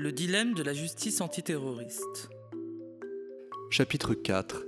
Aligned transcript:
Le 0.00 0.12
dilemme 0.12 0.54
de 0.54 0.62
la 0.62 0.74
justice 0.74 1.20
antiterroriste. 1.20 2.30
Chapitre 3.68 4.14
4 4.14 4.64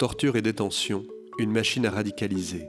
Torture 0.00 0.34
et 0.34 0.42
détention, 0.42 1.06
une 1.38 1.52
machine 1.52 1.86
à 1.86 1.90
radicaliser. 1.92 2.66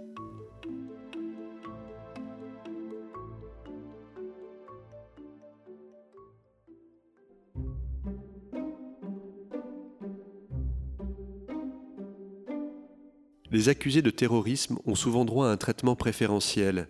Les 13.50 13.70
accusés 13.70 14.04
de 14.04 14.11
terrorisme 14.11 14.77
ont 14.86 14.93
souvent 14.93 15.25
droit 15.25 15.48
à 15.48 15.50
un 15.50 15.57
traitement 15.57 15.95
préférentiel, 15.95 16.89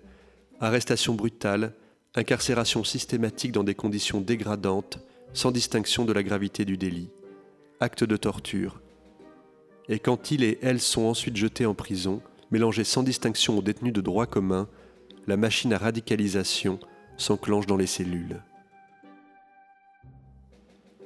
arrestation 0.59 1.13
brutale, 1.13 1.71
incarcération 2.13 2.83
systématique 2.83 3.53
dans 3.53 3.63
des 3.63 3.73
conditions 3.73 4.19
dégradantes, 4.19 4.99
sans 5.33 5.51
distinction 5.51 6.05
de 6.05 6.13
la 6.13 6.23
gravité 6.23 6.63
du 6.63 6.77
délit, 6.77 7.09
acte 7.79 8.03
de 8.03 8.17
torture. 8.17 8.81
Et 9.89 9.99
quand 9.99 10.31
ils 10.31 10.43
et 10.43 10.59
elles 10.61 10.79
sont 10.79 11.03
ensuite 11.03 11.35
jetés 11.35 11.65
en 11.65 11.73
prison, 11.73 12.21
mélangés 12.51 12.83
sans 12.83 13.03
distinction 13.03 13.57
aux 13.57 13.61
détenus 13.61 13.93
de 13.93 14.01
droit 14.01 14.27
commun, 14.27 14.69
la 15.27 15.37
machine 15.37 15.73
à 15.73 15.77
radicalisation 15.77 16.79
s'enclenche 17.17 17.65
dans 17.65 17.77
les 17.77 17.87
cellules. 17.87 18.43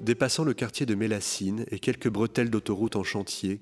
Dépassant 0.01 0.43
le 0.43 0.53
quartier 0.53 0.85
de 0.85 0.93
Mélassine 0.93 1.65
et 1.71 1.79
quelques 1.79 2.09
bretelles 2.09 2.51
d'autoroute 2.51 2.95
en 2.95 3.03
chantier, 3.03 3.61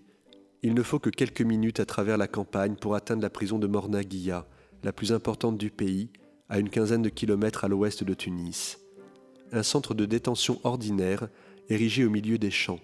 il 0.64 0.74
ne 0.74 0.84
faut 0.84 1.00
que 1.00 1.10
quelques 1.10 1.42
minutes 1.42 1.80
à 1.80 1.86
travers 1.86 2.18
la 2.18 2.28
campagne 2.28 2.76
pour 2.76 2.96
atteindre 2.96 3.22
la 3.22 3.30
prison 3.30 3.60
de 3.60 3.68
Mornaguia, 3.68 4.48
la 4.84 4.92
plus 4.92 5.14
importante 5.14 5.58
du 5.58 5.70
pays, 5.70 6.10
à 6.50 6.60
une 6.60 6.70
quinzaine 6.70 7.04
de 7.04 7.10
kilomètres 7.10 7.64
à 7.64 7.68
l'ouest 7.68 8.04
de 8.04 8.14
Tunis. 8.14 8.85
Un 9.52 9.64
centre 9.64 9.94
de 9.94 10.06
détention 10.06 10.60
ordinaire 10.64 11.28
érigé 11.70 12.06
au 12.06 12.10
milieu 12.10 12.38
des 12.38 12.52
champs, 12.52 12.80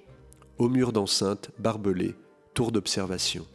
aux 0.58 0.70
murs 0.70 0.94
d'enceinte, 0.94 1.52
barbelés, 1.60 2.16
tours 2.54 2.72
d'observation. 2.72 3.46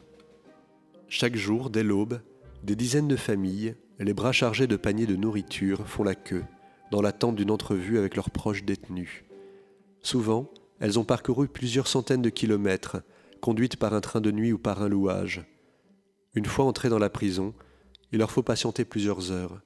Chaque 1.09 1.37
jour, 1.37 1.71
dès 1.71 1.85
l'aube, 1.85 2.21
des 2.63 2.77
dizaines 2.77 3.09
de 3.09 3.17
familles, 3.17 3.77
les 3.99 4.15
bras 4.15 4.33
chargés 4.33 4.67
de 4.67 4.77
paniers 4.77 5.07
de 5.07 5.17
nourriture, 5.17 5.87
font 5.87 6.03
la 6.03 6.15
queue, 6.15 6.45
dans 6.91 7.01
l'attente 7.01 7.37
d'une 7.37 7.51
entrevue 7.51 7.99
avec 7.99 8.17
leurs 8.17 8.31
proches 8.31 8.65
détenus. 8.65 9.25
Souvent, 10.03 10.51
elles 10.81 10.99
ont 10.99 11.05
parcouru 11.05 11.49
plusieurs 11.49 11.87
centaines 11.87 12.23
de 12.23 12.31
kilomètres, 12.31 13.03
conduites 13.41 13.77
par 13.77 13.95
un 13.95 14.01
train 14.01 14.21
de 14.21 14.31
nuit 14.31 14.53
ou 14.53 14.59
par 14.59 14.83
un 14.83 14.89
louage. 14.89 15.45
Une 16.35 16.45
fois 16.45 16.65
entrées 16.65 16.89
dans 16.89 16.99
la 16.99 17.11
prison, 17.11 17.55
il 18.13 18.19
leur 18.19 18.31
faut 18.31 18.43
patienter 18.43 18.85
plusieurs 18.85 19.31
heures. 19.31 19.61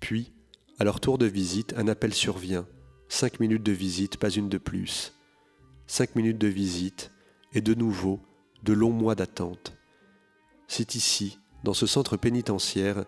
Puis, 0.00 0.32
à 0.78 0.84
leur 0.84 1.00
tour 1.00 1.18
de 1.18 1.26
visite, 1.26 1.74
un 1.76 1.88
appel 1.88 2.14
survient. 2.14 2.66
Cinq 3.08 3.40
minutes 3.40 3.62
de 3.62 3.72
visite, 3.72 4.16
pas 4.16 4.30
une 4.30 4.48
de 4.48 4.58
plus. 4.58 5.14
Cinq 5.86 6.14
minutes 6.14 6.38
de 6.38 6.46
visite, 6.46 7.10
et 7.52 7.60
de 7.60 7.74
nouveau, 7.74 8.20
de 8.62 8.72
longs 8.72 8.92
mois 8.92 9.14
d'attente. 9.14 9.76
C'est 10.68 10.94
ici, 10.94 11.38
dans 11.64 11.74
ce 11.74 11.86
centre 11.86 12.16
pénitentiaire, 12.16 13.04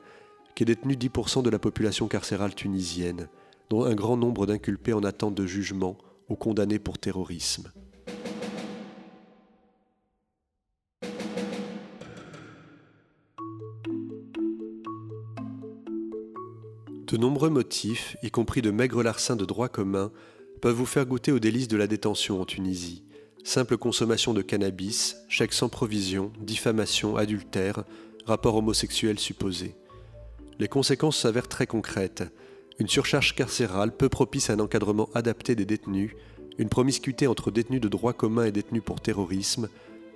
qu'est 0.55 0.65
détenu 0.65 0.95
10% 0.95 1.43
de 1.43 1.51
la 1.51 1.59
population 1.59 2.09
carcérale 2.09 2.55
tunisienne, 2.55 3.29
dont 3.69 3.85
un 3.85 3.95
grand 3.95 4.17
nombre 4.17 4.47
d'inculpés 4.47 4.93
en 4.93 5.05
attente 5.05 5.35
de 5.35 5.47
jugement 5.47 5.97
ou 6.29 6.35
condamnés 6.35 6.79
pour 6.79 6.99
terrorisme. 6.99 7.71
De 17.11 17.17
nombreux 17.17 17.51
motifs, 17.51 18.17
y 18.23 18.31
compris 18.31 18.63
de 18.63 18.71
maigres 18.71 19.03
larcins 19.03 19.35
de 19.35 19.45
droit 19.45 19.69
commun, 19.69 20.13
peuvent 20.63 20.77
vous 20.77 20.87
faire 20.87 21.07
goûter 21.07 21.33
aux 21.33 21.41
délices 21.41 21.67
de 21.67 21.77
la 21.77 21.89
détention 21.89 22.41
en 22.41 22.45
Tunisie. 22.45 23.03
Simple 23.43 23.77
consommation 23.79 24.33
de 24.33 24.43
cannabis, 24.43 25.17
chèque 25.29 25.53
sans 25.53 25.69
provision, 25.69 26.31
diffamation, 26.39 27.17
adultère, 27.17 27.83
rapport 28.27 28.55
homosexuel 28.55 29.19
supposé. 29.19 29.75
Les 30.61 30.69
conséquences 30.69 31.19
s'avèrent 31.19 31.49
très 31.49 31.67
concrètes. 31.67 32.23
Une 32.79 32.87
surcharge 32.87 33.35
carcérale 33.35 33.97
peu 33.97 34.09
propice 34.09 34.49
à 34.49 34.53
un 34.53 34.61
encadrement 34.61 35.09
adapté 35.13 35.57
des 35.57 35.67
détenus, 35.67 36.13
une 36.59 36.69
promiscuité 36.69 37.27
entre 37.27 37.51
détenus 37.51 37.81
de 37.81 37.89
droit 37.89 38.13
commun 38.13 38.45
et 38.45 38.53
détenus 38.53 38.85
pour 38.85 39.01
terrorisme, 39.01 39.69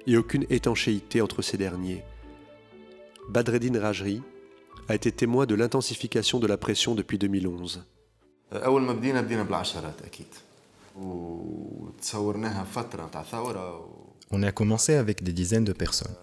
et 0.06 0.16
aucune 0.16 0.46
étanchéité 0.48 1.22
entre 1.22 1.42
ces 1.42 1.56
derniers. 1.56 2.04
Badreddin 3.30 3.80
Rajri, 3.80 4.22
a 4.88 4.94
été 4.94 5.12
témoin 5.12 5.46
de 5.46 5.54
l'intensification 5.54 6.38
de 6.38 6.46
la 6.46 6.56
pression 6.56 6.94
depuis 6.94 7.18
2011. 7.18 7.84
On 14.30 14.42
a 14.42 14.52
commencé 14.52 14.94
avec 14.94 15.22
des 15.22 15.32
dizaines 15.32 15.64
de 15.64 15.72
personnes. 15.72 16.14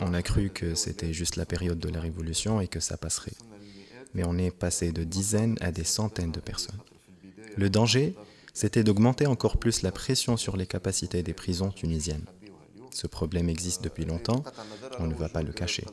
On 0.00 0.12
a 0.14 0.22
cru 0.22 0.50
que 0.50 0.74
c'était 0.74 1.12
juste 1.12 1.36
la 1.36 1.46
période 1.46 1.78
de 1.78 1.88
la 1.88 2.00
révolution 2.00 2.60
et 2.60 2.68
que 2.68 2.80
ça 2.80 2.96
passerait. 2.96 3.32
Mais 4.14 4.24
on 4.24 4.36
est 4.36 4.50
passé 4.50 4.92
de 4.92 5.04
dizaines 5.04 5.56
à 5.60 5.70
des 5.70 5.84
centaines 5.84 6.32
de 6.32 6.40
personnes. 6.40 6.80
Le 7.56 7.70
danger, 7.70 8.14
c'était 8.52 8.84
d'augmenter 8.84 9.26
encore 9.26 9.58
plus 9.58 9.82
la 9.82 9.92
pression 9.92 10.36
sur 10.36 10.56
les 10.56 10.66
capacités 10.66 11.22
des 11.22 11.34
prisons 11.34 11.70
tunisiennes. 11.70 12.26
Ce 12.90 13.06
problème 13.06 13.48
existe 13.48 13.82
depuis 13.82 14.04
longtemps, 14.04 14.42
on 14.98 15.06
ne 15.06 15.14
va 15.14 15.28
pas 15.28 15.42
le 15.42 15.52
cacher 15.52 15.84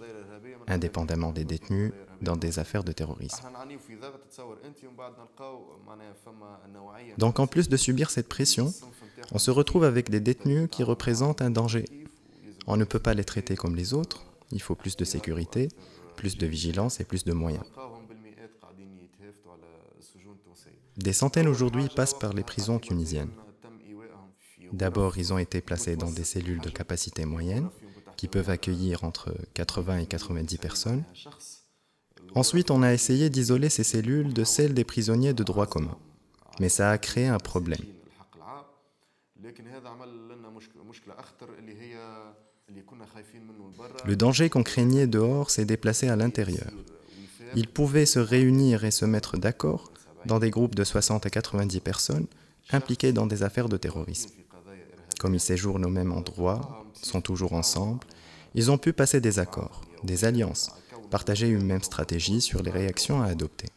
indépendamment 0.67 1.31
des 1.31 1.45
détenus, 1.45 1.91
dans 2.21 2.37
des 2.37 2.59
affaires 2.59 2.83
de 2.83 2.91
terrorisme. 2.91 3.43
Donc 7.17 7.39
en 7.39 7.47
plus 7.47 7.69
de 7.69 7.77
subir 7.77 8.09
cette 8.09 8.29
pression, 8.29 8.73
on 9.31 9.39
se 9.39 9.51
retrouve 9.51 9.83
avec 9.83 10.09
des 10.09 10.19
détenus 10.19 10.69
qui 10.71 10.83
représentent 10.83 11.41
un 11.41 11.49
danger. 11.49 11.85
On 12.65 12.77
ne 12.77 12.85
peut 12.85 12.99
pas 12.99 13.13
les 13.13 13.25
traiter 13.25 13.55
comme 13.55 13.75
les 13.75 13.93
autres, 13.93 14.23
il 14.51 14.61
faut 14.61 14.75
plus 14.75 14.95
de 14.95 15.03
sécurité, 15.03 15.67
plus 16.15 16.37
de 16.37 16.47
vigilance 16.47 16.99
et 16.99 17.03
plus 17.03 17.23
de 17.25 17.33
moyens. 17.33 17.65
Des 20.95 21.13
centaines 21.13 21.47
aujourd'hui 21.47 21.89
passent 21.93 22.17
par 22.17 22.33
les 22.33 22.43
prisons 22.43 22.79
tunisiennes. 22.79 23.31
D'abord, 24.71 25.17
ils 25.17 25.33
ont 25.33 25.37
été 25.37 25.61
placés 25.61 25.95
dans 25.95 26.11
des 26.11 26.23
cellules 26.23 26.61
de 26.61 26.69
capacité 26.69 27.25
moyenne, 27.25 27.69
qui 28.15 28.27
peuvent 28.27 28.49
accueillir 28.49 29.03
entre 29.03 29.33
80 29.53 29.99
et 29.99 30.05
90 30.05 30.57
personnes. 30.57 31.03
Ensuite, 32.35 32.71
on 32.71 32.81
a 32.81 32.93
essayé 32.93 33.29
d'isoler 33.29 33.69
ces 33.69 33.83
cellules 33.83 34.33
de 34.33 34.43
celles 34.43 34.73
des 34.73 34.83
prisonniers 34.83 35.33
de 35.33 35.43
droit 35.43 35.67
commun. 35.67 35.97
Mais 36.59 36.69
ça 36.69 36.91
a 36.91 36.97
créé 36.97 37.27
un 37.27 37.37
problème. 37.37 37.81
Le 44.05 44.15
danger 44.15 44.49
qu'on 44.49 44.63
craignait 44.63 45.07
dehors 45.07 45.49
s'est 45.49 45.65
déplacé 45.65 46.07
à 46.07 46.15
l'intérieur. 46.15 46.71
Ils 47.55 47.67
pouvaient 47.67 48.05
se 48.05 48.19
réunir 48.19 48.83
et 48.83 48.91
se 48.91 49.05
mettre 49.05 49.37
d'accord 49.37 49.91
dans 50.25 50.39
des 50.39 50.49
groupes 50.49 50.75
de 50.75 50.83
60 50.83 51.25
à 51.25 51.29
90 51.29 51.79
personnes 51.81 52.27
impliquées 52.71 53.11
dans 53.11 53.27
des 53.27 53.43
affaires 53.43 53.69
de 53.69 53.77
terrorisme. 53.77 54.31
Comme 55.19 55.35
ils 55.35 55.39
séjournent 55.39 55.85
au 55.85 55.89
même 55.89 56.11
endroit, 56.11 56.85
sont 56.93 57.21
toujours 57.21 57.53
ensemble, 57.53 58.05
ils 58.55 58.71
ont 58.71 58.77
pu 58.77 58.93
passer 58.93 59.21
des 59.21 59.39
accords, 59.39 59.81
des 60.03 60.25
alliances, 60.25 60.71
partager 61.09 61.47
une 61.47 61.65
même 61.65 61.83
stratégie 61.83 62.41
sur 62.41 62.61
les 62.61 62.71
réactions 62.71 63.21
à 63.21 63.27
adopter. 63.27 63.67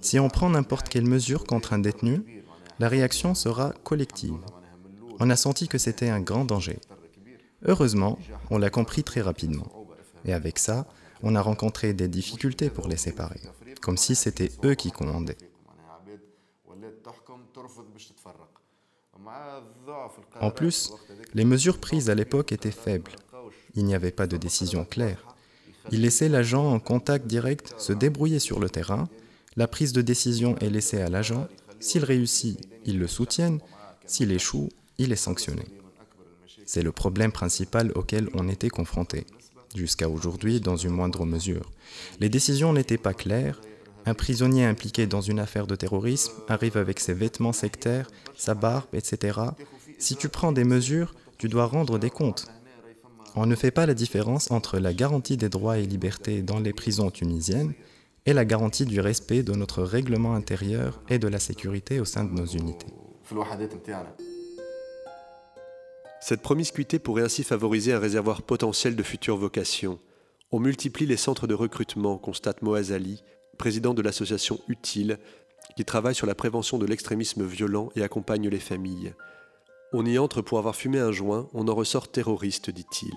Si 0.00 0.18
on 0.18 0.28
prend 0.28 0.50
n'importe 0.50 0.88
quelle 0.88 1.06
mesure 1.06 1.44
contre 1.44 1.72
un 1.72 1.78
détenu, 1.78 2.42
la 2.78 2.88
réaction 2.88 3.34
sera 3.34 3.72
collective. 3.84 4.38
On 5.20 5.30
a 5.30 5.36
senti 5.36 5.68
que 5.68 5.78
c'était 5.78 6.08
un 6.08 6.20
grand 6.20 6.44
danger. 6.44 6.78
Heureusement, 7.64 8.18
on 8.50 8.58
l'a 8.58 8.70
compris 8.70 9.04
très 9.04 9.20
rapidement. 9.20 9.86
Et 10.24 10.32
avec 10.32 10.58
ça, 10.58 10.86
on 11.22 11.34
a 11.34 11.40
rencontré 11.40 11.94
des 11.94 12.08
difficultés 12.08 12.70
pour 12.70 12.88
les 12.88 12.96
séparer, 12.96 13.40
comme 13.80 13.96
si 13.96 14.14
c'était 14.14 14.50
eux 14.64 14.74
qui 14.74 14.90
commandaient. 14.90 15.38
En 20.40 20.50
plus, 20.50 20.92
les 21.34 21.44
mesures 21.44 21.78
prises 21.78 22.10
à 22.10 22.14
l'époque 22.14 22.52
étaient 22.52 22.70
faibles. 22.70 23.12
Il 23.74 23.84
n'y 23.84 23.94
avait 23.94 24.10
pas 24.10 24.26
de 24.26 24.36
décision 24.36 24.84
claire. 24.84 25.34
Il 25.90 26.02
laissait 26.02 26.28
l'agent 26.28 26.72
en 26.72 26.78
contact 26.78 27.26
direct 27.26 27.74
se 27.78 27.92
débrouiller 27.92 28.38
sur 28.38 28.60
le 28.60 28.70
terrain. 28.70 29.08
La 29.56 29.66
prise 29.66 29.92
de 29.92 30.02
décision 30.02 30.56
est 30.58 30.70
laissée 30.70 31.00
à 31.00 31.08
l'agent. 31.08 31.48
S'il 31.80 32.04
réussit, 32.04 32.60
il 32.84 32.98
le 32.98 33.06
soutient. 33.06 33.58
S'il 34.06 34.32
échoue, 34.32 34.68
il 34.98 35.12
est 35.12 35.16
sanctionné. 35.16 35.64
C'est 36.66 36.82
le 36.82 36.92
problème 36.92 37.32
principal 37.32 37.92
auquel 37.94 38.28
on 38.34 38.48
était 38.48 38.68
confronté, 38.68 39.26
jusqu'à 39.74 40.08
aujourd'hui 40.08 40.60
dans 40.60 40.76
une 40.76 40.92
moindre 40.92 41.26
mesure. 41.26 41.70
Les 42.20 42.28
décisions 42.28 42.72
n'étaient 42.72 42.98
pas 42.98 43.14
claires, 43.14 43.60
un 44.04 44.14
prisonnier 44.14 44.64
impliqué 44.64 45.06
dans 45.06 45.20
une 45.20 45.38
affaire 45.38 45.66
de 45.66 45.76
terrorisme 45.76 46.32
arrive 46.48 46.76
avec 46.76 46.98
ses 47.00 47.14
vêtements 47.14 47.52
sectaires, 47.52 48.10
sa 48.36 48.54
barbe, 48.54 48.94
etc. 48.94 49.38
Si 49.98 50.16
tu 50.16 50.28
prends 50.28 50.52
des 50.52 50.64
mesures, 50.64 51.14
tu 51.38 51.48
dois 51.48 51.66
rendre 51.66 51.98
des 51.98 52.10
comptes. 52.10 52.46
On 53.34 53.46
ne 53.46 53.54
fait 53.54 53.70
pas 53.70 53.86
la 53.86 53.94
différence 53.94 54.50
entre 54.50 54.78
la 54.78 54.92
garantie 54.92 55.36
des 55.36 55.48
droits 55.48 55.78
et 55.78 55.86
libertés 55.86 56.42
dans 56.42 56.58
les 56.58 56.72
prisons 56.72 57.10
tunisiennes 57.10 57.72
et 58.26 58.32
la 58.32 58.44
garantie 58.44 58.84
du 58.84 59.00
respect 59.00 59.42
de 59.42 59.52
notre 59.52 59.82
règlement 59.82 60.34
intérieur 60.34 61.00
et 61.08 61.18
de 61.18 61.28
la 61.28 61.38
sécurité 61.38 61.98
au 61.98 62.04
sein 62.04 62.24
de 62.24 62.32
nos 62.32 62.46
unités. 62.46 62.92
Cette 66.20 66.42
promiscuité 66.42 66.98
pourrait 66.98 67.24
ainsi 67.24 67.42
favoriser 67.42 67.92
un 67.92 67.98
réservoir 67.98 68.42
potentiel 68.42 68.94
de 68.94 69.02
futures 69.02 69.36
vocations. 69.36 69.98
On 70.52 70.60
multiplie 70.60 71.06
les 71.06 71.16
centres 71.16 71.46
de 71.46 71.54
recrutement, 71.54 72.18
constate 72.18 72.62
Moaz 72.62 72.92
Ali, 72.92 73.24
président 73.62 73.94
de 73.94 74.02
l'association 74.02 74.58
Utile, 74.66 75.20
qui 75.76 75.84
travaille 75.84 76.16
sur 76.16 76.26
la 76.26 76.34
prévention 76.34 76.78
de 76.78 76.84
l'extrémisme 76.84 77.46
violent 77.46 77.90
et 77.94 78.02
accompagne 78.02 78.48
les 78.48 78.58
familles. 78.58 79.14
On 79.92 80.04
y 80.04 80.18
entre 80.18 80.42
pour 80.42 80.58
avoir 80.58 80.74
fumé 80.74 80.98
un 80.98 81.12
joint, 81.12 81.48
on 81.52 81.68
en 81.68 81.74
ressort 81.76 82.10
terroriste, 82.10 82.70
dit-il. 82.70 83.14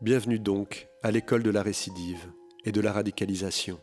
Bienvenue 0.00 0.38
donc 0.38 0.88
à 1.02 1.10
l'école 1.10 1.42
de 1.42 1.50
la 1.50 1.62
récidive 1.62 2.32
et 2.64 2.72
de 2.72 2.80
la 2.80 2.94
radicalisation. 2.94 3.78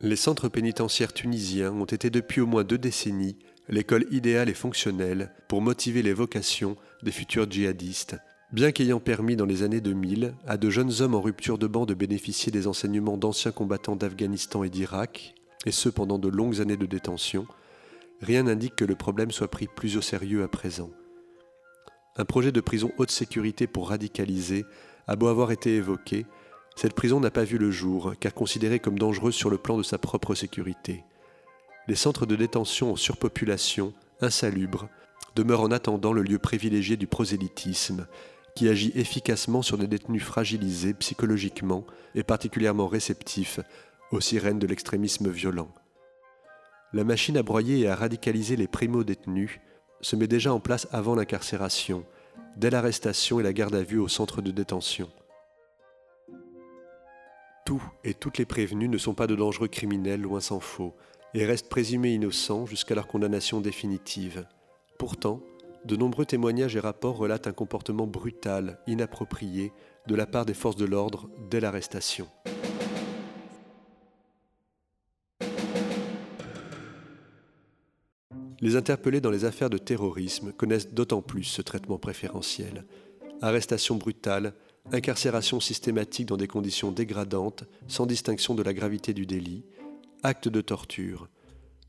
Les 0.00 0.16
centres 0.16 0.48
pénitentiaires 0.48 1.12
tunisiens 1.12 1.72
ont 1.72 1.84
été 1.84 2.08
depuis 2.08 2.40
au 2.40 2.46
moins 2.46 2.64
deux 2.64 2.78
décennies 2.78 3.38
l'école 3.68 4.06
idéale 4.10 4.48
et 4.48 4.54
fonctionnelle 4.54 5.34
pour 5.46 5.60
motiver 5.60 6.00
les 6.00 6.14
vocations 6.14 6.78
des 7.02 7.12
futurs 7.12 7.50
djihadistes, 7.50 8.16
bien 8.52 8.72
qu'ayant 8.72 8.98
permis 8.98 9.36
dans 9.36 9.46
les 9.46 9.62
années 9.62 9.80
2000 9.80 10.34
à 10.46 10.56
de 10.56 10.70
jeunes 10.70 11.00
hommes 11.00 11.14
en 11.14 11.20
rupture 11.20 11.56
de 11.56 11.68
banc 11.68 11.86
de 11.86 11.94
bénéficier 11.94 12.50
des 12.50 12.66
enseignements 12.66 13.16
d'anciens 13.16 13.52
combattants 13.52 13.96
d'Afghanistan 13.96 14.64
et 14.64 14.70
d'Irak, 14.70 15.34
et 15.66 15.70
ce 15.70 15.88
pendant 15.88 16.18
de 16.18 16.28
longues 16.28 16.60
années 16.60 16.76
de 16.76 16.86
détention, 16.86 17.46
rien 18.20 18.44
n'indique 18.44 18.76
que 18.76 18.84
le 18.84 18.96
problème 18.96 19.30
soit 19.30 19.48
pris 19.48 19.68
plus 19.68 19.96
au 19.96 20.00
sérieux 20.00 20.42
à 20.42 20.48
présent. 20.48 20.90
Un 22.16 22.24
projet 22.24 22.50
de 22.50 22.60
prison 22.60 22.90
haute 22.98 23.12
sécurité 23.12 23.66
pour 23.68 23.90
radicaliser 23.90 24.64
a 25.06 25.14
beau 25.14 25.28
avoir 25.28 25.52
été 25.52 25.76
évoqué, 25.76 26.26
cette 26.74 26.94
prison 26.94 27.20
n'a 27.20 27.30
pas 27.30 27.44
vu 27.44 27.58
le 27.58 27.70
jour, 27.70 28.14
car 28.20 28.34
considérée 28.34 28.80
comme 28.80 28.98
dangereuse 28.98 29.34
sur 29.34 29.50
le 29.50 29.58
plan 29.58 29.76
de 29.76 29.82
sa 29.82 29.98
propre 29.98 30.34
sécurité. 30.34 31.04
Les 31.88 31.94
centres 31.94 32.26
de 32.26 32.36
détention 32.36 32.92
en 32.92 32.96
surpopulation, 32.96 33.92
insalubres, 34.20 34.88
demeurent 35.36 35.62
en 35.62 35.70
attendant 35.70 36.12
le 36.12 36.22
lieu 36.22 36.38
privilégié 36.38 36.96
du 36.96 37.06
prosélytisme, 37.06 38.06
qui 38.60 38.68
agit 38.68 38.92
efficacement 38.94 39.62
sur 39.62 39.78
des 39.78 39.86
détenus 39.86 40.22
fragilisés 40.22 40.92
psychologiquement 40.92 41.86
et 42.14 42.22
particulièrement 42.22 42.88
réceptifs 42.88 43.58
aux 44.10 44.20
sirènes 44.20 44.58
de 44.58 44.66
l'extrémisme 44.66 45.30
violent. 45.30 45.70
La 46.92 47.02
machine 47.02 47.38
à 47.38 47.42
broyer 47.42 47.80
et 47.80 47.88
à 47.88 47.94
radicaliser 47.94 48.56
les 48.56 48.68
primo-détenus 48.68 49.60
se 50.02 50.14
met 50.14 50.26
déjà 50.26 50.52
en 50.52 50.60
place 50.60 50.86
avant 50.92 51.14
l'incarcération, 51.14 52.04
dès 52.58 52.68
l'arrestation 52.68 53.40
et 53.40 53.42
la 53.42 53.54
garde 53.54 53.74
à 53.74 53.82
vue 53.82 53.98
au 53.98 54.08
centre 54.08 54.42
de 54.42 54.50
détention. 54.50 55.10
Tous 57.64 57.82
et 58.04 58.12
toutes 58.12 58.36
les 58.36 58.44
prévenus 58.44 58.90
ne 58.90 58.98
sont 58.98 59.14
pas 59.14 59.26
de 59.26 59.36
dangereux 59.36 59.68
criminels, 59.68 60.20
loin 60.20 60.40
s'en 60.40 60.60
faut, 60.60 60.94
et 61.32 61.46
restent 61.46 61.70
présumés 61.70 62.12
innocents 62.12 62.66
jusqu'à 62.66 62.94
leur 62.94 63.06
condamnation 63.06 63.62
définitive. 63.62 64.46
Pourtant, 64.98 65.40
de 65.84 65.96
nombreux 65.96 66.26
témoignages 66.26 66.76
et 66.76 66.80
rapports 66.80 67.16
relatent 67.16 67.46
un 67.46 67.52
comportement 67.52 68.06
brutal, 68.06 68.78
inapproprié, 68.86 69.72
de 70.06 70.14
la 70.14 70.26
part 70.26 70.46
des 70.46 70.54
forces 70.54 70.76
de 70.76 70.84
l'ordre 70.84 71.28
dès 71.50 71.60
l'arrestation. 71.60 72.26
Les 78.62 78.76
interpellés 78.76 79.22
dans 79.22 79.30
les 79.30 79.46
affaires 79.46 79.70
de 79.70 79.78
terrorisme 79.78 80.52
connaissent 80.52 80.92
d'autant 80.92 81.22
plus 81.22 81.44
ce 81.44 81.62
traitement 81.62 81.98
préférentiel. 81.98 82.84
Arrestation 83.40 83.96
brutale, 83.96 84.52
incarcération 84.92 85.60
systématique 85.60 86.26
dans 86.26 86.36
des 86.36 86.46
conditions 86.46 86.92
dégradantes, 86.92 87.64
sans 87.88 88.04
distinction 88.04 88.54
de 88.54 88.62
la 88.62 88.74
gravité 88.74 89.14
du 89.14 89.24
délit, 89.24 89.64
acte 90.22 90.48
de 90.48 90.60
torture. 90.60 91.28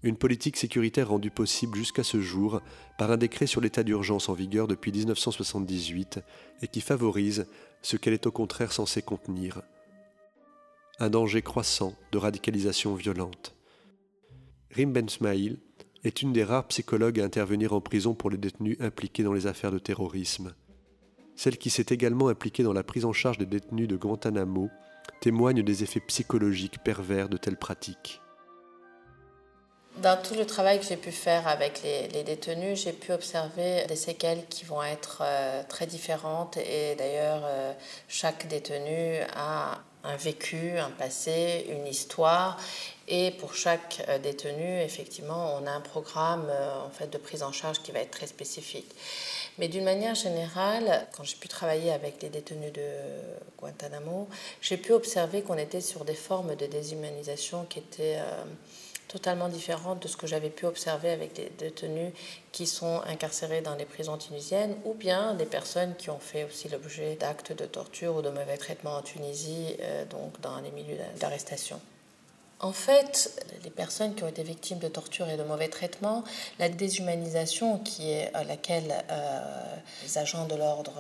Une 0.04 0.18
politique 0.18 0.58
sécuritaire 0.58 1.10
rendue 1.10 1.30
possible 1.30 1.78
jusqu'à 1.78 2.04
ce 2.04 2.20
jour 2.20 2.62
par 2.98 3.12
un 3.12 3.18
décret 3.18 3.46
sur 3.46 3.62
l'état 3.62 3.84
d'urgence 3.84 4.30
en 4.30 4.34
vigueur 4.34 4.68
depuis 4.68 4.92
1978 4.92 6.20
et 6.64 6.68
qui 6.68 6.82
favorise 6.82 7.46
ce 7.84 7.98
qu'elle 7.98 8.14
est 8.14 8.26
au 8.26 8.32
contraire 8.32 8.72
censée 8.72 9.04
contenir. 9.04 9.62
Un 11.00 11.10
danger 11.10 11.44
croissant 11.44 11.94
de 12.12 12.18
radicalisation 12.18 12.96
violente. 12.96 13.56
Rim 14.72 14.92
Ben 14.92 15.08
Smail 15.08 15.60
est 16.04 16.24
une 16.24 16.34
des 16.34 16.44
rares 16.44 16.68
psychologues 16.68 17.20
à 17.20 17.26
intervenir 17.26 17.74
en 17.74 17.82
prison 17.82 18.16
pour 18.16 18.32
les 18.32 18.38
détenus 18.38 18.78
impliqués 18.80 19.24
dans 19.24 19.34
les 19.34 19.46
affaires 19.46 19.72
de 19.72 19.80
terrorisme. 19.80 20.56
Celle 21.36 21.58
qui 21.58 21.70
s'est 21.70 21.88
également 21.90 22.28
impliquée 22.28 22.64
dans 22.64 22.74
la 22.74 22.84
prise 22.84 23.06
en 23.06 23.14
charge 23.14 23.38
des 23.38 23.46
détenus 23.46 23.88
de 23.88 23.98
Guantanamo 23.98 24.70
témoigne 25.20 25.62
des 25.62 25.84
effets 25.84 26.00
psychologiques 26.00 26.84
pervers 26.84 27.30
de 27.30 27.38
telles 27.38 27.58
pratiques. 27.58 28.22
Dans 29.98 30.20
tout 30.20 30.36
le 30.36 30.46
travail 30.46 30.80
que 30.80 30.86
j'ai 30.86 30.96
pu 30.96 31.12
faire 31.12 31.50
avec 31.50 31.84
les, 31.84 32.24
détenus, 32.24 32.84
j'ai 32.84 32.94
pu 32.94 33.12
observer 33.12 33.84
des 33.88 33.98
séquelles 33.98 34.46
qui 34.48 34.64
vont 34.64 34.82
être 34.82 35.22
euh, 35.22 35.64
très 35.68 35.86
différentes 35.86 36.56
et 36.56 36.96
d'ailleurs 36.96 37.42
euh, 37.44 37.74
chaque 38.08 38.48
détenu 38.48 39.18
a 39.36 39.80
un 40.04 40.16
vécu, 40.16 40.78
un 40.80 40.90
passé, 40.92 41.68
une 41.70 41.86
histoire 41.86 42.58
et 43.10 43.32
pour 43.32 43.54
chaque 43.54 44.04
euh, 44.08 44.18
détenu, 44.18 44.80
effectivement, 44.80 45.58
on 45.62 45.68
a 45.68 45.72
un 45.72 45.82
programme 45.82 46.50
en 46.86 46.90
fait 46.90 47.10
de 47.10 47.18
prise 47.18 47.44
en 47.44 47.52
charge 47.52 47.82
qui 47.84 47.92
va 47.92 48.00
être 48.00 48.12
très 48.12 48.28
spécifique. 48.28 48.90
Mais 49.58 49.68
d'une 49.68 49.84
manière 49.84 50.16
générale, 50.16 51.06
quand 51.16 51.26
j'ai 51.26 51.36
pu 51.36 51.50
travailler 51.50 51.92
avec 51.92 52.22
les 52.22 52.30
détenus 52.30 52.72
de 52.72 52.82
Guantanamo, 53.60 54.30
j'ai 54.62 54.78
pu 54.78 54.94
observer 54.94 55.42
qu'on 55.42 55.58
était 55.58 55.82
sur 55.82 56.06
des 56.06 56.16
formes 56.16 56.56
de 56.56 56.66
déshumanisation 56.66 57.66
qui 57.66 57.80
étaient 57.80 58.20
totalement 59.12 59.50
différente 59.50 60.02
de 60.02 60.08
ce 60.08 60.16
que 60.16 60.26
j'avais 60.26 60.50
pu 60.50 60.66
observer 60.66 61.10
avec 61.10 61.34
des 61.34 61.52
détenus 61.58 62.14
qui 62.54 62.66
sont 62.66 63.02
incarcérés 63.06 63.62
dans 63.62 63.76
les 63.76 63.86
prisons 63.86 64.18
tunisiennes 64.18 64.76
ou 64.86 64.94
bien 64.94 65.34
des 65.34 65.46
personnes 65.46 65.96
qui 65.98 66.10
ont 66.10 66.20
fait 66.20 66.46
aussi 66.46 66.70
l'objet 66.70 67.16
d'actes 67.16 67.52
de 67.52 67.66
torture 67.66 68.16
ou 68.16 68.22
de 68.22 68.30
mauvais 68.30 68.58
traitements 68.58 68.96
en 68.96 69.02
Tunisie, 69.02 69.76
euh, 69.82 70.06
donc 70.06 70.40
dans 70.40 70.60
les 70.62 70.72
milieux 70.72 70.98
d'arrestation. 71.20 71.82
En 72.62 72.72
fait, 72.72 73.44
les 73.64 73.72
personnes 73.72 74.14
qui 74.16 74.24
ont 74.24 74.28
été 74.28 74.44
victimes 74.44 74.80
de 74.80 74.88
torture 74.88 75.28
et 75.28 75.36
de 75.36 75.44
mauvais 75.44 75.68
traitements, 75.68 76.24
la 76.60 76.70
déshumanisation 76.70 77.80
qui 77.80 78.12
est 78.12 78.34
à 78.34 78.44
laquelle 78.44 79.04
euh, 79.10 79.76
les 80.04 80.18
agents 80.20 80.46
de 80.46 80.56
l'ordre 80.56 80.94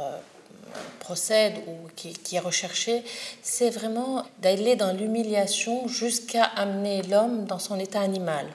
procède 1.00 1.56
ou 1.68 1.88
qui, 1.96 2.36
est 2.36 2.40
recherché, 2.40 3.04
c'est 3.42 3.70
vraiment 3.70 4.24
d'aller 4.40 4.76
dans 4.76 4.94
l'humiliation 4.94 5.88
jusqu'à 5.88 6.44
amener 6.44 7.02
l'homme 7.04 7.46
dans 7.46 7.60
son 7.60 7.80
état 7.80 8.02
animal 8.02 8.46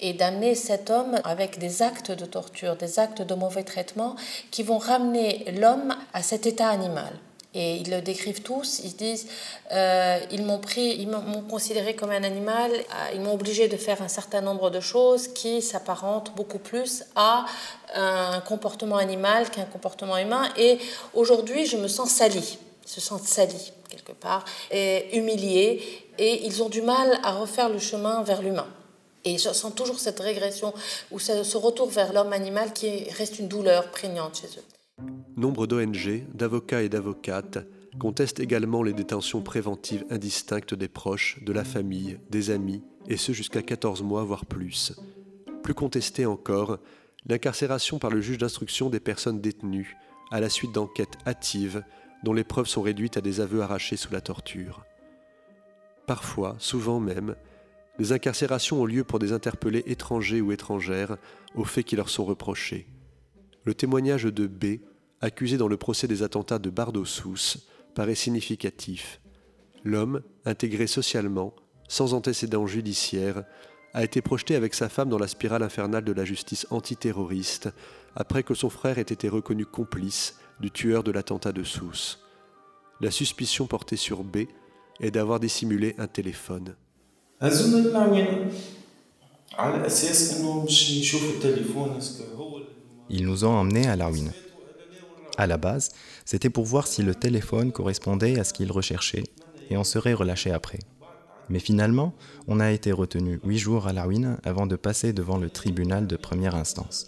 et 0.00 0.12
d'amener 0.12 0.54
cet 0.54 0.90
homme 0.90 1.20
avec 1.24 1.58
des 1.58 1.82
actes 1.82 2.10
de 2.10 2.26
torture, 2.26 2.76
des 2.76 2.98
actes 2.98 3.22
de 3.22 3.34
mauvais 3.34 3.62
traitement 3.62 4.16
qui 4.50 4.62
vont 4.62 4.78
ramener 4.78 5.44
l'homme 5.58 5.94
à 6.12 6.22
cet 6.22 6.46
état 6.46 6.68
animal. 6.68 7.12
Et 7.54 7.76
ils 7.76 7.90
le 7.90 8.00
décrivent 8.00 8.42
tous, 8.42 8.80
ils 8.82 8.96
disent, 8.96 9.26
euh, 9.72 10.18
ils 10.30 10.42
m'ont 10.42 10.58
pris, 10.58 10.96
ils 10.98 11.08
m'ont 11.08 11.42
considéré 11.42 11.94
comme 11.94 12.10
un 12.10 12.24
animal, 12.24 12.72
euh, 12.72 13.10
ils 13.14 13.20
m'ont 13.20 13.34
obligé 13.34 13.68
de 13.68 13.76
faire 13.76 14.00
un 14.00 14.08
certain 14.08 14.40
nombre 14.40 14.70
de 14.70 14.80
choses 14.80 15.28
qui 15.28 15.60
s'apparentent 15.60 16.34
beaucoup 16.34 16.58
plus 16.58 17.04
à 17.14 17.44
un 17.94 18.40
comportement 18.40 18.96
animal 18.96 19.50
qu'un 19.50 19.66
comportement 19.66 20.16
humain. 20.16 20.48
Et 20.56 20.78
aujourd'hui, 21.12 21.66
je 21.66 21.76
me 21.76 21.88
sens 21.88 22.10
sali, 22.10 22.58
se 22.86 23.02
sentent 23.02 23.24
salis 23.24 23.72
quelque 23.90 24.12
part, 24.12 24.46
et 24.70 25.14
humiliés, 25.18 26.06
et 26.18 26.46
ils 26.46 26.62
ont 26.62 26.70
du 26.70 26.80
mal 26.80 27.18
à 27.22 27.32
refaire 27.32 27.68
le 27.68 27.78
chemin 27.78 28.22
vers 28.22 28.40
l'humain. 28.40 28.66
Et 29.24 29.38
je 29.38 29.52
sens 29.52 29.74
toujours 29.74 30.00
cette 30.00 30.20
régression 30.20 30.72
ou 31.10 31.18
ce 31.18 31.56
retour 31.56 31.88
vers 31.88 32.12
l'homme 32.12 32.32
animal 32.32 32.72
qui 32.72 33.04
reste 33.10 33.38
une 33.38 33.48
douleur 33.48 33.90
prégnante 33.90 34.40
chez 34.40 34.48
eux. 34.58 34.71
Nombre 35.36 35.66
d'ONG, 35.66 36.26
d'avocats 36.34 36.82
et 36.82 36.88
d'avocates 36.88 37.66
contestent 37.98 38.40
également 38.40 38.82
les 38.82 38.92
détentions 38.92 39.42
préventives 39.42 40.04
indistinctes 40.10 40.74
des 40.74 40.88
proches, 40.88 41.42
de 41.42 41.52
la 41.52 41.64
famille, 41.64 42.18
des 42.30 42.50
amis, 42.50 42.82
et 43.08 43.16
ce 43.16 43.32
jusqu'à 43.32 43.62
14 43.62 44.02
mois, 44.02 44.24
voire 44.24 44.46
plus. 44.46 44.92
Plus 45.62 45.74
contestée 45.74 46.26
encore, 46.26 46.78
l'incarcération 47.26 47.98
par 47.98 48.10
le 48.10 48.20
juge 48.20 48.38
d'instruction 48.38 48.90
des 48.90 49.00
personnes 49.00 49.40
détenues, 49.40 49.96
à 50.30 50.40
la 50.40 50.48
suite 50.48 50.72
d'enquêtes 50.72 51.18
hâtives 51.26 51.82
dont 52.22 52.34
les 52.34 52.44
preuves 52.44 52.68
sont 52.68 52.82
réduites 52.82 53.16
à 53.16 53.20
des 53.20 53.40
aveux 53.40 53.62
arrachés 53.62 53.96
sous 53.96 54.12
la 54.12 54.20
torture. 54.20 54.84
Parfois, 56.06 56.56
souvent 56.58 57.00
même, 57.00 57.36
les 57.98 58.12
incarcérations 58.12 58.82
ont 58.82 58.86
lieu 58.86 59.04
pour 59.04 59.18
des 59.18 59.32
interpellés 59.32 59.82
étrangers 59.86 60.40
ou 60.40 60.52
étrangères 60.52 61.16
aux 61.54 61.64
faits 61.64 61.86
qui 61.86 61.96
leur 61.96 62.08
sont 62.08 62.24
reprochés. 62.24 62.86
Le 63.64 63.74
témoignage 63.74 64.24
de 64.24 64.46
B, 64.46 64.80
accusé 65.20 65.56
dans 65.56 65.68
le 65.68 65.76
procès 65.76 66.08
des 66.08 66.22
attentats 66.22 66.58
de 66.58 66.70
Bardo-Sousse, 66.70 67.68
paraît 67.94 68.14
significatif. 68.14 69.20
L'homme, 69.84 70.22
intégré 70.44 70.86
socialement, 70.86 71.54
sans 71.88 72.14
antécédent 72.14 72.66
judiciaire, 72.66 73.44
a 73.94 74.02
été 74.02 74.22
projeté 74.22 74.56
avec 74.56 74.74
sa 74.74 74.88
femme 74.88 75.08
dans 75.08 75.18
la 75.18 75.28
spirale 75.28 75.62
infernale 75.62 76.04
de 76.04 76.12
la 76.12 76.24
justice 76.24 76.66
antiterroriste 76.70 77.68
après 78.14 78.42
que 78.42 78.54
son 78.54 78.70
frère 78.70 78.98
ait 78.98 79.02
été 79.02 79.28
reconnu 79.28 79.66
complice 79.66 80.38
du 80.60 80.70
tueur 80.70 81.02
de 81.02 81.10
l'attentat 81.10 81.52
de 81.52 81.62
Sousse. 81.62 82.20
La 83.00 83.10
suspicion 83.10 83.66
portée 83.66 83.96
sur 83.96 84.24
B 84.24 84.44
est 85.00 85.10
d'avoir 85.10 85.40
dissimulé 85.40 85.94
un 85.98 86.06
téléphone. 86.06 86.76
Ils 93.12 93.26
nous 93.26 93.44
ont 93.44 93.54
emmenés 93.54 93.86
à 93.86 93.94
la 93.94 94.06
ruine. 94.06 94.32
À 95.36 95.46
la 95.46 95.58
base, 95.58 95.92
c'était 96.24 96.50
pour 96.50 96.64
voir 96.64 96.86
si 96.86 97.02
le 97.02 97.14
téléphone 97.14 97.70
correspondait 97.70 98.40
à 98.40 98.44
ce 98.44 98.54
qu'ils 98.54 98.72
recherchaient 98.72 99.24
et 99.68 99.76
on 99.76 99.84
serait 99.84 100.14
relâché 100.14 100.50
après. 100.50 100.78
Mais 101.50 101.58
finalement, 101.58 102.14
on 102.48 102.58
a 102.58 102.72
été 102.72 102.90
retenu 102.90 103.38
huit 103.44 103.58
jours 103.58 103.86
à 103.86 103.92
la 103.92 104.04
ruine 104.04 104.38
avant 104.44 104.66
de 104.66 104.76
passer 104.76 105.12
devant 105.12 105.36
le 105.36 105.50
tribunal 105.50 106.06
de 106.06 106.16
première 106.16 106.54
instance. 106.54 107.06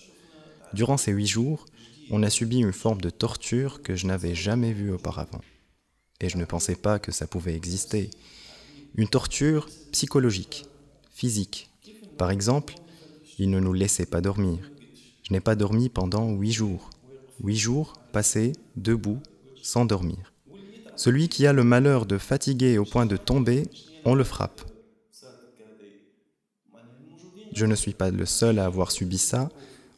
Durant 0.74 0.98
ces 0.98 1.12
huit 1.12 1.26
jours, 1.26 1.64
on 2.10 2.22
a 2.22 2.28
subi 2.28 2.58
une 2.58 2.72
forme 2.72 3.00
de 3.00 3.10
torture 3.10 3.82
que 3.82 3.96
je 3.96 4.06
n'avais 4.06 4.34
jamais 4.34 4.72
vue 4.72 4.92
auparavant. 4.92 5.40
Et 6.20 6.28
je 6.28 6.36
ne 6.36 6.44
pensais 6.44 6.76
pas 6.76 6.98
que 6.98 7.12
ça 7.12 7.26
pouvait 7.26 7.54
exister. 7.54 8.10
Une 8.94 9.08
torture 9.08 9.68
psychologique, 9.92 10.66
physique. 11.10 11.70
Par 12.18 12.30
exemple, 12.30 12.74
ils 13.38 13.50
ne 13.50 13.58
nous 13.58 13.72
laissaient 13.72 14.06
pas 14.06 14.20
dormir. 14.20 14.70
Je 15.24 15.32
n'ai 15.32 15.40
pas 15.40 15.56
dormi 15.56 15.88
pendant 15.88 16.30
huit 16.30 16.52
jours. 16.52 16.90
Huit 17.42 17.56
jours 17.56 17.94
passés 18.12 18.52
debout, 18.76 19.20
sans 19.62 19.86
dormir. 19.86 20.32
Celui 20.96 21.28
qui 21.28 21.46
a 21.46 21.52
le 21.52 21.64
malheur 21.64 22.06
de 22.06 22.18
fatiguer 22.18 22.78
au 22.78 22.84
point 22.84 23.06
de 23.06 23.16
tomber, 23.16 23.68
on 24.04 24.14
le 24.14 24.22
frappe. 24.22 24.62
Je 27.52 27.66
ne 27.66 27.74
suis 27.74 27.94
pas 27.94 28.10
le 28.10 28.26
seul 28.26 28.58
à 28.58 28.66
avoir 28.66 28.90
subi 28.92 29.18
ça. 29.18 29.48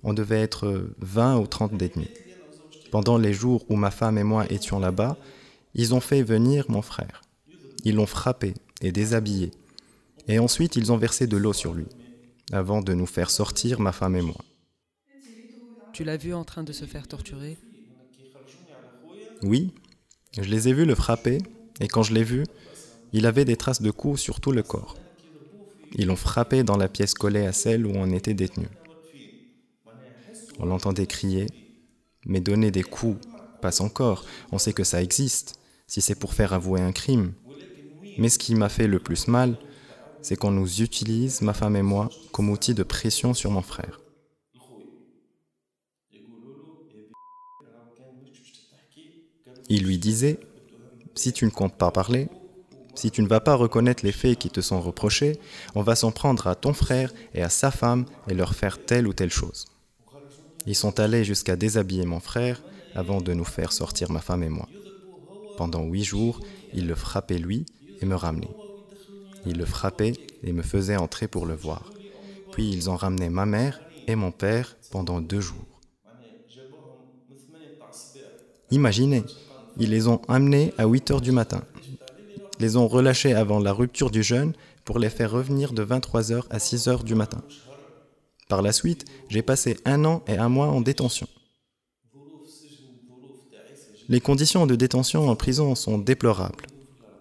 On 0.04 0.14
devait 0.14 0.40
être 0.40 0.90
20 0.98 1.38
ou 1.38 1.46
30 1.46 1.76
détenus. 1.76 2.08
Pendant 2.92 3.18
les 3.18 3.32
jours 3.32 3.64
où 3.68 3.76
ma 3.76 3.90
femme 3.90 4.18
et 4.18 4.22
moi 4.22 4.50
étions 4.50 4.78
là-bas, 4.78 5.16
ils 5.74 5.92
ont 5.92 6.00
fait 6.00 6.22
venir 6.22 6.66
mon 6.68 6.82
frère. 6.82 7.22
Ils 7.84 7.96
l'ont 7.96 8.06
frappé 8.06 8.54
et 8.80 8.92
déshabillé. 8.92 9.50
Et 10.28 10.38
ensuite, 10.38 10.76
ils 10.76 10.92
ont 10.92 10.96
versé 10.96 11.26
de 11.26 11.36
l'eau 11.36 11.52
sur 11.52 11.74
lui, 11.74 11.86
avant 12.52 12.80
de 12.80 12.94
nous 12.94 13.06
faire 13.06 13.30
sortir, 13.30 13.80
ma 13.80 13.92
femme 13.92 14.16
et 14.16 14.22
moi. 14.22 14.36
Tu 15.96 16.04
l'as 16.04 16.18
vu 16.18 16.34
en 16.34 16.44
train 16.44 16.62
de 16.62 16.74
se 16.74 16.84
faire 16.84 17.08
torturer 17.08 17.56
Oui, 19.42 19.72
je 20.36 20.42
les 20.42 20.68
ai 20.68 20.74
vus 20.74 20.84
le 20.84 20.94
frapper, 20.94 21.38
et 21.80 21.88
quand 21.88 22.02
je 22.02 22.12
l'ai 22.12 22.22
vu, 22.22 22.44
il 23.14 23.24
avait 23.24 23.46
des 23.46 23.56
traces 23.56 23.80
de 23.80 23.90
coups 23.90 24.20
sur 24.20 24.42
tout 24.42 24.52
le 24.52 24.62
corps. 24.62 24.98
Ils 25.94 26.08
l'ont 26.08 26.14
frappé 26.14 26.64
dans 26.64 26.76
la 26.76 26.90
pièce 26.90 27.14
collée 27.14 27.46
à 27.46 27.52
celle 27.52 27.86
où 27.86 27.92
on 27.94 28.10
était 28.10 28.34
détenu. 28.34 28.66
On 30.58 30.66
l'entendait 30.66 31.06
crier, 31.06 31.46
mais 32.26 32.40
donner 32.40 32.70
des 32.70 32.82
coups 32.82 33.26
passe 33.62 33.80
encore, 33.80 34.26
on 34.52 34.58
sait 34.58 34.74
que 34.74 34.84
ça 34.84 35.02
existe, 35.02 35.58
si 35.86 36.02
c'est 36.02 36.14
pour 36.14 36.34
faire 36.34 36.52
avouer 36.52 36.82
un 36.82 36.92
crime. 36.92 37.32
Mais 38.18 38.28
ce 38.28 38.38
qui 38.38 38.54
m'a 38.54 38.68
fait 38.68 38.86
le 38.86 38.98
plus 38.98 39.28
mal, 39.28 39.56
c'est 40.20 40.36
qu'on 40.36 40.50
nous 40.50 40.82
utilise, 40.82 41.40
ma 41.40 41.54
femme 41.54 41.74
et 41.74 41.80
moi, 41.80 42.10
comme 42.32 42.50
outil 42.50 42.74
de 42.74 42.82
pression 42.82 43.32
sur 43.32 43.50
mon 43.50 43.62
frère. 43.62 44.02
Il 49.68 49.84
lui 49.84 49.98
disait, 49.98 50.38
si 51.14 51.32
tu 51.32 51.44
ne 51.44 51.50
comptes 51.50 51.76
pas 51.76 51.90
parler, 51.90 52.28
si 52.94 53.10
tu 53.10 53.22
ne 53.22 53.28
vas 53.28 53.40
pas 53.40 53.54
reconnaître 53.54 54.04
les 54.04 54.12
faits 54.12 54.38
qui 54.38 54.48
te 54.48 54.60
sont 54.60 54.80
reprochés, 54.80 55.38
on 55.74 55.82
va 55.82 55.96
s'en 55.96 56.12
prendre 56.12 56.46
à 56.46 56.54
ton 56.54 56.72
frère 56.72 57.12
et 57.34 57.42
à 57.42 57.48
sa 57.48 57.70
femme 57.70 58.06
et 58.28 58.34
leur 58.34 58.54
faire 58.54 58.84
telle 58.84 59.06
ou 59.06 59.12
telle 59.12 59.30
chose. 59.30 59.66
Ils 60.66 60.74
sont 60.74 60.98
allés 60.98 61.24
jusqu'à 61.24 61.56
déshabiller 61.56 62.06
mon 62.06 62.20
frère 62.20 62.62
avant 62.94 63.20
de 63.20 63.32
nous 63.34 63.44
faire 63.44 63.72
sortir 63.72 64.10
ma 64.10 64.20
femme 64.20 64.42
et 64.42 64.48
moi. 64.48 64.68
Pendant 65.56 65.84
huit 65.84 66.04
jours, 66.04 66.40
ils 66.72 66.86
le 66.86 66.94
frappaient 66.94 67.38
lui 67.38 67.66
et 68.00 68.06
me 68.06 68.14
ramenaient. 68.14 68.56
Ils 69.46 69.58
le 69.58 69.64
frappaient 69.64 70.14
et 70.42 70.52
me 70.52 70.62
faisaient 70.62 70.96
entrer 70.96 71.28
pour 71.28 71.46
le 71.46 71.54
voir. 71.54 71.92
Puis 72.52 72.70
ils 72.70 72.88
ont 72.88 72.96
ramené 72.96 73.28
ma 73.28 73.46
mère 73.46 73.80
et 74.06 74.16
mon 74.16 74.32
père 74.32 74.76
pendant 74.90 75.20
deux 75.20 75.40
jours. 75.40 75.80
Imaginez, 78.70 79.24
ils 79.78 79.90
les 79.90 80.08
ont 80.08 80.20
amenés 80.28 80.72
à 80.78 80.86
8 80.86 81.10
heures 81.10 81.20
du 81.20 81.32
matin, 81.32 81.62
les 82.58 82.76
ont 82.76 82.88
relâchés 82.88 83.34
avant 83.34 83.58
la 83.58 83.72
rupture 83.72 84.10
du 84.10 84.22
jeûne 84.22 84.52
pour 84.84 84.98
les 84.98 85.10
faire 85.10 85.30
revenir 85.30 85.72
de 85.72 85.82
23 85.82 86.32
heures 86.32 86.46
à 86.50 86.58
6 86.58 86.88
heures 86.88 87.04
du 87.04 87.14
matin. 87.14 87.42
Par 88.48 88.62
la 88.62 88.72
suite, 88.72 89.04
j'ai 89.28 89.42
passé 89.42 89.76
un 89.84 90.04
an 90.04 90.22
et 90.26 90.36
un 90.36 90.48
mois 90.48 90.68
en 90.68 90.80
détention. 90.80 91.26
Les 94.08 94.20
conditions 94.20 94.66
de 94.66 94.76
détention 94.76 95.28
en 95.28 95.34
prison 95.34 95.74
sont 95.74 95.98
déplorables. 95.98 96.66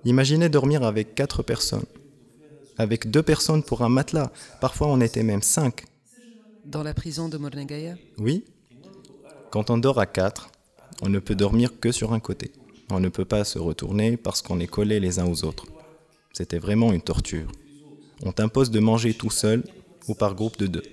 Imaginez 0.03 0.49
dormir 0.49 0.83
avec 0.83 1.15
quatre 1.15 1.41
personnes. 1.41 1.85
Avec 2.77 3.09
deux 3.09 3.23
personnes 3.23 3.63
pour 3.63 3.81
un 3.81 3.89
matelas. 3.89 4.31
Parfois, 4.61 4.87
on 4.87 5.01
était 5.01 5.23
même 5.23 5.41
cinq. 5.41 5.85
Dans 6.63 6.83
la 6.83 6.93
prison 6.93 7.27
de 7.27 7.37
Mornegaya 7.37 7.95
Oui. 8.19 8.45
Quand 9.49 9.71
on 9.71 9.79
dort 9.79 9.99
à 9.99 10.05
quatre, 10.05 10.51
on 11.01 11.09
ne 11.09 11.19
peut 11.19 11.35
dormir 11.35 11.79
que 11.79 11.91
sur 11.91 12.13
un 12.13 12.19
côté. 12.19 12.51
On 12.89 12.99
ne 12.99 13.09
peut 13.09 13.25
pas 13.25 13.43
se 13.43 13.59
retourner 13.59 14.17
parce 14.17 14.41
qu'on 14.41 14.59
est 14.59 14.67
collés 14.67 14.99
les 14.99 15.19
uns 15.19 15.27
aux 15.27 15.43
autres. 15.43 15.65
C'était 16.33 16.59
vraiment 16.59 16.93
une 16.93 17.01
torture. 17.01 17.51
On 18.23 18.31
t'impose 18.31 18.71
de 18.71 18.79
manger 18.79 19.13
tout 19.13 19.31
seul 19.31 19.63
ou 20.07 20.13
par 20.13 20.35
groupe 20.35 20.57
de 20.57 20.67
deux. 20.67 20.83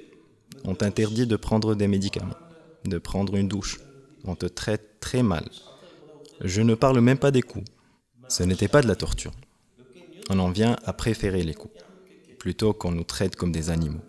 On 0.64 0.74
t'interdit 0.74 1.26
de 1.26 1.36
prendre 1.36 1.74
des 1.74 1.88
médicaments, 1.88 2.36
de 2.84 2.98
prendre 2.98 3.36
une 3.36 3.48
douche. 3.48 3.80
On 4.24 4.34
te 4.34 4.46
traite 4.46 5.00
très 5.00 5.22
mal. 5.22 5.48
Je 6.40 6.62
ne 6.62 6.74
parle 6.74 7.00
même 7.00 7.18
pas 7.18 7.30
des 7.30 7.42
coups. 7.42 7.64
Ce 8.28 8.42
n'était 8.42 8.68
pas 8.68 8.82
de 8.82 8.88
la 8.88 8.96
torture. 8.96 9.32
On 10.30 10.38
en 10.38 10.50
vient 10.50 10.76
à 10.84 10.92
préférer 10.92 11.42
les 11.42 11.54
coups, 11.54 11.74
plutôt 12.38 12.72
qu'on 12.72 12.92
nous 12.92 13.04
traite 13.04 13.36
comme 13.36 13.52
des 13.52 13.70
animaux. 13.70 14.00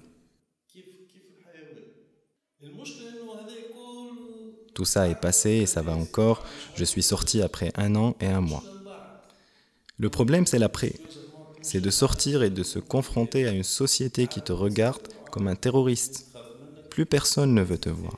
Tout 4.73 4.85
ça 4.85 5.07
est 5.07 5.19
passé 5.19 5.49
et 5.51 5.65
ça 5.65 5.81
va 5.81 5.95
encore. 5.95 6.43
Je 6.75 6.83
suis 6.83 7.03
sorti 7.03 7.41
après 7.41 7.71
un 7.75 7.95
an 7.95 8.15
et 8.19 8.27
un 8.27 8.41
mois. 8.41 8.63
Le 9.97 10.09
problème, 10.09 10.45
c'est 10.45 10.59
l'après. 10.59 10.93
C'est 11.61 11.79
de 11.79 11.89
sortir 11.89 12.43
et 12.43 12.49
de 12.49 12.63
se 12.63 12.79
confronter 12.79 13.47
à 13.47 13.51
une 13.51 13.63
société 13.63 14.27
qui 14.27 14.41
te 14.41 14.51
regarde 14.51 15.07
comme 15.31 15.47
un 15.47 15.55
terroriste. 15.55 16.27
Plus 16.89 17.05
personne 17.05 17.53
ne 17.53 17.61
veut 17.61 17.77
te 17.77 17.89
voir. 17.89 18.17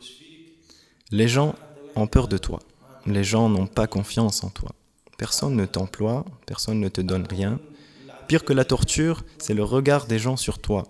Les 1.12 1.28
gens 1.28 1.56
ont 1.96 2.08
peur 2.08 2.28
de 2.28 2.38
toi. 2.38 2.60
Les 3.06 3.24
gens 3.24 3.50
n'ont 3.50 3.68
pas 3.68 3.88
confiance 3.88 4.44
en 4.44 4.50
toi. 4.50 4.72
Personne 5.18 5.56
ne 5.56 5.66
t'emploie, 5.66 6.26
personne 6.46 6.80
ne 6.80 6.90
te 6.90 7.02
donne 7.02 7.28
rien. 7.30 7.60
Pire 8.28 8.44
que 8.44 8.54
la 8.54 8.66
torture, 8.66 9.24
c'est 9.38 9.54
le 9.54 9.64
regard 9.64 10.08
des 10.08 10.18
gens 10.18 10.36
sur 10.38 10.60
toi. 10.60 10.84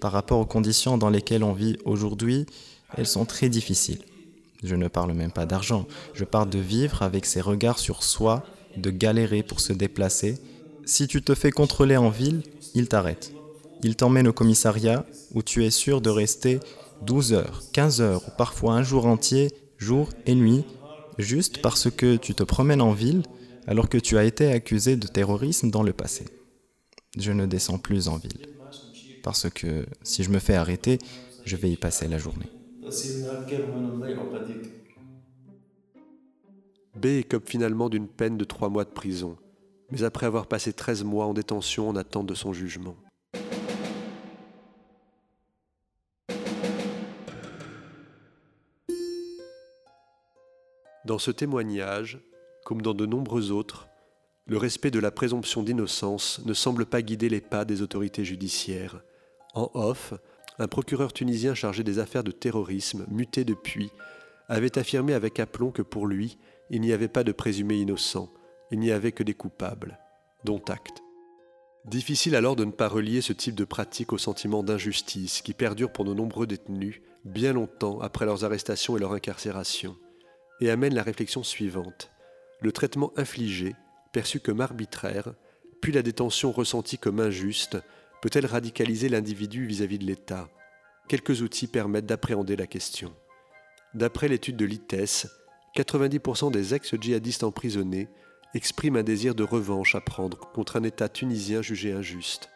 Par 0.00 0.12
rapport 0.12 0.38
aux 0.38 0.46
conditions 0.46 0.98
dans 0.98 1.10
lesquelles 1.10 1.44
on 1.44 1.52
vit 1.52 1.76
aujourd'hui, 1.84 2.46
elles 2.96 3.06
sont 3.06 3.24
très 3.24 3.48
difficiles. 3.48 4.02
Je 4.62 4.74
ne 4.74 4.88
parle 4.88 5.12
même 5.12 5.32
pas 5.32 5.46
d'argent, 5.46 5.86
je 6.14 6.24
parle 6.24 6.50
de 6.50 6.58
vivre 6.58 7.02
avec 7.02 7.26
ses 7.26 7.40
regards 7.40 7.78
sur 7.78 8.02
soi, 8.02 8.44
de 8.76 8.90
galérer 8.90 9.42
pour 9.42 9.60
se 9.60 9.72
déplacer. 9.72 10.38
Si 10.84 11.06
tu 11.06 11.22
te 11.22 11.34
fais 11.34 11.50
contrôler 11.50 11.96
en 11.96 12.10
ville, 12.10 12.42
il 12.74 12.88
t'arrête. 12.88 13.32
Il 13.82 13.96
t'emmène 13.96 14.28
au 14.28 14.32
commissariat 14.32 15.04
où 15.34 15.42
tu 15.42 15.64
es 15.64 15.70
sûr 15.70 16.00
de 16.00 16.10
rester 16.10 16.60
12 17.02 17.32
heures, 17.34 17.62
15 17.72 18.00
heures 18.00 18.22
ou 18.26 18.30
parfois 18.36 18.74
un 18.74 18.82
jour 18.82 19.06
entier, 19.06 19.50
jour 19.76 20.08
et 20.26 20.34
nuit, 20.34 20.64
juste 21.18 21.60
parce 21.60 21.90
que 21.90 22.16
tu 22.16 22.34
te 22.34 22.42
promènes 22.42 22.82
en 22.82 22.92
ville 22.92 23.22
alors 23.66 23.88
que 23.88 23.98
tu 23.98 24.16
as 24.16 24.24
été 24.24 24.50
accusé 24.50 24.96
de 24.96 25.06
terrorisme 25.06 25.70
dans 25.70 25.82
le 25.82 25.92
passé. 25.92 26.24
Je 27.18 27.32
ne 27.32 27.46
descends 27.46 27.78
plus 27.78 28.08
en 28.08 28.16
ville 28.16 28.55
parce 29.26 29.50
que 29.50 29.84
si 30.04 30.22
je 30.22 30.30
me 30.30 30.38
fais 30.38 30.54
arrêter, 30.54 30.98
je 31.44 31.56
vais 31.56 31.68
y 31.68 31.76
passer 31.76 32.06
la 32.06 32.16
journée. 32.16 32.46
B 36.94 37.06
écope 37.06 37.48
finalement 37.48 37.88
d'une 37.88 38.06
peine 38.06 38.38
de 38.38 38.44
trois 38.44 38.68
mois 38.68 38.84
de 38.84 38.90
prison, 38.90 39.36
mais 39.90 40.04
après 40.04 40.26
avoir 40.26 40.46
passé 40.46 40.72
13 40.72 41.02
mois 41.02 41.26
en 41.26 41.34
détention 41.34 41.88
en 41.88 41.96
attente 41.96 42.26
de 42.26 42.34
son 42.34 42.52
jugement. 42.52 42.94
Dans 51.04 51.18
ce 51.18 51.32
témoignage, 51.32 52.20
comme 52.64 52.80
dans 52.80 52.94
de 52.94 53.06
nombreux 53.06 53.50
autres, 53.50 53.88
le 54.46 54.56
respect 54.56 54.92
de 54.92 55.00
la 55.00 55.10
présomption 55.10 55.64
d'innocence 55.64 56.40
ne 56.44 56.54
semble 56.54 56.86
pas 56.86 57.02
guider 57.02 57.28
les 57.28 57.40
pas 57.40 57.64
des 57.64 57.82
autorités 57.82 58.24
judiciaires, 58.24 59.02
en 59.56 59.70
off, 59.74 60.14
un 60.58 60.68
procureur 60.68 61.12
tunisien 61.12 61.54
chargé 61.54 61.82
des 61.82 61.98
affaires 61.98 62.24
de 62.24 62.30
terrorisme, 62.30 63.06
muté 63.08 63.44
depuis, 63.44 63.90
avait 64.48 64.78
affirmé 64.78 65.14
avec 65.14 65.40
aplomb 65.40 65.70
que 65.70 65.82
pour 65.82 66.06
lui, 66.06 66.38
il 66.70 66.80
n'y 66.80 66.92
avait 66.92 67.08
pas 67.08 67.24
de 67.24 67.32
présumés 67.32 67.76
innocents, 67.76 68.32
il 68.70 68.78
n'y 68.78 68.90
avait 68.90 69.12
que 69.12 69.22
des 69.22 69.34
coupables, 69.34 69.98
dont 70.44 70.62
acte. 70.68 71.02
Difficile 71.84 72.34
alors 72.34 72.56
de 72.56 72.64
ne 72.64 72.72
pas 72.72 72.88
relier 72.88 73.20
ce 73.20 73.32
type 73.32 73.54
de 73.54 73.64
pratique 73.64 74.12
au 74.12 74.18
sentiment 74.18 74.62
d'injustice 74.62 75.40
qui 75.40 75.54
perdure 75.54 75.92
pour 75.92 76.04
de 76.04 76.14
nombreux 76.14 76.46
détenus 76.46 77.00
bien 77.24 77.52
longtemps 77.52 78.00
après 78.00 78.26
leurs 78.26 78.44
arrestations 78.44 78.96
et 78.96 79.00
leur 79.00 79.12
incarcération, 79.12 79.96
et 80.60 80.70
amène 80.70 80.94
la 80.94 81.02
réflexion 81.02 81.42
suivante. 81.42 82.10
Le 82.60 82.72
traitement 82.72 83.12
infligé, 83.16 83.74
perçu 84.12 84.40
comme 84.40 84.60
arbitraire, 84.60 85.34
puis 85.80 85.92
la 85.92 86.02
détention 86.02 86.52
ressentie 86.52 86.98
comme 86.98 87.20
injuste, 87.20 87.78
peut-elle 88.26 88.46
radicaliser 88.46 89.08
l'individu 89.08 89.66
vis-à-vis 89.66 90.00
de 90.00 90.04
l'État? 90.04 90.48
Quelques 91.08 91.42
outils 91.42 91.68
permettent 91.68 92.06
d'appréhender 92.06 92.56
la 92.56 92.66
question. 92.66 93.14
D'après 93.94 94.26
l'étude 94.26 94.56
de 94.56 94.64
l'ITES, 94.64 95.28
90% 95.76 96.50
des 96.50 96.74
ex-djihadistes 96.74 97.44
emprisonnés 97.44 98.08
exprime 98.52 98.96
un 98.96 99.04
désir 99.04 99.36
de 99.36 99.44
revanche 99.44 99.94
à 99.94 100.00
prendre 100.00 100.40
contre 100.52 100.74
un 100.74 100.82
État 100.82 101.08
tunisien 101.08 101.62
jugé 101.62 101.92
injuste. 101.92 102.50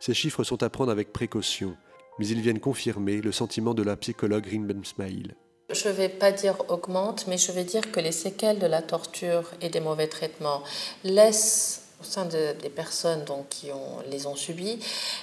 Ces 0.00 0.14
chiffres 0.14 0.42
sont 0.42 0.64
à 0.64 0.68
prendre 0.68 0.90
avec 0.90 1.12
précaution, 1.12 1.76
mais 2.18 2.26
ils 2.26 2.40
viennent 2.40 2.58
confirmer 2.58 3.20
le 3.20 3.30
sentiment 3.30 3.72
de 3.72 3.84
la 3.84 3.96
psychologue 3.96 4.46
Rim 4.46 4.66
Ben 4.66 4.84
Smail. 4.84 5.36
Je 5.70 5.88
ne 5.88 5.92
vais 5.92 6.08
pas 6.08 6.32
dire 6.32 6.56
augmente, 6.70 7.28
mais 7.28 7.38
je 7.38 7.52
vais 7.52 7.62
dire 7.62 7.92
que 7.92 8.00
les 8.00 8.10
séquelles 8.10 8.58
de 8.58 8.66
la 8.66 8.82
torture 8.82 9.52
et 9.60 9.68
des 9.68 9.80
mauvais 9.80 10.08
traitements 10.08 10.64
laissent 11.04 11.83
au 12.04 12.10
sein 12.10 12.26
des 12.26 12.70
personnes 12.70 13.24
donc, 13.24 13.48
qui 13.48 13.70
les 14.10 14.26
ont 14.26 14.36
subis, 14.36 14.78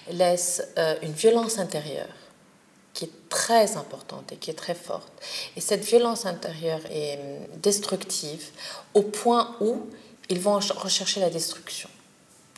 laissent 0.10 0.64
euh, 0.78 0.96
une 1.04 1.14
violence 1.14 1.60
intérieure 1.60 2.08
qui 2.94 3.06
est 3.06 3.30
très 3.30 3.78
importante 3.78 4.32
et 4.32 4.36
qui 4.36 4.50
est 4.50 4.56
très 4.56 4.76
forte. 4.76 5.12
Et 5.56 5.62
cette 5.62 5.84
violence 5.84 6.26
intérieure 6.26 6.82
est 6.92 7.18
hum, 7.18 7.60
destructive 7.62 8.50
au 8.94 9.04
point 9.04 9.56
où 9.62 9.88
ils 10.30 10.40
vont 10.40 10.60
rechercher 10.76 11.20
la 11.20 11.30
destruction. 11.30 11.90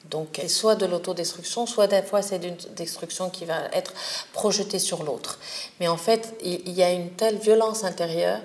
Donc, 0.10 0.42
soit 0.48 0.76
de 0.76 0.86
l'autodestruction, 0.86 1.66
soit 1.66 1.88
des 1.88 2.04
fois 2.04 2.22
c'est 2.22 2.44
une 2.44 2.58
destruction 2.76 3.30
qui 3.30 3.46
va 3.46 3.66
être 3.72 3.94
projetée 4.34 4.80
sur 4.80 5.04
l'autre. 5.04 5.40
Mais 5.80 5.88
en 5.88 5.98
fait, 5.98 6.36
il 6.44 6.72
y 6.72 6.84
a 6.84 6.92
une 6.92 7.12
telle 7.12 7.38
violence 7.38 7.84
intérieure 7.84 8.42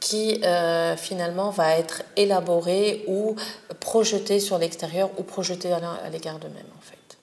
qui 0.00 0.40
euh, 0.44 0.96
finalement 0.96 1.50
va 1.50 1.76
être 1.76 2.02
élaborée 2.16 3.04
ou 3.06 3.36
projetée 3.80 4.40
sur 4.40 4.58
l'extérieur 4.58 5.10
ou 5.18 5.22
projetée 5.22 5.72
à 5.72 6.08
l'égard 6.10 6.38
d'eux-mêmes 6.38 6.72
en 6.76 6.80
fait. 6.80 7.18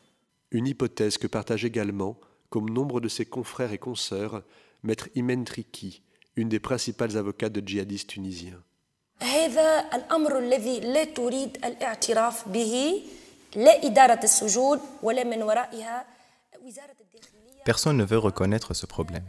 Une 0.51 0.67
hypothèse 0.67 1.17
que 1.17 1.27
partage 1.27 1.65
également 1.65 2.17
comme 2.49 2.69
nombre 2.69 3.01
de 3.01 3.07
ses 3.07 3.25
confrères 3.25 3.71
et 3.71 3.79
consoeurs, 3.79 4.43
maître 4.83 5.09
Imen 5.15 5.43
Triki, 5.43 6.03
une 6.35 6.49
des 6.49 6.59
principales 6.59 7.17
avocates 7.17 7.53
de 7.53 7.67
djihadistes 7.67 8.09
tunisiens. 8.09 8.61
Personne 17.65 17.97
ne 17.97 18.03
veut 18.03 18.17
reconnaître 18.17 18.73
ce 18.73 18.85
problème, 18.85 19.25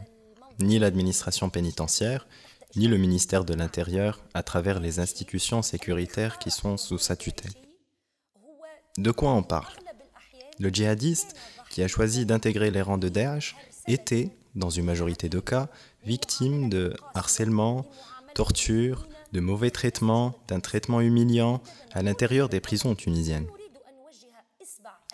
ni 0.59 0.77
l'administration 0.77 1.49
pénitentiaire, 1.49 2.27
ni 2.75 2.87
le 2.87 2.97
ministère 2.97 3.45
de 3.45 3.53
l'Intérieur 3.53 4.19
à 4.33 4.43
travers 4.43 4.79
les 4.79 4.99
institutions 4.99 5.61
sécuritaires 5.61 6.39
qui 6.39 6.51
sont 6.51 6.77
sous 6.77 6.97
sa 6.97 7.15
tutelle. 7.15 7.53
De 8.97 9.11
quoi 9.11 9.31
on 9.31 9.43
parle? 9.43 9.73
Le 10.59 10.69
djihadiste 10.69 11.35
qui 11.69 11.83
a 11.83 11.87
choisi 11.87 12.25
d'intégrer 12.25 12.71
les 12.71 12.81
rangs 12.81 12.97
de 12.97 13.09
Daesh 13.09 13.55
était, 13.87 14.29
dans 14.55 14.69
une 14.69 14.85
majorité 14.85 15.29
de 15.29 15.39
cas, 15.39 15.67
victime 16.05 16.69
de 16.69 16.93
harcèlement, 17.13 17.85
torture, 18.33 19.07
de 19.31 19.39
mauvais 19.39 19.71
traitements, 19.71 20.35
d'un 20.47 20.59
traitement 20.59 21.01
humiliant 21.01 21.61
à 21.93 22.01
l'intérieur 22.01 22.47
des 22.47 22.61
prisons 22.61 22.95
tunisiennes. 22.95 23.47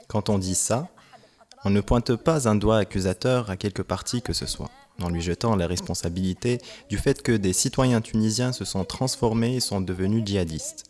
Quand 0.08 0.30
on 0.30 0.38
dit 0.38 0.56
ça, 0.56 0.90
on 1.64 1.70
ne 1.70 1.82
pointe 1.82 2.16
pas 2.16 2.48
un 2.48 2.56
doigt 2.56 2.78
accusateur 2.78 3.50
à 3.50 3.58
quelque 3.58 3.82
parti 3.82 4.22
que 4.22 4.34
ce 4.34 4.46
soit, 4.46 4.70
en 5.02 5.10
lui 5.10 5.22
jetant 5.22 5.56
la 5.56 5.68
responsabilité 5.68 6.60
du 6.90 6.98
fait 6.98 7.22
que 7.22 7.32
des 7.32 7.54
citoyens 7.54 8.02
tunisiens 8.02 8.52
se 8.52 8.66
sont 8.66 8.86
transformés 8.86 9.56
et 9.56 9.60
sont 9.60 9.82
devenus 9.82 10.26
djihadistes. 10.26 10.86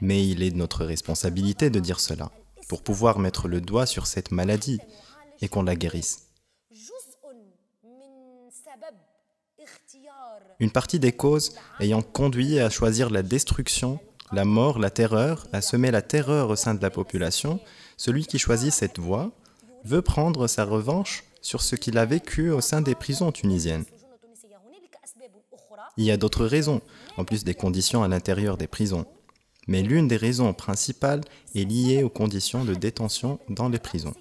Mais 0.00 0.26
il 0.26 0.42
est 0.42 0.50
de 0.50 0.56
notre 0.56 0.84
responsabilité 0.84 1.70
de 1.70 1.80
dire 1.80 2.00
cela 2.00 2.30
pour 2.68 2.82
pouvoir 2.82 3.18
mettre 3.18 3.48
le 3.48 3.60
doigt 3.60 3.86
sur 3.86 4.06
cette 4.06 4.30
maladie 4.30 4.78
et 5.40 5.48
qu'on 5.48 5.62
la 5.62 5.76
guérisse. 5.76 6.28
Une 10.60 10.70
partie 10.70 10.98
des 10.98 11.12
causes 11.12 11.54
ayant 11.80 12.02
conduit 12.02 12.58
à 12.58 12.70
choisir 12.70 13.10
la 13.10 13.22
destruction, 13.22 14.00
la 14.32 14.44
mort, 14.44 14.78
la 14.78 14.90
terreur, 14.90 15.46
à 15.52 15.60
semer 15.60 15.90
la 15.90 16.02
terreur 16.02 16.50
au 16.50 16.56
sein 16.56 16.74
de 16.74 16.82
la 16.82 16.90
population, 16.90 17.60
celui 17.96 18.26
qui 18.26 18.38
choisit 18.38 18.72
cette 18.72 18.98
voie 18.98 19.30
veut 19.84 20.02
prendre 20.02 20.46
sa 20.46 20.64
revanche 20.64 21.24
sur 21.40 21.62
ce 21.62 21.76
qu'il 21.76 21.98
a 21.98 22.04
vécu 22.04 22.50
au 22.50 22.60
sein 22.60 22.80
des 22.80 22.94
prisons 22.94 23.32
tunisiennes. 23.32 23.84
Il 25.96 26.04
y 26.04 26.10
a 26.10 26.16
d'autres 26.16 26.46
raisons, 26.46 26.80
en 27.16 27.24
plus 27.24 27.44
des 27.44 27.54
conditions 27.54 28.02
à 28.02 28.08
l'intérieur 28.08 28.56
des 28.56 28.68
prisons 28.68 29.06
mais 29.68 29.82
l'une 29.82 30.08
des 30.08 30.16
raisons 30.16 30.52
principales 30.54 31.20
est 31.54 31.64
liée 31.64 32.02
aux 32.02 32.08
conditions 32.08 32.64
de 32.64 32.74
détention 32.74 33.38
dans 33.48 33.68
les 33.68 33.78
prisons. 33.78 34.14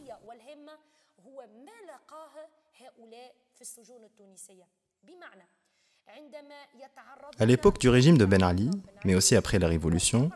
À 7.40 7.46
l'époque 7.46 7.80
du 7.80 7.90
régime 7.90 8.18
de 8.18 8.26
Ben 8.26 8.44
Ali, 8.44 8.70
mais 9.06 9.16
aussi 9.16 9.36
après 9.36 9.58
la 9.58 9.68
Révolution, 9.68 10.30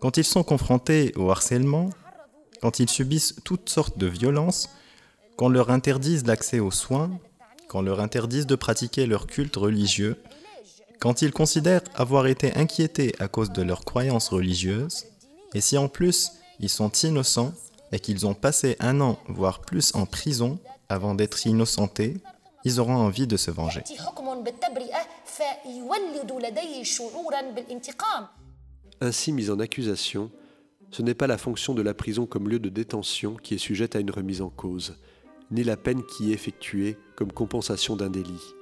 quand 0.00 0.16
ils 0.16 0.24
sont 0.24 0.42
confrontés 0.42 1.12
au 1.16 1.30
harcèlement, 1.30 1.90
quand 2.60 2.80
ils 2.80 2.88
subissent 2.88 3.36
toutes 3.44 3.68
sortes 3.68 3.98
de 3.98 4.06
violences, 4.06 4.70
qu'on 5.36 5.48
leur 5.48 5.70
interdise 5.70 6.26
l'accès 6.26 6.60
aux 6.60 6.70
soins, 6.70 7.10
qu'on 7.68 7.82
leur 7.82 8.00
interdise 8.00 8.46
de 8.46 8.54
pratiquer 8.54 9.06
leur 9.06 9.26
culte 9.26 9.56
religieux, 9.56 10.16
quand 10.98 11.22
ils 11.22 11.32
considèrent 11.32 11.82
avoir 11.94 12.26
été 12.26 12.54
inquiétés 12.56 13.14
à 13.18 13.28
cause 13.28 13.50
de 13.50 13.62
leurs 13.62 13.84
croyances 13.84 14.28
religieuses, 14.28 15.04
et 15.54 15.60
si 15.60 15.76
en 15.76 15.88
plus 15.88 16.32
ils 16.58 16.70
sont 16.70 16.90
innocents 16.90 17.52
et 17.92 18.00
qu'ils 18.00 18.26
ont 18.26 18.34
passé 18.34 18.76
un 18.80 19.00
an, 19.00 19.18
voire 19.28 19.60
plus 19.60 19.94
en 19.94 20.06
prison 20.06 20.58
avant 20.88 21.14
d'être 21.14 21.46
innocentés, 21.46 22.16
ils 22.64 22.80
auront 22.80 22.96
envie 22.96 23.26
de 23.26 23.36
se 23.36 23.50
venger. 23.50 23.82
Ainsi 29.00 29.32
mis 29.32 29.50
en 29.50 29.60
accusation, 29.60 30.30
ce 30.90 31.02
n'est 31.02 31.14
pas 31.14 31.26
la 31.26 31.36
fonction 31.36 31.74
de 31.74 31.82
la 31.82 31.94
prison 31.94 32.26
comme 32.26 32.48
lieu 32.48 32.58
de 32.58 32.70
détention 32.70 33.34
qui 33.34 33.54
est 33.54 33.58
sujette 33.58 33.96
à 33.96 34.00
une 34.00 34.10
remise 34.10 34.40
en 34.40 34.48
cause, 34.48 34.96
ni 35.50 35.64
la 35.64 35.76
peine 35.76 36.02
qui 36.04 36.30
est 36.30 36.34
effectuée 36.34 36.96
comme 37.16 37.32
compensation 37.32 37.96
d'un 37.96 38.10
délit 38.10 38.54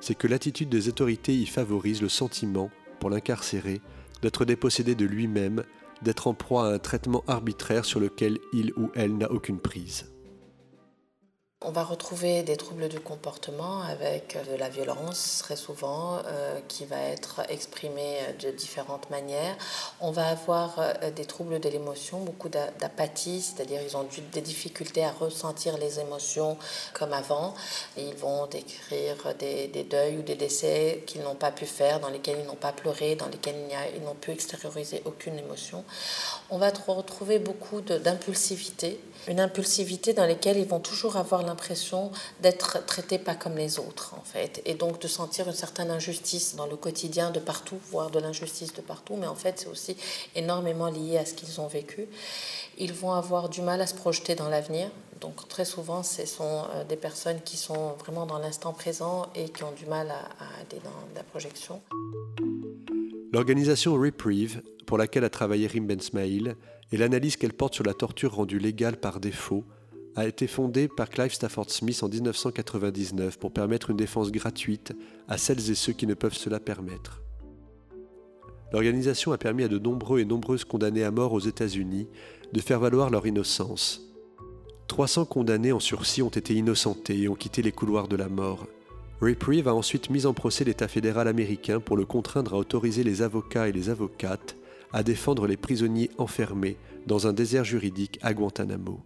c'est 0.00 0.14
que 0.14 0.26
l'attitude 0.26 0.68
des 0.68 0.88
autorités 0.88 1.34
y 1.34 1.46
favorise 1.46 2.02
le 2.02 2.08
sentiment, 2.08 2.70
pour 2.98 3.10
l'incarcéré, 3.10 3.80
d'être 4.22 4.44
dépossédé 4.44 4.94
de 4.94 5.04
lui-même, 5.04 5.62
d'être 6.02 6.26
en 6.26 6.34
proie 6.34 6.68
à 6.68 6.74
un 6.74 6.78
traitement 6.78 7.22
arbitraire 7.26 7.84
sur 7.84 8.00
lequel 8.00 8.38
il 8.52 8.72
ou 8.76 8.90
elle 8.94 9.16
n'a 9.16 9.30
aucune 9.30 9.60
prise. 9.60 10.10
On 11.62 11.72
va 11.72 11.84
retrouver 11.84 12.42
des 12.42 12.56
troubles 12.56 12.88
du 12.88 13.00
comportement 13.00 13.82
avec 13.82 14.38
de 14.50 14.56
la 14.56 14.70
violence 14.70 15.40
très 15.42 15.56
souvent 15.56 16.16
euh, 16.24 16.58
qui 16.68 16.86
va 16.86 16.98
être 16.98 17.42
exprimée 17.50 18.16
de 18.42 18.50
différentes 18.50 19.10
manières. 19.10 19.58
On 20.00 20.10
va 20.10 20.28
avoir 20.28 20.78
euh, 20.78 21.10
des 21.10 21.26
troubles 21.26 21.60
de 21.60 21.68
l'émotion, 21.68 22.20
beaucoup 22.20 22.48
d'apathie, 22.48 23.42
c'est-à-dire 23.42 23.82
ils 23.82 23.94
ont 23.94 24.06
des 24.32 24.40
difficultés 24.40 25.04
à 25.04 25.12
ressentir 25.12 25.76
les 25.76 26.00
émotions 26.00 26.56
comme 26.94 27.12
avant. 27.12 27.54
ils 27.98 28.14
vont 28.14 28.46
décrire 28.46 29.34
des, 29.38 29.68
deuils 29.84 30.16
ou 30.16 30.22
des 30.22 30.36
décès 30.36 31.04
qu'ils 31.06 31.20
n'ont 31.20 31.34
pas 31.34 31.52
pu 31.52 31.66
faire, 31.66 32.00
dans 32.00 32.08
lesquels 32.08 32.38
ils 32.40 32.46
n'ont 32.46 32.54
pas 32.54 32.72
pleuré, 32.72 33.16
dans 33.16 33.28
lesquels 33.28 33.68
ils 33.94 34.02
n'ont 34.02 34.14
pu 34.14 34.30
extérioriser 34.30 35.02
aucune 35.04 35.38
émotion. 35.38 35.84
On 36.48 36.56
va 36.56 36.70
retrouver 36.70 37.38
beaucoup 37.38 37.82
d'impulsivité, 37.82 38.98
une 39.30 39.38
impulsivité 39.38 40.12
dans 40.12 40.26
laquelle 40.26 40.58
ils 40.58 40.66
vont 40.66 40.80
toujours 40.80 41.16
avoir 41.16 41.42
l'impression 41.44 42.10
d'être 42.42 42.84
traités 42.84 43.18
pas 43.18 43.36
comme 43.36 43.56
les 43.56 43.78
autres, 43.78 44.14
en 44.18 44.24
fait, 44.24 44.60
et 44.66 44.74
donc 44.74 45.00
de 45.00 45.06
sentir 45.06 45.46
une 45.46 45.54
certaine 45.54 45.90
injustice 45.90 46.56
dans 46.56 46.66
le 46.66 46.74
quotidien 46.74 47.30
de 47.30 47.38
partout, 47.38 47.78
voire 47.92 48.10
de 48.10 48.18
l'injustice 48.18 48.74
de 48.74 48.80
partout, 48.80 49.14
mais 49.16 49.28
en 49.28 49.36
fait, 49.36 49.60
c'est 49.60 49.68
aussi 49.68 49.96
énormément 50.34 50.90
lié 50.90 51.16
à 51.16 51.24
ce 51.24 51.34
qu'ils 51.34 51.60
ont 51.60 51.68
vécu. 51.68 52.08
Ils 52.76 52.92
vont 52.92 53.12
avoir 53.12 53.48
du 53.48 53.62
mal 53.62 53.80
à 53.80 53.86
se 53.86 53.94
projeter 53.94 54.34
dans 54.34 54.48
l'avenir. 54.48 54.90
Donc 55.20 55.46
très 55.48 55.64
souvent, 55.64 56.02
ce 56.02 56.26
sont 56.26 56.64
euh, 56.74 56.82
des 56.84 56.96
personnes 56.96 57.40
qui 57.44 57.56
sont 57.56 57.92
vraiment 58.00 58.26
dans 58.26 58.38
l'instant 58.38 58.72
présent 58.72 59.26
et 59.36 59.48
qui 59.50 59.62
ont 59.62 59.72
du 59.72 59.86
mal 59.86 60.10
à, 60.10 60.44
aller 60.60 60.80
dans 60.82 61.14
la 61.14 61.22
projection. 61.22 61.80
L'organisation 63.32 63.94
Reprieve, 63.94 64.62
pour 64.86 64.98
laquelle 64.98 65.22
a 65.22 65.30
travaillé 65.30 65.68
Rim 65.68 65.86
Ben 65.86 66.00
Smail, 66.00 66.56
et 66.92 66.96
l'analyse 66.96 67.36
qu'elle 67.36 67.52
porte 67.52 67.74
sur 67.74 67.84
la 67.84 67.94
torture 67.94 68.34
rendue 68.34 68.58
légale 68.58 68.96
par 68.96 69.20
défaut, 69.20 69.64
a 70.16 70.26
été 70.26 70.46
fondée 70.46 70.88
par 70.88 71.08
Clive 71.08 71.32
Stafford 71.32 71.70
Smith 71.70 72.02
en 72.02 72.08
1999 72.08 73.38
pour 73.38 73.52
permettre 73.52 73.90
une 73.90 73.96
défense 73.96 74.32
gratuite 74.32 74.92
à 75.28 75.38
celles 75.38 75.70
et 75.70 75.74
ceux 75.74 75.92
qui 75.92 76.06
ne 76.06 76.14
peuvent 76.14 76.34
se 76.34 76.50
la 76.50 76.60
permettre. 76.60 77.22
l'organisation 78.72 79.32
a 79.32 79.38
permis 79.38 79.64
à 79.64 79.68
de 79.68 79.78
nombreux 79.78 80.20
et 80.20 80.24
nombreuses 80.24 80.64
condamnés 80.64 81.04
à 81.04 81.10
mort 81.10 81.32
aux 81.32 81.40
États-Unis 81.40 82.08
de 82.52 82.60
faire 82.60 82.80
valoir 82.80 83.10
leur 83.10 83.26
innocence. 83.26 84.02
300 84.88 85.24
condamnés 85.26 85.72
en 85.72 85.80
sursis 85.80 86.22
ont 86.22 86.28
été 86.28 86.54
innocentés 86.54 87.22
et 87.22 87.28
ont 87.28 87.34
quitté 87.34 87.62
les 87.62 87.72
couloirs 87.72 88.08
de 88.08 88.16
la 88.16 88.28
mort. 88.28 88.66
Reprieve 89.20 89.68
a 89.68 89.74
ensuite 89.74 90.10
mis 90.10 90.26
en 90.26 90.34
procès 90.34 90.64
l'État 90.64 90.88
fédéral 90.88 91.28
américain 91.28 91.78
pour 91.78 91.96
le 91.96 92.06
contraindre 92.06 92.54
à 92.54 92.58
autoriser 92.58 93.04
les 93.04 93.22
avocats 93.22 93.68
et 93.68 93.72
les 93.72 93.88
avocates 93.88 94.56
à 94.92 95.02
défendre 95.02 95.46
les 95.46 95.56
prisonniers 95.56 96.10
enfermés 96.18 96.76
dans 97.06 97.26
un 97.26 97.32
désert 97.32 97.64
juridique 97.64 98.18
à 98.22 98.34
Guantanamo. 98.34 99.04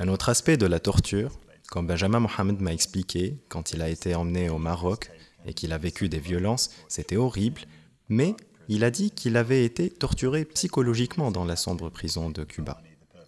Un 0.00 0.08
autre 0.08 0.28
aspect 0.28 0.56
de 0.56 0.66
la 0.66 0.80
torture, 0.80 1.38
comme 1.70 1.86
Benjamin 1.86 2.20
Mohammed 2.20 2.60
m'a 2.60 2.72
expliqué 2.72 3.38
quand 3.48 3.72
il 3.72 3.80
a 3.80 3.88
été 3.88 4.14
emmené 4.14 4.50
au 4.50 4.58
Maroc 4.58 5.10
et 5.46 5.54
qu'il 5.54 5.72
a 5.72 5.78
vécu 5.78 6.08
des 6.08 6.18
violences, 6.18 6.70
c'était 6.88 7.16
horrible, 7.16 7.62
mais 8.08 8.34
il 8.68 8.84
a 8.84 8.90
dit 8.90 9.10
qu'il 9.10 9.36
avait 9.36 9.64
été 9.64 9.90
torturé 9.90 10.44
psychologiquement 10.44 11.30
dans 11.30 11.44
la 11.44 11.56
sombre 11.56 11.90
prison 11.90 12.30
de 12.30 12.44
Cuba, 12.44 12.80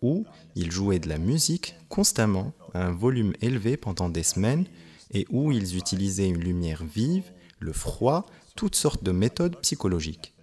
où 0.04 0.24
il 0.54 0.70
jouait 0.70 1.00
de 1.00 1.08
la 1.08 1.18
musique 1.18 1.74
constamment 1.88 2.52
à 2.74 2.86
un 2.86 2.92
volume 2.92 3.32
élevé 3.40 3.76
pendant 3.76 4.08
des 4.08 4.22
semaines 4.22 4.66
et 5.10 5.26
où 5.30 5.50
ils 5.50 5.76
utilisaient 5.76 6.28
une 6.28 6.40
lumière 6.40 6.84
vive, 6.84 7.32
le 7.58 7.72
froid, 7.72 8.26
toutes 8.54 8.76
sortes 8.76 9.02
de 9.02 9.12
méthodes 9.12 9.58
psychologiques. 9.62 10.34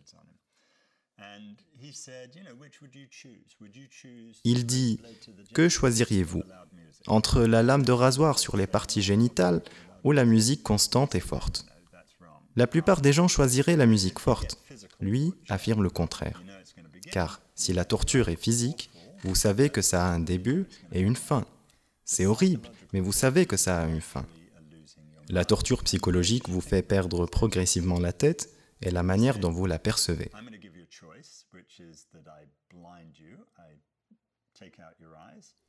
Il 4.44 4.66
dit, 4.66 5.00
que 5.54 5.70
choisiriez-vous? 5.70 6.44
Entre 7.08 7.44
la 7.44 7.64
lame 7.64 7.84
de 7.84 7.92
rasoir 7.92 8.40
sur 8.40 8.58
les 8.58 8.68
parties 8.68 9.02
génitales 9.02 9.62
ou 10.04 10.12
la 10.12 10.26
musique 10.26 10.64
constante 10.64 11.16
et 11.16 11.20
forte? 11.20 11.66
La 12.56 12.68
plupart 12.68 13.02
des 13.02 13.14
gens 13.14 13.28
choisiraient 13.28 13.78
la 13.78 13.86
musique 13.86 14.20
forte. 14.20 14.58
Lui 15.00 15.34
affirme 15.50 15.84
le 15.84 15.90
contraire. 15.90 16.42
Car 17.12 17.42
si 17.56 17.74
la 17.74 17.86
torture 17.86 18.30
est 18.30 18.42
physique, 18.42 18.91
vous 19.24 19.36
savez 19.36 19.70
que 19.70 19.82
ça 19.82 20.06
a 20.06 20.10
un 20.10 20.20
début 20.20 20.66
et 20.92 21.00
une 21.00 21.16
fin. 21.16 21.46
C'est 22.04 22.26
horrible, 22.26 22.70
mais 22.94 23.00
vous 23.00 23.12
savez 23.12 23.46
que 23.46 23.58
ça 23.58 23.82
a 23.82 23.88
une 23.88 24.02
fin. 24.02 24.26
La 25.30 25.46
torture 25.46 25.84
psychologique 25.84 26.50
vous 26.50 26.62
fait 26.62 26.82
perdre 26.82 27.26
progressivement 27.26 28.00
la 28.00 28.14
tête 28.14 28.50
et 28.82 28.92
la 28.92 29.04
manière 29.04 29.40
dont 29.40 29.52
vous 29.52 29.66
la 29.66 29.80
percevez. 29.80 30.30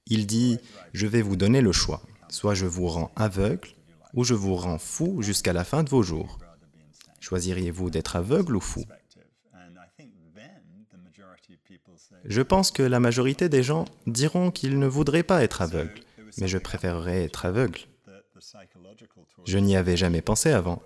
Il 0.07 0.27
dit, 0.27 0.59
je 0.93 1.07
vais 1.07 1.23
vous 1.23 1.37
donner 1.37 1.61
le 1.61 1.73
choix. 1.73 2.03
Soit 2.29 2.55
je 2.55 2.67
vous 2.67 2.89
rends 2.89 3.13
aveugle, 3.15 3.69
ou 4.15 4.25
je 4.25 4.35
vous 4.35 4.57
rends 4.57 4.79
fou 4.79 5.23
jusqu'à 5.23 5.53
la 5.53 5.65
fin 5.65 5.83
de 5.83 5.91
vos 5.91 6.03
jours. 6.03 6.39
Choisiriez-vous 7.21 7.91
d'être 7.91 8.17
aveugle 8.17 8.57
ou 8.57 8.61
fou? 8.61 8.85
Je 12.25 12.43
pense 12.43 12.71
que 12.71 12.83
la 12.83 13.01
majorité 13.01 13.49
des 13.49 13.63
gens 13.63 13.85
diront 14.07 14.51
qu'ils 14.51 14.79
ne 14.79 14.87
voudraient 14.87 15.23
pas 15.23 15.43
être 15.43 15.63
aveugles, 15.63 16.01
mais 16.39 16.49
je 16.49 16.59
préférerais 16.59 17.25
être 17.25 17.47
aveugle. 17.47 17.81
Je 19.45 19.59
n'y 19.59 19.77
avais 19.77 19.97
jamais 19.97 20.23
pensé 20.23 20.51
avant. 20.51 20.83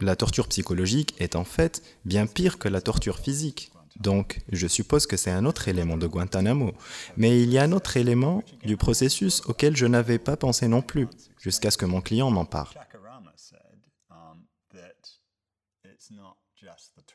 La 0.00 0.16
torture 0.16 0.48
psychologique 0.48 1.14
est 1.18 1.36
en 1.36 1.44
fait 1.44 1.82
bien 2.04 2.26
pire 2.26 2.58
que 2.58 2.68
la 2.68 2.80
torture 2.80 3.18
physique. 3.18 3.70
Donc, 4.00 4.40
je 4.50 4.66
suppose 4.66 5.06
que 5.06 5.16
c'est 5.16 5.30
un 5.30 5.44
autre 5.44 5.68
élément 5.68 5.96
de 5.96 6.08
Guantanamo. 6.08 6.72
Mais 7.16 7.40
il 7.40 7.50
y 7.50 7.58
a 7.58 7.62
un 7.62 7.72
autre 7.72 7.96
élément 7.96 8.42
du 8.64 8.76
processus 8.76 9.40
auquel 9.46 9.76
je 9.76 9.86
n'avais 9.86 10.18
pas 10.18 10.36
pensé 10.36 10.66
non 10.66 10.82
plus, 10.82 11.06
jusqu'à 11.40 11.70
ce 11.70 11.78
que 11.78 11.86
mon 11.86 12.00
client 12.00 12.30
m'en 12.30 12.44
parle. 12.44 12.74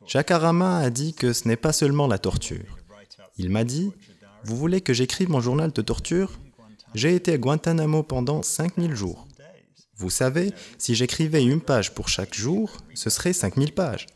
Chakarama 0.05 0.79
a 0.79 0.89
dit 0.89 1.13
que 1.13 1.33
ce 1.33 1.47
n'est 1.47 1.57
pas 1.57 1.73
seulement 1.73 2.07
la 2.07 2.17
torture. 2.17 2.78
Il 3.39 3.49
m'a 3.49 3.63
dit, 3.63 3.93
vous 4.43 4.57
voulez 4.57 4.81
que 4.81 4.93
j'écrive 4.93 5.29
mon 5.29 5.39
journal 5.39 5.71
de 5.71 5.81
torture? 5.81 6.37
J'ai 6.93 7.15
été 7.15 7.31
à 7.31 7.37
Guantanamo 7.37 8.03
pendant 8.03 8.43
5000 8.43 8.93
jours. 8.93 9.29
Vous 9.95 10.09
savez, 10.09 10.51
si 10.77 10.93
j'écrivais 10.93 11.43
une 11.43 11.61
page 11.61 11.95
pour 11.95 12.09
chaque 12.09 12.33
jour, 12.33 12.69
ce 12.93 13.09
serait 13.09 13.31
5000 13.31 13.73
pages 13.73 14.07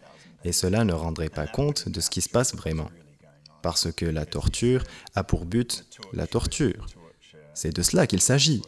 et 0.44 0.52
cela 0.52 0.84
ne 0.84 0.92
rendrait 0.92 1.30
pas 1.30 1.48
compte 1.48 1.88
de 1.88 2.02
ce 2.02 2.10
qui 2.10 2.22
se 2.22 2.28
passe 2.28 2.54
vraiment. 2.54 2.90
Parce 3.62 3.94
que 3.94 4.06
la 4.06 4.26
torture 4.26 4.84
a 5.16 5.24
pour 5.24 5.46
but 5.46 5.86
la 6.12 6.28
torture. 6.28 6.86
C'est 7.54 7.74
de 7.74 7.82
cela 7.82 8.08
qu'il 8.08 8.22
s'agit. 8.22 8.62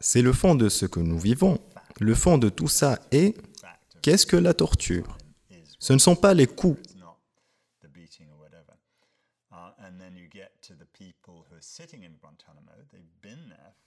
C'est 0.00 0.22
le 0.22 0.32
fond 0.32 0.56
de 0.56 0.68
ce 0.68 0.84
que 0.86 0.98
nous 0.98 1.18
vivons. 1.18 1.60
Le 2.00 2.16
fond 2.16 2.38
de 2.38 2.48
tout 2.48 2.66
ça 2.66 2.98
est 3.12 3.36
qu'est-ce 4.02 4.26
que 4.26 4.36
la 4.36 4.52
torture? 4.52 5.16
Ce 5.78 5.92
ne 5.92 5.98
sont 5.98 6.16
pas 6.16 6.34
les 6.34 6.48
coups. 6.48 6.80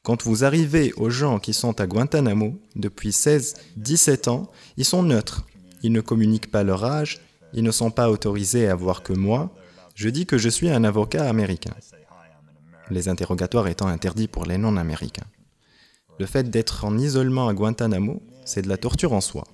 Quand 0.04 0.23
vous 0.23 0.43
arrivez 0.43 0.93
aux 0.93 1.10
gens 1.10 1.39
qui 1.39 1.54
sont 1.54 1.80
à 1.82 1.88
Guantanamo 1.88 2.60
depuis 2.75 3.10
16-17 3.10 4.30
ans, 4.30 4.52
ils 4.78 4.86
sont 4.86 5.04
neutres. 5.04 5.45
Ils 5.84 5.91
ne 5.91 6.02
communiquent 6.02 6.52
pas 6.52 6.63
leur 6.63 6.84
âge, 6.84 7.21
ils 7.54 7.63
ne 7.63 7.71
sont 7.71 7.91
pas 7.91 8.10
autorisés 8.10 8.67
à 8.67 8.75
voir 8.75 9.04
que 9.04 9.13
moi. 9.13 9.54
Je 9.95 10.10
dis 10.10 10.25
que 10.25 10.38
je 10.38 10.49
suis 10.49 10.69
un 10.69 10.84
avocat 10.84 11.28
américain. 11.28 11.73
Les 12.89 13.10
interrogatoires 13.10 13.67
étant 13.67 13.88
interdits 13.88 14.28
pour 14.28 14.45
les 14.45 14.58
non-américains. 14.58 15.28
Le 16.19 16.25
fait 16.25 16.49
d'être 16.49 16.86
en 16.86 16.97
isolement 16.97 17.47
à 17.47 17.54
Guantanamo, 17.54 18.21
c'est 18.45 18.62
de 18.62 18.69
la 18.69 18.78
torture 18.78 19.13
en 19.13 19.21
soi. 19.21 19.45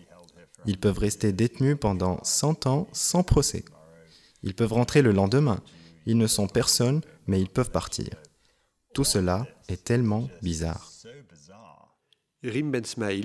Ils 0.65 0.79
peuvent 0.79 0.97
rester 0.97 1.31
détenus 1.31 1.77
pendant 1.79 2.19
100 2.23 2.65
ans 2.65 2.87
sans 2.91 3.23
procès. 3.23 3.65
Ils 4.41 4.55
peuvent 4.55 4.73
rentrer 4.73 5.01
le 5.01 5.11
lendemain. 5.11 5.61
Ils 6.05 6.17
ne 6.17 6.27
sont 6.27 6.47
personne, 6.47 7.01
mais 7.27 7.39
ils 7.41 7.49
peuvent 7.49 7.71
partir. 7.71 8.09
Tout 8.93 9.03
cela 9.03 9.47
est 9.67 9.83
tellement 9.83 10.29
bizarre. 10.41 10.91
Rim 12.43 12.71
Ben 12.71 12.83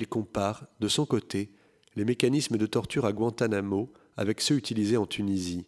compare, 0.09 0.67
de 0.81 0.89
son 0.89 1.05
côté, 1.07 1.53
les 1.95 2.05
mécanismes 2.05 2.57
de 2.57 2.67
torture 2.67 3.05
à 3.05 3.13
Guantanamo 3.13 3.93
avec 4.17 4.41
ceux 4.41 4.57
utilisés 4.57 4.97
en 4.97 5.07
Tunisie 5.07 5.67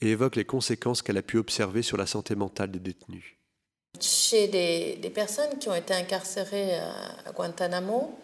et 0.00 0.08
évoque 0.08 0.36
les 0.36 0.44
conséquences 0.44 1.02
qu'elle 1.02 1.18
a 1.18 1.22
pu 1.22 1.38
observer 1.38 1.82
sur 1.82 1.96
la 1.96 2.06
santé 2.06 2.34
mentale 2.34 2.70
des 2.70 2.78
détenus. 2.78 3.36
Chez 4.00 4.48
des, 4.48 5.10
personnes 5.10 5.58
qui 5.58 5.68
ont 5.68 5.74
été 5.74 5.94
incarcérées 5.94 6.74
à 6.74 7.32
Guantanamo, 7.32 8.18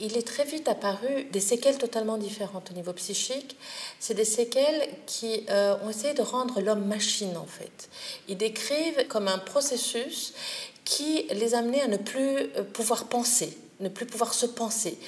il 0.00 0.16
est 0.16 0.26
très 0.26 0.44
vite 0.44 0.68
apparu 0.68 1.24
des 1.32 1.40
séquelles 1.40 1.78
totalement 1.78 2.18
différentes 2.18 2.70
au 2.70 2.74
niveau 2.74 2.92
psychique. 2.92 3.56
C'est 3.98 4.14
des 4.14 4.24
séquelles 4.24 4.88
qui 5.06 5.44
euh, 5.50 5.76
ont 5.84 5.90
essayé 5.90 6.14
de 6.14 6.22
rendre 6.22 6.60
l'homme 6.60 6.84
machine 6.84 7.36
en 7.36 7.46
fait. 7.46 7.88
Ils 8.28 8.36
décrivent 8.36 9.06
comme 9.08 9.28
un 9.28 9.38
processus 9.38 10.34
qui 10.84 11.26
les 11.30 11.54
amenait 11.54 11.82
à 11.82 11.88
ne 11.88 11.96
plus 11.96 12.38
euh, 12.38 12.64
pouvoir 12.72 13.04
penser 13.04 13.56
ne 13.80 13.88
plus 13.88 14.06
pouvoir 14.06 14.34
se 14.34 14.46
penser. 14.46 14.98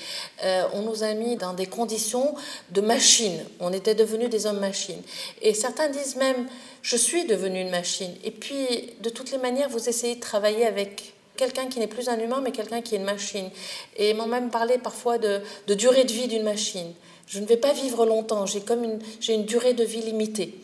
Euh, 0.44 0.64
on 0.72 0.82
nous 0.82 1.02
a 1.02 1.14
mis 1.14 1.36
dans 1.36 1.54
des 1.54 1.66
conditions 1.66 2.34
de 2.70 2.80
machine. 2.80 3.44
On 3.60 3.72
était 3.72 3.94
devenus 3.94 4.28
des 4.28 4.46
hommes 4.46 4.58
machines. 4.58 5.00
Et 5.40 5.54
certains 5.54 5.88
disent 5.88 6.16
même, 6.16 6.48
je 6.82 6.96
suis 6.96 7.26
devenu 7.26 7.60
une 7.60 7.70
machine. 7.70 8.12
Et 8.24 8.30
puis, 8.30 8.94
de 9.00 9.08
toutes 9.08 9.30
les 9.30 9.38
manières, 9.38 9.68
vous 9.68 9.88
essayez 9.88 10.16
de 10.16 10.20
travailler 10.20 10.66
avec 10.66 11.14
quelqu'un 11.36 11.66
qui 11.66 11.78
n'est 11.78 11.86
plus 11.86 12.08
un 12.08 12.18
humain, 12.18 12.40
mais 12.42 12.52
quelqu'un 12.52 12.80
qui 12.80 12.94
est 12.94 12.98
une 12.98 13.04
machine. 13.04 13.50
Et 13.96 14.14
m'ont 14.14 14.26
même 14.26 14.50
parlé 14.50 14.78
parfois 14.78 15.18
de, 15.18 15.40
de 15.66 15.74
durée 15.74 16.04
de 16.04 16.12
vie 16.12 16.28
d'une 16.28 16.42
machine. 16.42 16.92
Je 17.26 17.40
ne 17.40 17.46
vais 17.46 17.56
pas 17.56 17.72
vivre 17.72 18.06
longtemps, 18.06 18.46
j'ai 18.46 18.60
comme 18.60 18.84
une, 18.84 18.98
j'ai 19.20 19.34
une 19.34 19.44
durée 19.44 19.74
de 19.74 19.84
vie 19.84 20.02
limitée. 20.02 20.54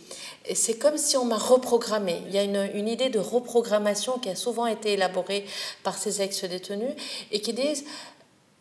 Et 0.46 0.54
c'est 0.54 0.74
comme 0.74 0.96
si 0.96 1.16
on 1.16 1.24
m'a 1.24 1.38
reprogrammé. 1.38 2.20
Il 2.26 2.34
y 2.34 2.38
a 2.38 2.42
une, 2.42 2.68
une, 2.74 2.88
idée 2.88 3.10
de 3.10 3.18
reprogrammation 3.18 4.18
qui 4.18 4.28
a 4.28 4.34
souvent 4.34 4.66
été 4.66 4.94
élaborée 4.94 5.44
par 5.84 5.96
ces 5.96 6.20
ex-détenus 6.20 6.94
et 7.30 7.40
qui 7.40 7.52
disent 7.52 7.84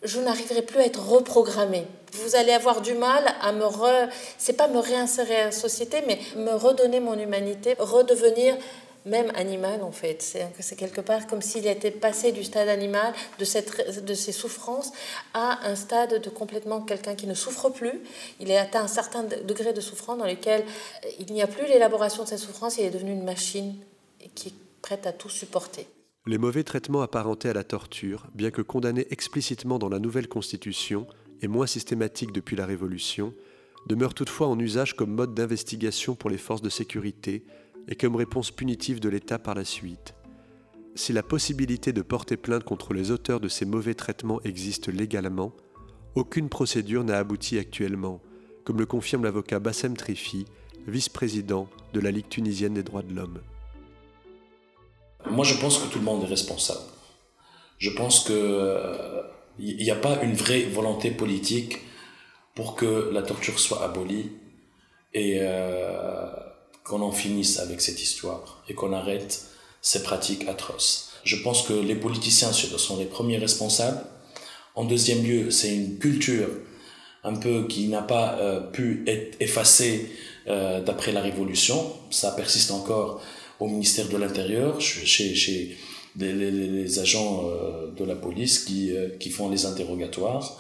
je 0.04 0.20
n'arriverai 0.20 0.64
plus 0.64 0.80
à 0.80 0.86
être 0.86 1.08
reprogrammé. 1.08 1.86
Vous 2.14 2.36
allez 2.36 2.52
avoir 2.52 2.82
du 2.82 2.94
mal 2.94 3.24
à 3.42 3.52
me 3.52 3.66
re, 3.66 4.10
c'est 4.38 4.54
pas 4.54 4.68
me 4.68 4.80
réinsérer 4.80 5.36
à 5.36 5.46
la 5.46 5.52
société, 5.52 6.04
mais 6.08 6.20
me 6.36 6.54
redonner 6.56 7.00
mon 7.00 7.18
humanité, 7.18 7.76
redevenir 7.78 8.58
même 9.06 9.32
animal 9.36 9.82
en 9.84 9.92
fait. 9.92 10.22
C'est 10.60 10.76
quelque 10.76 11.02
part 11.02 11.28
comme 11.28 11.42
s'il 11.42 11.68
était 11.68 11.92
passé 11.92 12.32
du 12.32 12.44
stade 12.44 12.70
animal, 12.70 13.14
de, 13.40 13.46
cette, 13.46 14.06
de 14.06 14.14
ses 14.14 14.32
souffrances, 14.32 14.92
à 15.34 15.68
un 15.68 15.76
stade 15.76 16.22
de 16.22 16.30
complètement 16.30 16.82
quelqu'un 16.82 17.16
qui 17.16 17.28
ne 17.28 17.34
souffre 17.34 17.70
plus. 17.70 18.02
Il 18.40 18.52
est 18.52 18.58
atteint 18.58 18.84
un 18.84 18.88
certain 18.88 19.24
degré 19.24 19.74
de 19.74 19.82
souffrance 19.82 20.18
dans 20.18 20.28
lequel 20.28 20.64
il 21.20 21.34
n'y 21.34 21.42
a 21.42 21.48
plus 21.48 21.66
l'élaboration 21.68 22.24
de 22.24 22.28
sa 22.30 22.38
souffrance, 22.38 22.78
il 22.78 22.86
est 22.86 22.92
devenu 22.92 23.12
une 23.12 23.24
machine 23.24 23.76
qui 24.36 24.50
est 24.50 24.54
prête 24.82 25.08
à 25.08 25.12
tout 25.12 25.30
supporter. 25.30 25.88
Les 26.28 26.38
mauvais 26.38 26.64
traitements 26.64 27.02
apparentés 27.02 27.50
à 27.50 27.54
la 27.54 27.64
torture, 27.64 28.28
bien 28.36 28.52
que 28.52 28.62
condamnés 28.62 29.08
explicitement 29.10 29.80
dans 29.80 29.90
la 29.90 29.98
nouvelle 29.98 30.28
Constitution 30.28 31.08
et 31.42 31.48
moins 31.48 31.66
systématiques 31.66 32.32
depuis 32.32 32.56
la 32.56 32.68
Révolution, 32.68 33.34
demeurent 33.88 34.14
toutefois 34.14 34.48
en 34.48 34.60
usage 34.60 34.96
comme 34.96 35.12
mode 35.12 35.34
d'investigation 35.34 36.14
pour 36.14 36.30
les 36.30 36.38
forces 36.38 36.62
de 36.62 36.70
sécurité, 36.70 37.44
et 37.88 37.96
comme 37.96 38.16
réponse 38.16 38.52
punitive 38.52 39.00
de 39.00 39.10
l'État 39.10 39.40
par 39.40 39.56
la 39.56 39.66
suite. 39.66 40.14
si 40.94 41.14
la 41.14 41.24
possibilité 41.24 41.94
de 41.94 42.02
porter 42.02 42.36
plainte 42.36 42.66
contre 42.66 42.94
les 42.94 43.12
auteurs 43.12 43.40
de 43.40 43.48
ces 43.48 43.66
mauvais 43.66 43.94
traitements 43.94 44.42
existe 44.44 44.90
légalement, 44.90 45.54
aucune 46.16 46.50
procédure 46.50 47.06
n'a 47.06 47.18
abouti 47.18 47.58
actuellement, 47.58 48.20
comme 48.66 48.80
le 48.80 48.86
confirme 48.86 49.24
l'avocat 49.24 49.60
Bassem 49.60 49.96
Trifi, 49.96 50.46
vice-président 50.88 51.70
de 51.94 52.00
la 52.02 52.12
Ligue 52.12 52.28
tunisienne 52.28 52.74
des 52.74 52.84
droits 52.84 53.04
de 53.04 53.14
l'homme. 53.14 53.40
Moi, 55.30 55.46
je 55.46 55.60
pense 55.60 55.78
que 55.78 55.92
tout 55.92 56.00
le 56.00 56.06
monde 56.06 56.24
est 56.24 56.28
responsable. 56.28 56.82
Je 57.78 57.90
pense 57.92 58.26
qu'il 58.26 58.36
n'y 58.36 59.90
euh, 59.90 59.94
a 59.94 59.96
pas 59.96 60.22
une 60.24 60.34
vraie 60.34 60.64
volonté 60.64 61.12
politique 61.12 61.80
pour 62.56 62.76
que 62.76 63.10
la 63.14 63.22
torture 63.22 63.60
soit 63.60 63.84
abolie 63.84 64.32
et 65.14 65.40
euh, 65.42 66.30
qu'on 66.84 67.02
en 67.02 67.12
finisse 67.12 67.60
avec 67.60 67.82
cette 67.82 68.02
histoire 68.02 68.64
et 68.68 68.74
qu'on 68.74 68.94
arrête 68.94 69.46
ces 69.82 70.04
pratiques 70.04 70.48
atroces. 70.48 71.12
Je 71.24 71.36
pense 71.38 71.62
que 71.64 71.74
les 71.74 71.96
politiciens 71.96 72.52
sont 72.52 72.98
les 72.98 73.06
premiers 73.06 73.38
responsables. 73.38 74.02
En 74.76 74.86
deuxième 74.86 75.24
lieu, 75.24 75.52
c'est 75.52 75.74
une 75.74 75.98
culture 75.98 76.48
un 77.24 77.36
peu 77.36 77.68
qui 77.68 77.88
n'a 77.88 78.02
pas 78.02 78.38
euh, 78.40 78.60
pu 78.60 79.04
être 79.06 79.38
effacée 79.40 80.10
euh, 80.48 80.82
d'après 80.82 81.12
la 81.12 81.22
Révolution. 81.22 81.94
Ça 82.10 82.32
persiste 82.32 82.72
encore 82.72 83.22
au 83.60 83.68
ministère 83.68 84.08
de 84.10 84.18
l'Intérieur, 84.18 84.82
chez, 84.82 85.78
les, 86.18 87.00
agents 87.00 87.46
euh, 87.46 87.92
de 87.96 88.04
la 88.04 88.16
police 88.16 88.60
qui, 88.60 88.92
qui 89.20 89.30
font 89.30 89.50
les 89.50 89.66
interrogatoires. 89.66 90.58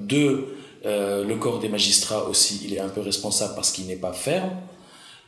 deux, 0.00 0.56
le 0.84 1.34
corps 1.34 1.60
des 1.60 1.68
magistrats 1.68 2.24
aussi, 2.28 2.62
il 2.64 2.74
est 2.74 2.80
un 2.80 2.88
peu 2.88 3.00
responsable 3.00 3.54
parce 3.54 3.70
qu'il 3.70 3.86
n'est 3.86 3.96
pas 3.96 4.12
ferme 4.12 4.50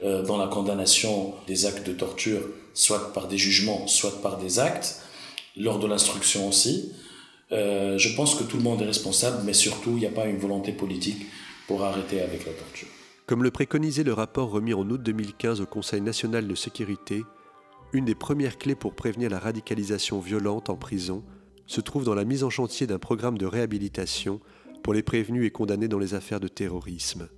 dans 0.03 0.37
la 0.37 0.47
condamnation 0.47 1.35
des 1.47 1.67
actes 1.67 1.87
de 1.87 1.93
torture, 1.93 2.41
soit 2.73 3.13
par 3.13 3.27
des 3.27 3.39
jugements, 3.39 3.89
soit 3.89 4.23
par 4.23 4.39
des 4.39 4.61
actes, 4.61 5.01
lors 5.57 5.79
de 5.79 5.87
l'instruction 5.87 6.49
aussi. 6.49 6.93
Euh, 7.51 7.99
je 7.99 8.15
pense 8.15 8.35
que 8.35 8.45
tout 8.45 8.57
le 8.57 8.63
monde 8.63 8.83
est 8.83 8.87
responsable, 8.87 9.43
mais 9.45 9.53
surtout, 9.53 9.91
il 9.91 10.01
n'y 10.01 10.07
a 10.07 10.11
pas 10.11 10.27
une 10.27 10.39
volonté 10.39 10.73
politique 10.73 11.27
pour 11.67 11.83
arrêter 11.85 12.21
avec 12.21 12.47
la 12.47 12.53
torture. 12.53 12.89
Comme 13.27 13.43
le 13.43 13.51
préconisait 13.51 14.05
le 14.05 14.13
rapport 14.13 14.51
remis 14.51 14.75
en 14.75 14.89
août 14.89 15.03
2015 15.03 15.61
au 15.61 15.67
Conseil 15.67 16.01
national 16.01 16.47
de 16.47 16.55
sécurité, 16.55 17.25
une 17.93 18.05
des 18.05 18.15
premières 18.15 18.59
clés 18.59 18.75
pour 18.75 18.95
prévenir 18.95 19.31
la 19.31 19.39
radicalisation 19.39 20.21
violente 20.21 20.71
en 20.71 20.77
prison 20.77 21.25
se 21.67 21.81
trouve 21.81 22.05
dans 22.05 22.15
la 22.15 22.25
mise 22.25 22.45
en 22.45 22.51
chantier 22.51 22.87
d'un 22.87 22.99
programme 22.99 23.37
de 23.37 23.47
réhabilitation 23.47 24.41
pour 24.83 24.95
les 24.95 25.03
prévenus 25.03 25.47
et 25.47 25.51
condamnés 25.51 25.89
dans 25.89 25.99
les 25.99 26.15
affaires 26.15 26.41
de 26.41 26.49
terrorisme. 26.49 27.29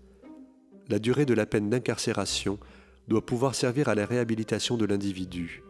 La 0.90 0.98
durée 0.98 1.24
de 1.24 1.34
la 1.34 1.46
peine 1.46 1.70
d'incarcération 1.70 2.58
doit 3.06 3.24
pouvoir 3.24 3.54
servir 3.54 3.88
à 3.88 3.94
la 3.94 4.06
réhabilitation 4.06 4.76
de 4.76 4.84
l'individu. 4.84 5.62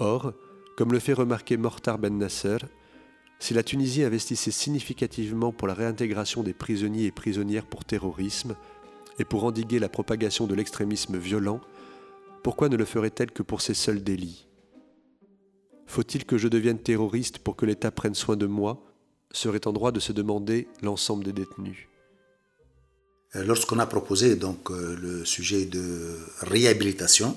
Or, 0.00 0.34
comme 0.76 0.90
le 0.90 0.98
fait 0.98 1.12
remarquer 1.12 1.56
Mortar 1.56 1.96
Ben 1.96 2.18
Nasser, 2.18 2.58
si 3.38 3.54
la 3.54 3.62
Tunisie 3.62 4.02
investissait 4.02 4.50
significativement 4.50 5.52
pour 5.52 5.68
la 5.68 5.74
réintégration 5.74 6.42
des 6.42 6.54
prisonniers 6.54 7.04
et 7.04 7.12
prisonnières 7.12 7.66
pour 7.66 7.84
terrorisme 7.84 8.56
et 9.20 9.24
pour 9.24 9.44
endiguer 9.44 9.78
la 9.78 9.88
propagation 9.88 10.48
de 10.48 10.56
l'extrémisme 10.56 11.18
violent, 11.18 11.60
pourquoi 12.42 12.68
ne 12.68 12.76
le 12.76 12.84
ferait-elle 12.84 13.30
que 13.30 13.44
pour 13.44 13.60
ces 13.60 13.74
seuls 13.74 14.02
délits? 14.02 14.48
Faut-il 15.86 16.24
que 16.24 16.36
je 16.36 16.48
devienne 16.48 16.80
terroriste 16.80 17.38
pour 17.38 17.54
que 17.54 17.64
l'État 17.64 17.92
prenne 17.92 18.16
soin 18.16 18.36
de 18.36 18.46
moi? 18.46 18.84
Serait 19.30 19.68
en 19.68 19.72
droit 19.72 19.92
de 19.92 20.00
se 20.00 20.12
demander 20.12 20.66
l'ensemble 20.82 21.22
des 21.22 21.32
détenus? 21.32 21.86
Euh, 23.36 23.44
lorsqu'on 23.44 23.78
a 23.78 23.86
proposé 23.86 24.36
donc 24.36 24.70
euh, 24.70 24.96
le 25.00 25.24
sujet 25.24 25.64
de 25.64 26.16
réhabilitation, 26.40 27.36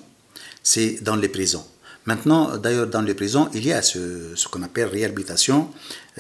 c'est 0.62 1.02
dans 1.04 1.16
les 1.16 1.30
prisons. 1.30 1.66
Maintenant, 2.06 2.58
d'ailleurs, 2.58 2.88
dans 2.88 3.02
les 3.02 3.14
prisons, 3.14 3.50
il 3.54 3.66
y 3.66 3.74
a 3.74 3.82
ce, 3.82 4.48
qu'on 4.48 4.64
appelle 4.64 4.88
réhabilitation. 4.88 5.70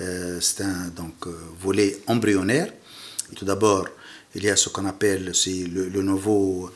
Euh, 0.01 0.39
c'est 0.41 0.63
un 0.63 0.87
donc, 0.95 1.27
volet 1.61 1.99
embryonnaire. 2.07 2.73
Tout 3.35 3.45
d'abord, 3.45 3.87
il 4.35 4.43
y 4.43 4.49
a 4.49 4.55
ce 4.55 4.69
qu'on 4.69 4.85
appelle 4.85 5.31
le, 5.45 6.01
nouveau 6.01 6.71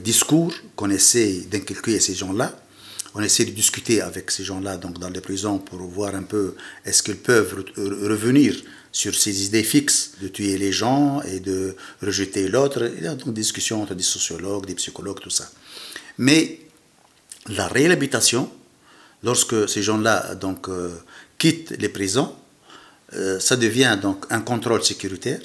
discours 0.00 0.52
qu'on 0.76 0.90
essaie 0.90 1.46
d'inculquer 1.50 1.96
à 1.96 2.00
ces 2.00 2.14
gens-là. 2.14 2.54
On 3.14 3.20
essaie 3.20 3.44
de 3.44 3.50
discuter 3.50 4.00
avec 4.00 4.30
ces 4.30 4.44
gens-là 4.44 4.78
donc 4.78 4.98
dans 4.98 5.10
les 5.10 5.20
prisons 5.20 5.58
pour 5.58 5.80
voir 5.80 6.14
un 6.14 6.22
peu 6.22 6.54
est-ce 6.84 7.02
qu'ils 7.02 7.16
peuvent 7.16 7.64
revenir 7.76 8.54
sur 8.90 9.14
ces 9.14 9.44
idées 9.46 9.62
fixes 9.64 10.12
de 10.20 10.28
tuer 10.28 10.56
les 10.56 10.72
gens 10.72 11.22
et 11.22 11.40
de 11.40 11.76
rejeter 12.02 12.48
l'autre. 12.48 12.90
Il 12.96 13.04
y 13.04 13.06
a 13.06 13.14
donc 13.14 13.34
des 13.34 13.40
discussions 13.40 13.82
entre 13.82 13.94
des 13.94 14.02
sociologues, 14.02 14.66
des 14.66 14.74
psychologues, 14.74 15.20
tout 15.20 15.30
ça. 15.30 15.50
Mais 16.18 16.60
la 17.48 17.68
réhabilitation, 17.68 18.50
lorsque 19.22 19.68
ces 19.68 19.82
gens-là 19.82 20.34
donc 20.34 20.68
euh, 20.68 20.90
quittent 21.38 21.72
les 21.78 21.88
prisons, 21.88 22.34
euh, 23.14 23.40
ça 23.40 23.56
devient 23.56 23.98
donc 24.00 24.26
un 24.30 24.40
contrôle 24.40 24.82
sécuritaire 24.82 25.40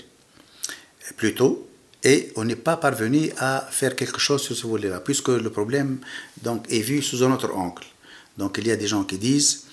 plutôt, 1.15 1.66
et 2.07 2.31
on 2.37 2.45
n'est 2.45 2.55
pas 2.55 2.77
parvenu 2.77 3.31
à 3.37 3.67
faire 3.69 3.93
quelque 3.93 4.21
chose 4.21 4.41
sur 4.41 4.55
ce 4.55 4.65
volet-là, 4.65 5.01
puisque 5.01 5.27
le 5.27 5.49
problème 5.49 5.99
donc 6.41 6.65
est 6.71 6.79
vu 6.79 7.01
sous 7.01 7.21
un 7.21 7.33
autre 7.33 7.51
angle. 7.53 7.83
Donc 8.37 8.57
il 8.59 8.67
y 8.67 8.71
a 8.71 8.77
des 8.77 8.87
gens 8.87 9.03
qui 9.03 9.17
disent 9.17 9.65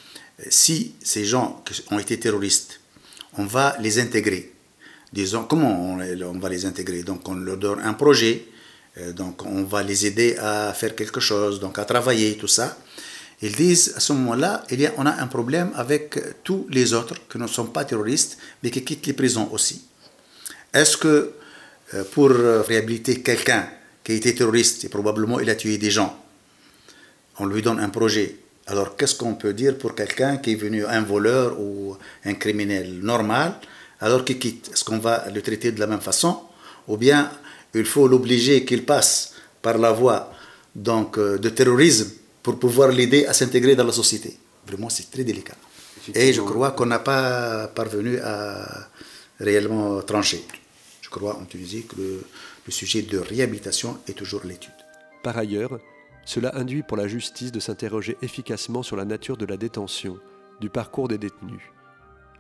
si 0.49 0.97
ces 1.01 1.25
gens 1.25 1.63
qui 1.65 1.81
ont 1.93 1.99
été 2.01 2.19
terroristes, 2.19 2.81
on 3.39 3.45
va 3.45 3.77
les 3.79 4.01
intégrer. 4.01 4.53
Disons, 5.13 5.45
comment 5.45 5.93
on, 5.93 6.39
va 6.41 6.49
les 6.49 6.67
intégrer? 6.67 7.05
Donc 7.05 7.29
on 7.29 7.35
leur 7.35 7.57
donne 7.57 7.79
un 7.79 7.95
projet, 7.95 8.47
euh, 8.99 9.13
donc 9.13 9.47
on 9.47 9.63
va 9.63 9.85
les 9.85 10.05
aider 10.05 10.37
à 10.39 10.73
faire 10.73 10.97
quelque 10.97 11.21
chose, 11.21 11.61
donc 11.61 11.79
à 11.79 11.85
travailler, 11.85 12.37
tout 12.37 12.49
ça. 12.49 12.77
Ils 13.43 13.55
disent 13.55 13.93
à 13.97 14.01
ce 14.01 14.13
moment-là, 14.13 14.65
a, 14.69 14.75
on 14.97 15.07
a 15.07 15.13
un 15.23 15.29
problème 15.29 15.71
avec 15.77 16.19
tous 16.43 16.67
les 16.69 16.95
autres 16.95 17.15
qui 17.31 17.39
ne 17.39 17.47
sont 17.47 17.67
pas 17.67 17.85
terroristes, 17.85 18.39
mais 18.61 18.73
qui 18.73 18.83
quittent 18.83 19.07
les 19.07 19.13
prisons 19.13 19.49
aussi. 19.53 19.85
Est-ce 20.73 20.97
que 20.97 21.09
euh, 21.09 21.44
pour 22.13 22.31
réhabiliter 22.31 23.21
quelqu'un 23.23 23.69
qui 24.03 24.13
a 24.13 24.15
été 24.15 24.35
terroriste 24.35 24.85
et 24.85 24.89
probablement 24.89 25.41
il 25.41 25.49
a 25.49 25.55
tué 25.55 25.79
des 25.79 25.91
gens, 25.91 26.19
on 27.39 27.47
lui 27.47 27.63
donne 27.63 27.81
un 27.81 27.89
projet. 27.89 28.37
Alors 28.67 28.97
qu'est-ce 28.97 29.15
qu'on 29.15 29.35
peut 29.35 29.53
dire 29.53 29.77
pour 29.77 29.95
quelqu'un 29.95 30.39
qui 30.39 30.53
est 30.53 30.57
venu 30.57 30.85
un 30.87 31.03
voleur 31.03 31.61
ou 31.61 31.97
un 32.25 32.35
criminel 32.35 33.01
normal, 33.01 33.55
alors 34.01 34.25
qu'il 34.25 34.39
quitte? 34.39 34.71
Est-ce 34.73 34.85
qu'on 34.85 34.99
va 34.99 35.29
le 35.31 35.43
traiter 35.43 35.73
de 35.73 35.81
la 35.81 35.87
même 35.87 36.01
façon? 36.01 36.41
Ou 36.89 36.97
bien 36.97 37.31
il 37.75 37.85
faut 37.85 38.09
l'obliger 38.09 38.65
qu'il 38.65 38.85
passe 38.85 39.35
par 39.61 39.79
la 39.79 39.93
voie 39.93 40.33
donc, 40.75 41.19
euh, 41.19 41.39
de 41.39 41.49
terrorisme 41.49 42.11
pour 42.43 42.59
pouvoir 42.59 42.89
l'aider 42.91 43.27
à 43.27 43.33
s'intégrer 43.33 43.75
dans 43.77 43.85
la 43.85 43.93
société? 43.93 44.37
Vraiment, 44.67 44.89
c'est 44.89 45.11
très 45.11 45.25
délicat. 45.25 45.57
Et 46.15 46.33
je 46.33 46.41
crois 46.41 46.73
qu'on 46.73 46.87
n'a 46.87 46.99
pas 46.99 47.69
parvenu 47.69 48.19
à 48.21 48.89
réellement 49.41 50.03
trancher. 50.03 50.45
Crois 51.15 51.39
en 51.39 51.45
Tunisie 51.45 51.85
que 51.87 51.97
le, 51.97 52.25
le 52.67 52.73
sujet 52.73 53.03
de 53.03 53.19
réhabilitation 53.19 53.99
est 54.09 54.19
toujours 54.19 54.43
l'étude. 54.45 54.73
Par 55.23 55.39
ailleurs, 55.39 55.79
cela 56.25 56.57
induit 56.57 56.83
pour 56.83 56.97
la 56.97 57.07
justice 57.07 57.53
de 57.53 57.61
s'interroger 57.61 58.17
efficacement 58.23 58.83
sur 58.83 58.97
la 58.97 59.05
nature 59.05 59.37
de 59.37 59.47
la 59.47 59.57
détention, 59.57 60.19
du 60.61 60.71
parcours 60.71 61.09
des 61.09 61.19
détenus. 61.19 61.63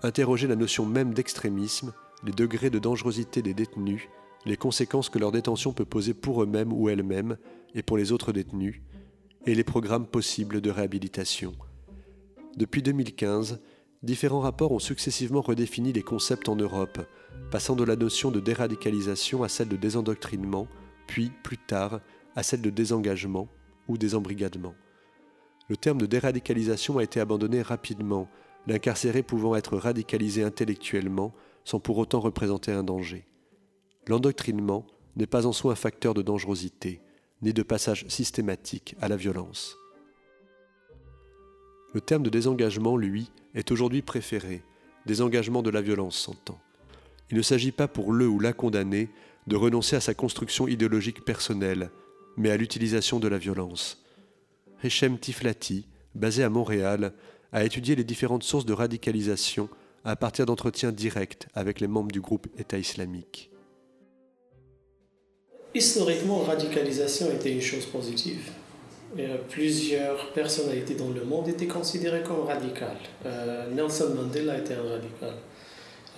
Interroger 0.02 0.48
la 0.48 0.56
notion 0.56 0.87
même 0.87 1.14
d'extrémisme, 1.14 1.92
les 2.24 2.32
degrés 2.32 2.70
de 2.70 2.78
dangerosité 2.78 3.42
des 3.42 3.54
détenus 3.54 4.08
les 4.46 4.56
conséquences 4.56 5.08
que 5.08 5.18
leur 5.18 5.32
détention 5.32 5.72
peut 5.72 5.84
poser 5.84 6.14
pour 6.14 6.42
eux-mêmes 6.42 6.72
ou 6.72 6.88
elles-mêmes 6.88 7.37
et 7.74 7.82
pour 7.82 7.96
les 7.96 8.12
autres 8.12 8.32
détenus, 8.32 8.80
et 9.46 9.54
les 9.54 9.64
programmes 9.64 10.06
possibles 10.06 10.60
de 10.60 10.70
réhabilitation. 10.70 11.54
Depuis 12.56 12.82
2015, 12.82 13.60
différents 14.02 14.40
rapports 14.40 14.72
ont 14.72 14.78
successivement 14.78 15.40
redéfini 15.40 15.92
les 15.92 16.02
concepts 16.02 16.48
en 16.48 16.56
Europe, 16.56 16.98
passant 17.50 17.76
de 17.76 17.84
la 17.84 17.96
notion 17.96 18.30
de 18.30 18.40
déradicalisation 18.40 19.42
à 19.42 19.48
celle 19.48 19.68
de 19.68 19.76
désendoctrinement, 19.76 20.66
puis, 21.06 21.30
plus 21.42 21.58
tard, 21.58 22.00
à 22.36 22.42
celle 22.42 22.62
de 22.62 22.70
désengagement 22.70 23.48
ou 23.88 23.98
désembrigadement. 23.98 24.74
Le 25.68 25.76
terme 25.76 25.98
de 25.98 26.06
déradicalisation 26.06 26.98
a 26.98 27.02
été 27.02 27.20
abandonné 27.20 27.62
rapidement, 27.62 28.28
l'incarcéré 28.66 29.22
pouvant 29.22 29.56
être 29.56 29.76
radicalisé 29.76 30.42
intellectuellement 30.42 31.32
sans 31.64 31.80
pour 31.80 31.98
autant 31.98 32.20
représenter 32.20 32.72
un 32.72 32.82
danger. 32.82 33.24
L'endoctrinement 34.06 34.86
n'est 35.16 35.26
pas 35.26 35.46
en 35.46 35.52
soi 35.52 35.72
un 35.72 35.76
facteur 35.76 36.12
de 36.12 36.22
dangerosité, 36.22 37.00
ni 37.40 37.52
de 37.52 37.62
passage 37.62 38.06
systématique 38.08 38.96
à 39.00 39.08
la 39.08 39.16
violence. 39.16 39.76
Le 41.94 42.00
terme 42.00 42.22
de 42.22 42.30
désengagement, 42.30 42.96
lui, 42.96 43.30
est 43.54 43.70
aujourd'hui 43.70 44.02
préféré, 44.02 44.62
désengagement 45.06 45.62
de 45.62 45.70
la 45.70 45.80
violence 45.80 46.18
s'entend. 46.18 46.58
Il 47.30 47.37
ne 47.37 47.42
s'agit 47.42 47.72
pas 47.72 47.88
pour 47.88 48.12
le 48.12 48.28
ou 48.28 48.40
la 48.40 48.52
condamné 48.52 49.08
de 49.46 49.56
renoncer 49.56 49.96
à 49.96 50.00
sa 50.00 50.14
construction 50.14 50.68
idéologique 50.68 51.24
personnelle, 51.24 51.90
mais 52.37 52.50
à 52.50 52.56
l'utilisation 52.56 53.20
de 53.20 53.28
la 53.28 53.38
violence. 53.38 54.02
Hechem 54.82 55.18
Tiflati, 55.18 55.87
basé 56.14 56.42
à 56.42 56.50
Montréal, 56.50 57.12
a 57.52 57.64
étudié 57.64 57.94
les 57.94 58.04
différentes 58.04 58.42
sources 58.42 58.66
de 58.66 58.72
radicalisation 58.72 59.68
à 60.04 60.16
partir 60.16 60.44
d'entretiens 60.44 60.92
directs 60.92 61.46
avec 61.54 61.80
les 61.80 61.87
membres 61.87 62.12
du 62.12 62.20
groupe 62.20 62.46
État 62.58 62.78
islamique. 62.78 63.50
Historiquement, 65.74 66.40
radicalisation 66.40 67.30
était 67.32 67.52
une 67.52 67.60
chose 67.60 67.87
positive. 67.87 68.50
plusieurs 69.48 70.32
personnalités 70.32 70.94
dans 70.94 71.10
le 71.10 71.24
monde 71.24 71.48
étaient 71.48 71.66
considérées 71.66 72.22
comme 72.22 72.44
radicales. 72.46 72.98
Nelson 73.72 74.14
Mandela 74.14 74.58
était 74.58 74.74
un 74.74 74.88
radical. 74.88 75.34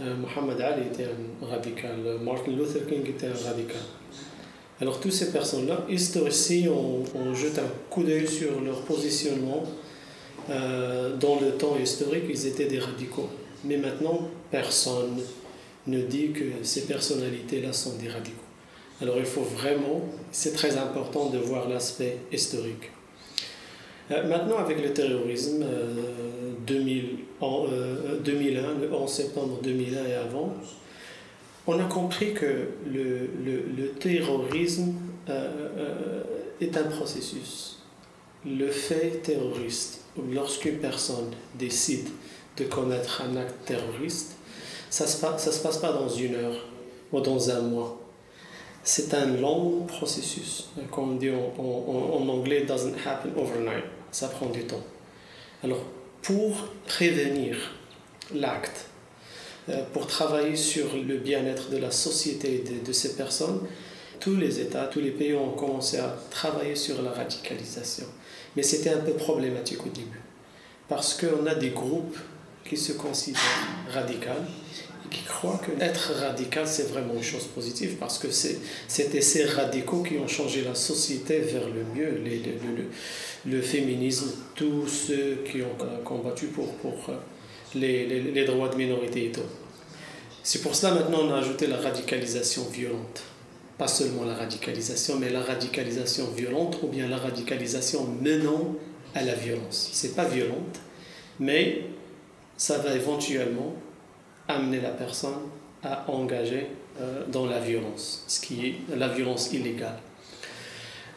Muhammad 0.00 0.60
Ali 0.60 0.88
était 0.88 1.04
un 1.04 1.46
radical. 1.46 1.96
Martin 2.22 2.52
Luther 2.52 2.86
King 2.86 3.06
était 3.08 3.28
un 3.28 3.48
radical. 3.48 3.80
Alors 4.80 5.00
toutes 5.00 5.12
ces 5.12 5.32
personnes-là, 5.32 5.86
on, 5.88 7.04
on, 7.18 7.34
jette 7.34 7.58
un 7.58 7.70
coup 7.88 8.02
d'œil 8.02 8.28
sur 8.28 8.60
leur 8.60 8.82
positionnement. 8.82 9.62
Euh, 10.50 11.16
dans 11.16 11.40
le 11.40 11.52
temps 11.52 11.76
historique, 11.82 12.24
ils 12.28 12.46
étaient 12.46 12.66
des 12.66 12.78
radicaux. 12.78 13.28
Mais 13.64 13.78
maintenant, 13.78 14.28
personne 14.50 15.18
ne 15.86 16.02
dit 16.02 16.30
que 16.32 16.44
ces 16.62 16.82
personnalités-là 16.82 17.72
sont 17.72 17.96
des 17.96 18.08
radicaux. 18.08 18.36
Alors 19.00 19.16
il 19.18 19.24
faut 19.24 19.42
vraiment, 19.42 20.02
c'est 20.30 20.52
très 20.52 20.76
important 20.76 21.30
de 21.30 21.38
voir 21.38 21.68
l'aspect 21.68 22.18
historique. 22.30 22.90
Euh, 24.10 24.28
maintenant, 24.28 24.58
avec 24.58 24.82
le 24.82 24.92
terrorisme, 24.92 25.64
2000, 26.66 27.18
en, 27.40 27.66
2001, 28.24 28.62
le 28.80 28.92
11 28.92 29.10
septembre 29.10 29.58
2001 29.62 30.06
et 30.06 30.14
avant, 30.14 30.54
on 31.66 31.78
a 31.80 31.84
compris 31.84 32.32
que 32.32 32.68
le, 32.86 33.28
le, 33.44 33.88
terrorisme 33.98 34.94
euh, 35.28 35.50
euh, 35.78 36.22
est 36.60 36.76
un 36.76 36.84
processus. 36.84 37.78
Le 38.44 38.68
fait 38.68 39.22
terroriste, 39.22 40.02
lorsqu'une 40.32 40.78
personne 40.78 41.32
décide 41.58 42.08
de 42.56 42.64
commettre 42.64 43.22
un 43.22 43.36
acte 43.36 43.64
terroriste, 43.64 44.36
ça 44.88 45.04
ne 45.04 45.38
se, 45.38 45.50
se 45.50 45.60
passe 45.60 45.78
pas 45.78 45.92
dans 45.92 46.08
une 46.08 46.36
heure 46.36 46.64
ou 47.12 47.20
dans 47.20 47.50
un 47.50 47.60
mois. 47.62 48.00
C'est 48.84 49.12
un 49.14 49.26
long 49.36 49.80
processus. 49.88 50.68
Comme 50.92 51.14
on 51.14 51.16
dit 51.16 51.30
en, 51.30 51.52
en, 51.60 52.22
en 52.22 52.28
anglais, 52.28 52.64
doesn't 52.64 52.94
happen 53.04 53.32
overnight. 53.36 53.95
Ça 54.10 54.28
prend 54.28 54.46
du 54.46 54.64
temps. 54.64 54.84
Alors, 55.62 55.84
pour 56.22 56.68
prévenir 56.86 57.56
l'acte, 58.34 58.86
euh, 59.68 59.82
pour 59.92 60.06
travailler 60.06 60.56
sur 60.56 60.96
le 60.96 61.16
bien-être 61.16 61.70
de 61.70 61.78
la 61.78 61.90
société 61.90 62.56
et 62.56 62.58
de, 62.58 62.86
de, 62.86 62.92
ces 62.92 63.16
personnes, 63.16 63.60
tous 64.20 64.36
les 64.36 64.60
États, 64.60 64.86
tous 64.86 65.00
les 65.00 65.10
pays 65.10 65.34
ont 65.34 65.50
commencé 65.50 65.98
à 65.98 66.16
travailler 66.30 66.76
sur 66.76 67.02
la 67.02 67.10
radicalisation. 67.10 68.06
Mais 68.56 68.62
c'était 68.62 68.90
un 68.90 68.98
peu 68.98 69.12
problématique 69.12 69.84
au 69.84 69.90
début, 69.90 70.20
parce 70.88 71.14
qu'on 71.14 71.46
a 71.46 71.54
des 71.54 71.70
groupes 71.70 72.18
qui 72.68 72.76
se 72.76 72.92
considèrent 72.92 73.42
radicaux 73.92 74.30
qui 75.10 75.22
croient 75.24 75.60
que 75.64 75.82
être 75.82 76.12
radical, 76.20 76.66
c'est 76.66 76.88
vraiment 76.88 77.14
une 77.14 77.22
chose 77.22 77.44
positive, 77.46 77.96
parce 77.98 78.18
que 78.18 78.28
c'était 78.30 79.20
ces 79.20 79.44
radicaux 79.44 80.02
qui 80.02 80.18
ont 80.18 80.28
changé 80.28 80.62
la 80.62 80.74
société 80.74 81.38
vers 81.40 81.68
le 81.68 81.84
mieux, 81.94 82.20
les, 82.24 82.38
le, 82.38 83.50
le, 83.50 83.62
féminisme, 83.62 84.30
tous 84.54 84.86
ceux 84.86 85.38
qui 85.50 85.62
ont 85.62 86.02
combattu 86.04 86.46
pour, 86.46 86.72
pour 86.74 87.10
les, 87.74 88.06
les, 88.06 88.20
les, 88.20 88.44
droits 88.44 88.68
de 88.68 88.76
minorité 88.76 89.26
et 89.26 89.32
tout. 89.32 89.40
C'est 90.42 90.62
pour 90.62 90.74
cela 90.74 90.94
maintenant 90.94 91.20
on 91.22 91.34
a 91.34 91.38
ajouté 91.38 91.66
la 91.66 91.76
radicalisation 91.76 92.64
violente. 92.68 93.22
Pas 93.78 93.88
seulement 93.88 94.24
la 94.24 94.34
radicalisation, 94.34 95.18
mais 95.18 95.28
la 95.28 95.42
radicalisation 95.42 96.28
violente 96.30 96.78
ou 96.82 96.86
bien 96.86 97.08
la 97.08 97.18
radicalisation 97.18 98.06
menant 98.22 98.74
à 99.14 99.22
la 99.22 99.34
violence. 99.34 99.90
C'est 99.92 100.14
pas 100.14 100.24
violente, 100.24 100.80
mais 101.38 101.82
ça 102.56 102.78
va 102.78 102.94
éventuellement 102.94 103.74
amener 104.48 104.80
la 104.80 104.90
personne 104.90 105.38
à 105.82 106.10
engager 106.10 106.68
euh, 107.00 107.24
dans 107.28 107.46
la 107.46 107.60
violence, 107.60 108.24
ce 108.26 108.40
qui 108.40 108.66
est 108.66 108.96
la 108.96 109.08
violence 109.08 109.52
illégale. 109.52 109.98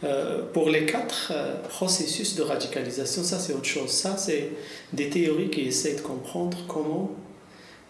Euh, 0.03 0.43
pour 0.53 0.69
les 0.69 0.85
quatre 0.85 1.31
euh, 1.31 1.55
processus 1.67 2.35
de 2.35 2.41
radicalisation, 2.41 3.23
ça 3.23 3.37
c'est 3.39 3.53
autre 3.53 3.65
chose. 3.65 3.89
Ça 3.89 4.17
c'est 4.17 4.51
des 4.93 5.09
théories 5.09 5.49
qui 5.49 5.61
essaient 5.61 5.95
de 5.95 6.01
comprendre 6.01 6.57
comment 6.67 7.11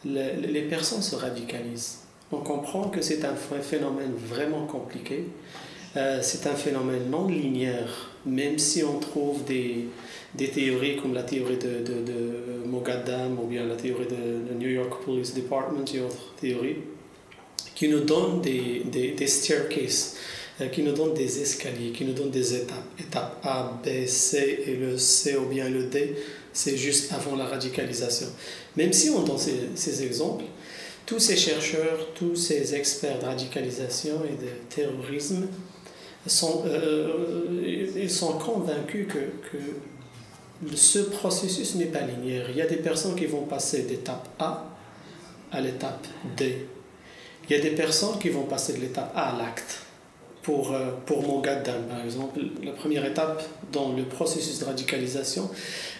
les, 0.05 0.35
les 0.35 0.61
personnes 0.63 1.01
se 1.01 1.15
radicalisent. 1.15 1.99
On 2.31 2.37
comprend 2.37 2.89
que 2.89 3.01
c'est 3.01 3.25
un 3.25 3.35
phénomène 3.35 4.13
vraiment 4.13 4.65
compliqué. 4.65 5.25
Euh, 5.97 6.19
c'est 6.21 6.45
un 6.47 6.55
phénomène 6.55 7.09
non 7.09 7.27
linéaire, 7.27 8.11
même 8.25 8.59
si 8.59 8.83
on 8.83 8.99
trouve 8.99 9.43
des, 9.45 9.87
des 10.35 10.49
théories 10.49 10.97
comme 10.97 11.15
la 11.15 11.23
théorie 11.23 11.57
de, 11.57 11.83
de, 11.83 12.67
Mogaddam 12.67 13.39
ou 13.39 13.47
bien 13.47 13.65
la 13.65 13.75
théorie 13.75 14.05
de, 14.05 14.51
de 14.51 14.59
New 14.59 14.69
York 14.69 15.03
Police 15.03 15.33
Department 15.33 15.85
et 15.95 15.99
autres 16.01 16.35
théories, 16.39 16.77
qui 17.73 17.87
nous 17.87 18.01
donnent 18.01 18.41
des, 18.41 18.83
des, 18.85 19.11
des 19.11 19.27
staircases 19.27 20.15
euh, 20.61 20.67
qui 20.67 20.83
nous 20.83 20.91
donne 20.91 21.13
des 21.13 21.41
escaliers, 21.41 21.91
qui 21.91 22.05
nous 22.05 22.13
donne 22.13 22.29
des 22.29 22.53
étapes. 22.53 22.85
Étape 22.99 23.39
A, 23.43 23.79
B, 23.83 24.05
C 24.05 24.63
et 24.67 24.75
le 24.75 24.97
C 24.97 25.37
ou 25.37 25.45
bien 25.45 25.69
le 25.69 25.85
D, 25.85 26.15
c'est 26.53 26.77
juste 26.77 27.13
avant 27.13 27.35
la 27.35 27.45
radicalisation. 27.45 28.27
Même 28.75 28.93
si 28.93 29.09
on 29.09 29.23
donne 29.23 29.37
ces, 29.37 29.69
ces, 29.75 30.03
exemples, 30.03 30.43
tous 31.05 31.19
ces 31.19 31.37
chercheurs, 31.37 32.09
tous 32.13 32.35
ces 32.35 32.75
experts 32.75 33.19
de 33.19 33.25
radicalisation 33.25 34.21
et 34.25 34.43
de 34.43 34.51
terrorisme 34.69 35.47
sont, 36.27 36.63
euh, 36.65 37.93
ils 37.95 38.09
sont 38.09 38.33
convaincus 38.33 39.07
que, 39.07 39.49
que 39.49 40.75
ce 40.75 40.99
processus 40.99 41.75
n'est 41.75 41.85
pas 41.85 42.01
linéaire. 42.01 42.47
Il 42.49 42.57
y 42.57 42.61
a 42.61 42.67
des 42.67 42.77
personnes 42.77 43.15
qui 43.15 43.25
vont 43.25 43.43
passer 43.43 43.83
d'étape 43.83 44.27
A 44.39 44.65
à 45.51 45.61
l'étape 45.61 46.05
D. 46.37 46.67
Il 47.49 47.55
y 47.55 47.59
a 47.59 47.61
des 47.61 47.71
personnes 47.71 48.19
qui 48.19 48.29
vont 48.29 48.43
passer 48.43 48.73
de 48.73 48.81
l'étape 48.81 49.11
A 49.15 49.29
à 49.29 49.37
l'acte 49.37 49.83
pour, 50.43 50.73
euh, 50.73 50.91
pour 51.05 51.21
Mogadam, 51.23 51.83
par 51.87 52.03
exemple, 52.03 52.39
la 52.63 52.71
première 52.71 53.05
étape 53.05 53.43
dans 53.71 53.93
le 53.93 54.03
processus 54.03 54.59
de 54.59 54.65
radicalisation 54.65 55.49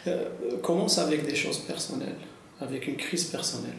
euh, 0.08 0.26
commence 0.62 0.98
avec 0.98 1.26
des 1.26 1.36
choses 1.36 1.60
personnelles, 1.60 2.16
avec 2.62 2.88
une 2.88 2.98
crise 2.98 3.26
personnelle. 3.26 3.78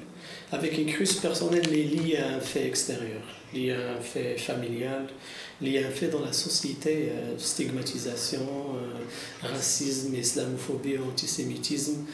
Avec 0.52 0.76
une 0.78 0.86
crise 0.86 1.14
personnelle 1.14 1.62
mais 1.70 1.82
liée 1.82 2.18
à 2.18 2.36
un 2.36 2.40
fait 2.40 2.66
extérieur, 2.66 3.22
liée 3.54 3.72
à 3.72 3.98
un 3.98 4.00
fait 4.00 4.36
familial, 4.36 5.06
fait 5.90 6.08
dans 6.08 6.24
la 6.24 6.32
société, 6.32 7.10
euh, 7.10 7.38
stigmatisation, 7.38 8.40
euh, 8.40 9.48
racisme, 9.48 10.14
islamophobie, 10.14 10.98
antisémitisme, 10.98 12.04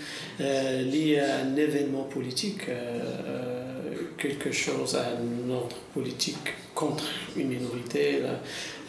euh, 0.41 0.83
liée 0.83 1.19
à 1.19 1.39
un 1.41 1.57
événement 1.57 2.05
politique, 2.05 2.63
quelque 4.19 4.51
chose, 4.53 4.95
à 4.95 5.09
un 5.19 5.51
ordre 5.51 5.77
politique 5.95 6.55
contre 6.75 7.05
une 7.37 7.49
minorité, 7.49 8.21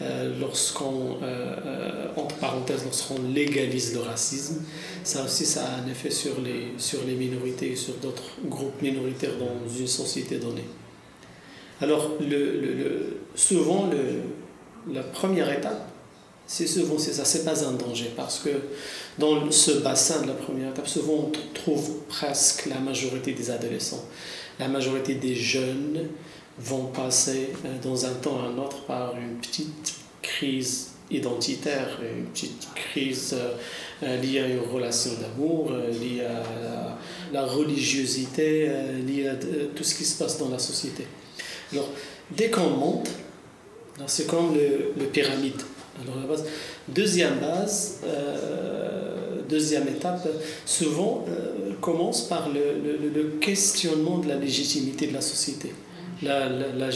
euh, 0.02 0.38
lorsqu'on, 0.38 1.16
euh, 1.22 2.08
entre 2.16 2.36
parenthèses, 2.36 2.84
lorsqu'on 2.84 3.22
légalise 3.32 3.94
le 3.94 4.00
racisme, 4.00 4.62
ça 5.04 5.24
aussi 5.24 5.46
ça 5.46 5.64
a 5.64 5.82
un 5.82 5.88
effet 5.88 6.10
sur 6.10 6.40
les, 6.40 6.72
sur 6.76 7.00
les 7.06 7.14
minorités 7.14 7.72
et 7.72 7.76
sur 7.76 7.94
d'autres 7.94 8.36
groupes 8.44 8.80
minoritaires 8.82 9.38
dans 9.38 9.68
une 9.74 9.86
société 9.86 10.36
donnée. 10.38 10.66
Alors, 11.80 12.16
le, 12.20 12.60
le 12.60 13.16
souvent, 13.34 13.88
le, 13.88 13.98
la 14.92 15.02
première 15.02 15.50
étape, 15.52 15.88
c'est 16.46 16.66
souvent 16.66 16.98
c'est 16.98 17.12
ça, 17.12 17.24
c'est 17.24 17.44
pas 17.44 17.64
un 17.64 17.72
danger 17.72 18.10
parce 18.16 18.38
que 18.38 18.50
dans 19.18 19.50
ce 19.50 19.70
bassin 19.72 20.22
de 20.22 20.28
la 20.28 20.34
première 20.34 20.70
étape, 20.70 20.88
souvent 20.88 21.28
on 21.28 21.32
trouve 21.52 21.98
presque 22.08 22.66
la 22.66 22.78
majorité 22.78 23.32
des 23.32 23.50
adolescents, 23.50 24.04
la 24.58 24.68
majorité 24.68 25.14
des 25.14 25.34
jeunes, 25.34 26.08
vont 26.58 26.86
passer 26.86 27.50
euh, 27.64 27.68
dans 27.82 28.06
un 28.06 28.14
temps 28.14 28.36
ou 28.36 28.60
un 28.60 28.62
autre 28.62 28.82
par 28.82 29.14
une 29.16 29.36
petite 29.36 29.94
crise 30.22 30.90
identitaire, 31.10 32.00
une 32.02 32.26
petite 32.26 32.68
crise 32.74 33.34
euh, 33.34 33.54
euh, 34.02 34.20
liée 34.20 34.40
à 34.40 34.48
une 34.48 34.60
relation 34.60 35.12
d'amour, 35.20 35.72
liée 35.72 36.22
à 36.22 36.98
la, 37.32 37.44
religiosité, 37.44 38.70
liée 39.06 39.28
à 39.28 39.34
tout 39.36 39.84
ce 39.84 39.94
qui 39.94 40.04
se 40.04 40.18
passe 40.18 40.38
dans 40.38 40.48
la 40.48 40.58
société. 40.58 41.06
Alors, 41.72 41.88
dès 42.30 42.50
qu'on 42.50 42.70
monte, 42.70 43.08
c'est 44.06 44.26
comme 44.26 44.54
le, 44.54 45.04
pyramide. 45.06 45.60
Alors, 46.02 46.20
la 46.20 46.26
base, 46.26 46.44
deuxième 46.88 47.38
base, 47.38 48.00
euh, 48.04 49.40
deuxième 49.48 49.88
étape, 49.88 50.28
souvent 50.64 51.24
euh, 51.28 51.72
commence 51.80 52.28
par 52.28 52.48
le, 52.48 53.38
questionnement 53.40 54.18
de 54.18 54.28
la 54.28 54.36
légitimité 54.36 55.08
de 55.08 55.14
la 55.14 55.20
société 55.20 55.72
la, 56.22 56.48
la, 56.48 56.88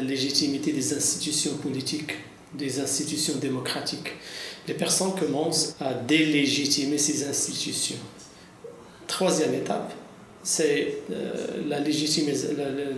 légitimité 0.00 0.72
des 0.72 0.94
institutions 0.94 1.56
politiques, 1.56 2.12
des 2.54 2.80
institutions 2.80 3.34
démocratiques. 3.36 4.12
Les 4.66 4.74
personnes 4.74 5.14
commencent 5.14 5.76
à 5.80 5.94
délégitimer 5.94 6.98
ces 6.98 7.28
institutions. 7.28 7.98
Troisième 9.06 9.54
étape, 9.54 9.92
c'est 10.42 10.98
euh, 11.10 11.34
la, 11.68 11.80
légitimis 11.80 12.32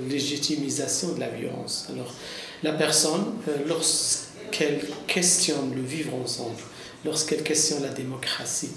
légitimisation 0.08 1.14
de 1.14 1.20
la 1.20 1.28
violence. 1.28 1.88
Alors, 1.92 2.14
la 2.62 2.72
personne, 2.72 3.34
euh, 3.48 3.56
lorsqu'elle 3.66 4.80
questionne 5.06 5.74
le 5.74 5.82
vivre 5.82 6.14
ensemble, 6.14 6.61
lorsqu'elle 7.04 7.42
questionne 7.42 7.82
la 7.82 7.90
démocratie, 7.90 8.70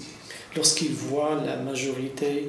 lorsqu'il 0.56 0.92
voit 0.92 1.42
la 1.44 1.56
majorité 1.56 2.48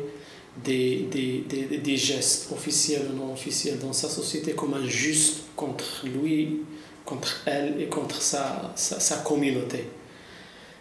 des, 0.64 1.08
des, 1.12 1.44
des, 1.50 1.78
des, 1.78 1.98
gestes 1.98 2.52
officiels 2.52 3.08
ou 3.12 3.18
non 3.18 3.34
officiels 3.34 3.80
dans 3.80 3.94
sa 3.94 4.08
société 4.08 4.52
comme 4.52 4.76
injustes 4.76 5.44
contre 5.56 6.06
lui, 6.06 6.62
contre 7.06 7.42
elle 7.46 7.82
et 7.82 7.88
contre 7.88 8.22
sa, 8.22 8.72
sa, 8.76 9.18
communauté. 9.18 9.90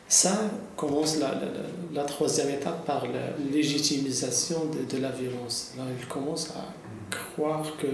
Ça 0.09 0.39
commence 0.77 1.17
la, 1.17 2.05
troisième 2.05 2.51
étape 2.51 2.85
par 2.85 3.07
la 3.07 3.35
légitimisation 3.51 4.67
de, 4.67 4.95
de 4.95 5.01
la 5.01 5.11
violence. 5.11 5.73
Là, 5.79 5.85
il 5.99 6.07
commence 6.07 6.51
à 6.51 6.75
croire 7.11 7.77
que 7.79 7.87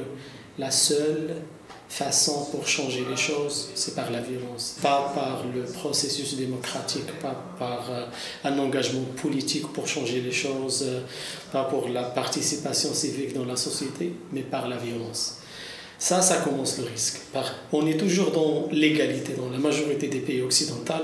la 0.59 0.72
seule 0.72 1.36
façon 1.89 2.47
pour 2.51 2.66
changer 2.66 3.05
les 3.09 3.16
choses, 3.16 3.70
c'est 3.74 3.95
par 3.95 4.11
la 4.11 4.20
violence, 4.20 4.76
pas 4.82 5.11
par 5.14 5.45
le 5.55 5.62
processus 5.62 6.36
démocratique, 6.36 7.07
pas 7.20 7.34
par 7.59 7.91
euh, 7.91 8.05
un 8.45 8.59
engagement 8.59 9.05
politique 9.20 9.66
pour 9.72 9.86
changer 9.86 10.20
les 10.20 10.32
choses, 10.32 10.84
euh, 10.86 11.01
pas 11.51 11.64
pour 11.64 11.89
la 11.89 12.03
participation 12.03 12.93
civique 12.93 13.32
dans 13.32 13.47
la 13.47 13.57
société, 13.57 14.12
mais 14.32 14.43
par 14.43 14.68
la 14.68 14.76
violence. 14.76 15.39
Ça, 15.99 16.22
ça 16.22 16.36
commence 16.36 16.78
le 16.78 16.84
risque. 16.84 17.22
On 17.72 17.84
est 17.86 17.97
toujours 17.97 18.30
dans 18.30 18.68
l'égalité 18.70 19.32
dans 19.32 19.51
la 19.51 19.59
majorité 19.59 20.07
des 20.07 20.20
pays 20.20 20.43
occidentaux. 20.43 20.95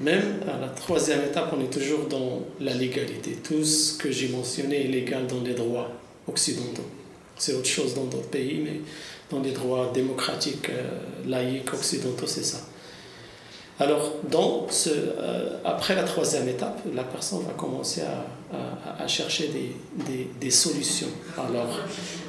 Même 0.00 0.40
à 0.48 0.58
la 0.58 0.68
troisième 0.68 1.20
étape, 1.20 1.54
on 1.56 1.62
est 1.62 1.70
toujours 1.70 2.06
dans 2.06 2.40
la 2.58 2.74
légalité. 2.74 3.36
Tout 3.44 3.62
ce 3.62 3.96
que 3.96 4.10
j'ai 4.10 4.28
mentionné 4.28 4.86
est 4.86 4.88
légal 4.88 5.26
dans 5.28 5.42
les 5.42 5.54
droits 5.54 5.92
occidentaux. 6.26 6.86
C'est 7.36 7.54
autre 7.54 7.68
chose 7.68 7.94
dans 7.94 8.04
d'autres 8.04 8.28
pays, 8.28 8.60
mais 8.64 8.80
dans 9.30 9.40
les 9.40 9.52
droits 9.52 9.90
démocratiques, 9.94 10.70
euh, 10.70 10.82
laïques, 11.26 11.72
occidentaux, 11.72 12.26
c'est 12.26 12.44
ça. 12.44 12.58
Alors, 13.80 14.12
euh, 14.86 15.56
après 15.64 15.94
la 15.94 16.02
troisième 16.02 16.46
étape, 16.48 16.82
la 16.94 17.02
personne 17.02 17.42
va 17.46 17.54
commencer 17.54 18.02
à, 18.02 19.08
chercher 19.08 19.50
des, 20.38 20.50
solutions. 20.50 21.08
Alors, 21.38 21.78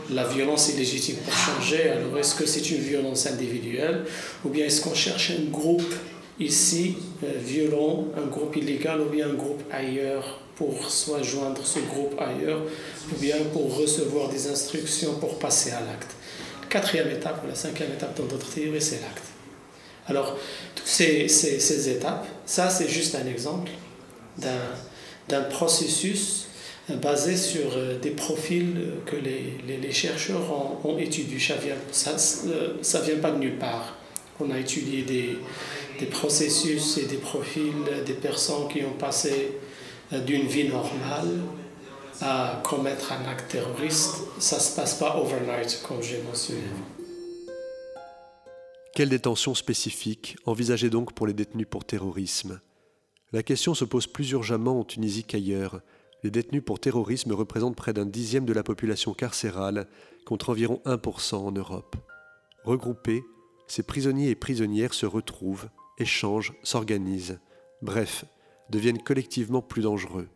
la 0.10 0.24
violence 0.24 0.70
est 0.70 0.78
légitime 0.78 1.18
pour 1.18 1.34
changer. 1.34 1.90
Alors, 1.90 2.18
est-ce 2.18 2.36
que 2.36 2.46
c'est 2.46 2.72
une 2.72 2.82
violence 2.82 3.28
individuelle 3.28 4.06
ou 4.46 4.50
bien 4.50 4.66
est-ce 4.66 4.82
qu'on 4.82 4.96
cherche 4.96 5.32
un 5.32 5.52
groupe 5.52 5.94
ici 6.40 6.96
euh, 7.24 7.34
violent, 7.38 8.06
un 8.18 8.28
groupe 8.28 8.56
illégal 8.56 9.02
ou 9.02 9.10
bien 9.10 9.30
un 9.30 9.34
groupe 9.34 9.62
ailleurs 9.72 10.40
pour 10.56 10.90
soit 10.90 11.22
joindre 11.22 11.66
ce 11.66 11.80
groupe 11.80 12.20
ailleurs 12.20 12.62
ou 13.12 13.20
bien 13.20 13.36
pour 13.52 13.76
recevoir 13.78 14.30
des 14.30 14.48
instructions 14.48 15.16
pour 15.16 15.38
passer 15.38 15.72
à 15.72 15.82
l'acte? 15.82 16.16
Quatrième 16.72 17.10
étape 17.12 17.44
ou 17.44 17.48
la 17.48 17.56
cinquième 17.56 17.92
étape 17.92 18.18
dans 18.18 18.24
d'autres 18.24 18.50
théories, 18.50 18.82
c'est 18.82 19.02
l'acte. 19.02 19.26
Alors, 20.08 20.38
toutes 20.74 20.88
ces, 20.88 21.28
ces, 21.28 21.90
étapes, 21.90 22.26
ça 22.46 22.70
c'est 22.70 22.90
juste 22.90 23.16
un 23.16 23.28
exemple 23.28 23.70
d'un 24.38 25.42
processus 25.44 26.48
basé 26.90 27.38
sur 27.38 27.76
euh, 27.76 28.00
des 28.00 28.10
profils 28.10 28.76
que 29.06 29.16
les, 29.16 29.78
les, 29.78 29.92
chercheurs 29.92 30.52
ont, 30.84 30.98
étudiés. 30.98 31.38
Ça 31.92 32.14
ne 32.14 32.84
ça 32.84 33.02
vient 33.02 33.18
pas 33.18 33.32
de 33.32 33.38
nulle 33.38 33.58
part. 33.58 33.96
On 34.40 34.50
a 34.50 34.58
étudié 34.58 35.04
des, 35.04 35.38
des 36.00 36.06
processus 36.08 36.98
et 36.98 37.06
des 37.06 37.18
profils 37.18 37.84
des 38.06 38.14
personnes 38.14 38.68
qui 38.68 38.84
ont 38.84 38.98
passé 38.98 39.52
euh, 40.12 40.20
d'une 40.20 40.48
vie 40.48 40.68
normale 40.68 41.30
à 42.22 42.62
commettre 42.64 43.12
un 43.12 43.26
acte 43.30 43.52
terroriste, 43.52 44.22
ça 44.40 44.58
ne 44.58 44.62
se 44.62 44.76
passe 44.76 44.96
pas 44.96 45.18
overnight, 45.18 45.84
comme 45.88 46.02
j'ai 46.02 46.22
mentionné. 46.22 46.62
Quelle 48.94 49.10
détention 49.10 49.56
spécifique 49.56 50.36
envisagée 50.46 50.90
donc 50.90 51.14
pour 51.14 51.26
les 51.26 51.34
détenus 51.34 51.68
pour 51.70 51.86
terrorisme? 51.86 52.60
La 53.32 53.44
question 53.44 53.74
se 53.74 53.86
pose 53.86 54.08
plus 54.08 54.32
urgemment 54.32 54.80
en 54.80 54.84
Tunisie 54.84 55.24
qu'ailleurs. 55.24 55.82
Les 56.24 56.30
détenus 56.30 56.64
pour 56.64 56.80
terrorisme 56.80 57.32
représentent 57.32 57.78
près 57.78 57.94
d'un 57.94 58.06
dixième 58.06 58.46
de 58.46 58.54
la 58.54 58.64
population 58.64 59.14
carcérale, 59.14 59.88
contre 60.26 60.50
environ 60.50 60.82
1% 60.86 61.36
en 61.36 61.52
Europe. 61.52 61.96
Regroupés, 62.64 63.24
ces 63.68 63.84
prisonniers 63.84 64.30
et 64.30 64.36
prisonnières 64.36 64.94
se 64.94 65.06
retrouvent, 65.06 65.70
échangent, 65.98 66.54
s'organisent, 66.62 67.40
bref, 67.82 68.26
deviennent 68.70 69.02
collectivement 69.02 69.62
plus 69.62 69.82
dangereux. 69.84 70.28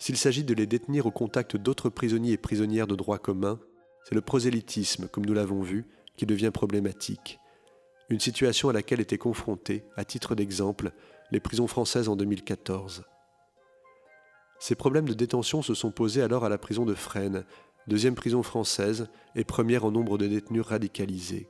S'il 0.00 0.16
s'agit 0.16 0.44
de 0.44 0.54
les 0.54 0.66
détenir 0.66 1.04
au 1.04 1.10
contact 1.10 1.58
d'autres 1.58 1.90
prisonniers 1.90 2.32
et 2.32 2.38
prisonnières 2.38 2.86
de 2.86 2.96
droit 2.96 3.18
commun, 3.18 3.60
c'est 4.04 4.14
le 4.14 4.22
prosélytisme, 4.22 5.08
comme 5.08 5.26
nous 5.26 5.34
l'avons 5.34 5.60
vu, 5.60 5.86
qui 6.16 6.24
devient 6.24 6.50
problématique. 6.52 7.38
Une 8.08 8.18
situation 8.18 8.70
à 8.70 8.72
laquelle 8.72 9.00
étaient 9.00 9.18
confrontées, 9.18 9.84
à 9.96 10.06
titre 10.06 10.34
d'exemple, 10.34 10.92
les 11.30 11.38
prisons 11.38 11.66
françaises 11.66 12.08
en 12.08 12.16
2014. 12.16 13.04
Ces 14.58 14.74
problèmes 14.74 15.08
de 15.08 15.14
détention 15.14 15.60
se 15.60 15.74
sont 15.74 15.90
posés 15.90 16.22
alors 16.22 16.46
à 16.46 16.48
la 16.48 16.58
prison 16.58 16.86
de 16.86 16.94
Fresnes, 16.94 17.44
deuxième 17.86 18.14
prison 18.14 18.42
française 18.42 19.08
et 19.36 19.44
première 19.44 19.84
en 19.84 19.90
nombre 19.90 20.16
de 20.16 20.26
détenus 20.26 20.62
radicalisés. 20.62 21.46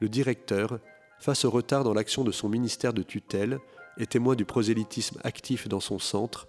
Le 0.00 0.08
directeur, 0.08 0.80
face 1.20 1.44
au 1.44 1.50
retard 1.50 1.84
dans 1.84 1.94
l'action 1.94 2.24
de 2.24 2.32
son 2.32 2.48
ministère 2.48 2.94
de 2.94 3.02
tutelle 3.02 3.58
et 3.98 4.06
témoin 4.06 4.34
du 4.34 4.46
prosélytisme 4.46 5.20
actif 5.24 5.68
dans 5.68 5.80
son 5.80 5.98
centre, 5.98 6.48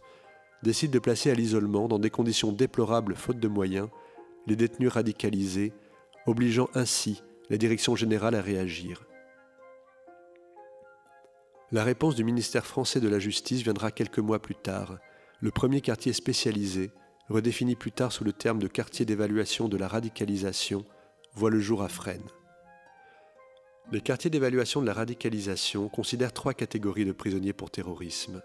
décide 0.64 0.92
de 0.92 1.00
placer 1.00 1.30
à 1.30 1.36
l'isolement, 1.36 1.88
dans 1.88 2.00
des 2.00 2.10
conditions 2.10 2.52
déplorables 2.52 3.16
faute 3.16 3.40
de 3.40 3.48
moyens, 3.48 3.90
les 4.48 4.56
détenus 4.56 4.90
radicalisés, 4.90 5.74
obligeant 6.26 6.70
ainsi 6.74 7.22
la 7.50 7.58
direction 7.58 7.96
générale 7.96 8.34
à 8.34 8.42
réagir. 8.42 9.06
La 11.72 11.84
réponse 11.84 12.16
du 12.16 12.24
ministère 12.24 12.66
français 12.66 13.00
de 13.00 13.10
la 13.10 13.20
Justice 13.20 13.62
viendra 13.62 13.92
quelques 13.92 14.20
mois 14.20 14.42
plus 14.42 14.56
tard. 14.56 14.98
Le 15.42 15.52
premier 15.52 15.82
quartier 15.82 16.14
spécialisé, 16.14 16.92
redéfini 17.30 17.76
plus 17.76 17.92
tard 17.92 18.12
sous 18.12 18.24
le 18.24 18.32
terme 18.32 18.60
de 18.60 18.68
quartier 18.68 19.06
d'évaluation 19.06 19.68
de 19.68 19.78
la 19.78 19.88
radicalisation, 19.88 20.86
voit 21.34 21.50
le 21.50 21.60
jour 21.60 21.82
à 21.82 21.90
Fresnes. 21.90 22.30
Les 23.92 24.02
quartiers 24.02 24.30
d'évaluation 24.30 24.82
de 24.82 24.86
la 24.86 24.94
radicalisation 24.94 25.90
considèrent 25.90 26.32
trois 26.32 26.54
catégories 26.54 27.06
de 27.06 27.12
prisonniers 27.12 27.54
pour 27.54 27.70
terrorisme 27.70 28.42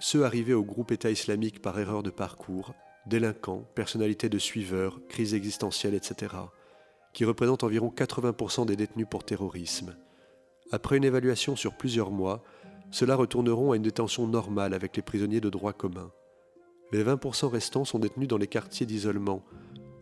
ceux 0.00 0.24
arrivés 0.24 0.54
au 0.54 0.64
groupe 0.64 0.92
État 0.92 1.10
islamique 1.10 1.60
par 1.60 1.78
erreur 1.78 2.02
de 2.02 2.10
parcours, 2.10 2.74
délinquants, 3.06 3.64
personnalités 3.74 4.28
de 4.28 4.38
suiveurs, 4.38 5.00
crise 5.08 5.34
existentielle, 5.34 5.94
etc., 5.94 6.34
qui 7.12 7.24
représentent 7.24 7.64
environ 7.64 7.92
80% 7.94 8.66
des 8.66 8.76
détenus 8.76 9.06
pour 9.08 9.24
terrorisme. 9.24 9.94
Après 10.72 10.96
une 10.96 11.04
évaluation 11.04 11.54
sur 11.54 11.74
plusieurs 11.74 12.10
mois, 12.10 12.42
ceux-là 12.90 13.14
retourneront 13.14 13.72
à 13.72 13.76
une 13.76 13.82
détention 13.82 14.26
normale 14.26 14.74
avec 14.74 14.96
les 14.96 15.02
prisonniers 15.02 15.40
de 15.40 15.50
droit 15.50 15.72
commun. 15.72 16.10
Les 16.92 17.04
20% 17.04 17.48
restants 17.48 17.84
sont 17.84 17.98
détenus 17.98 18.28
dans 18.28 18.38
les 18.38 18.46
quartiers 18.46 18.86
d'isolement 18.86 19.44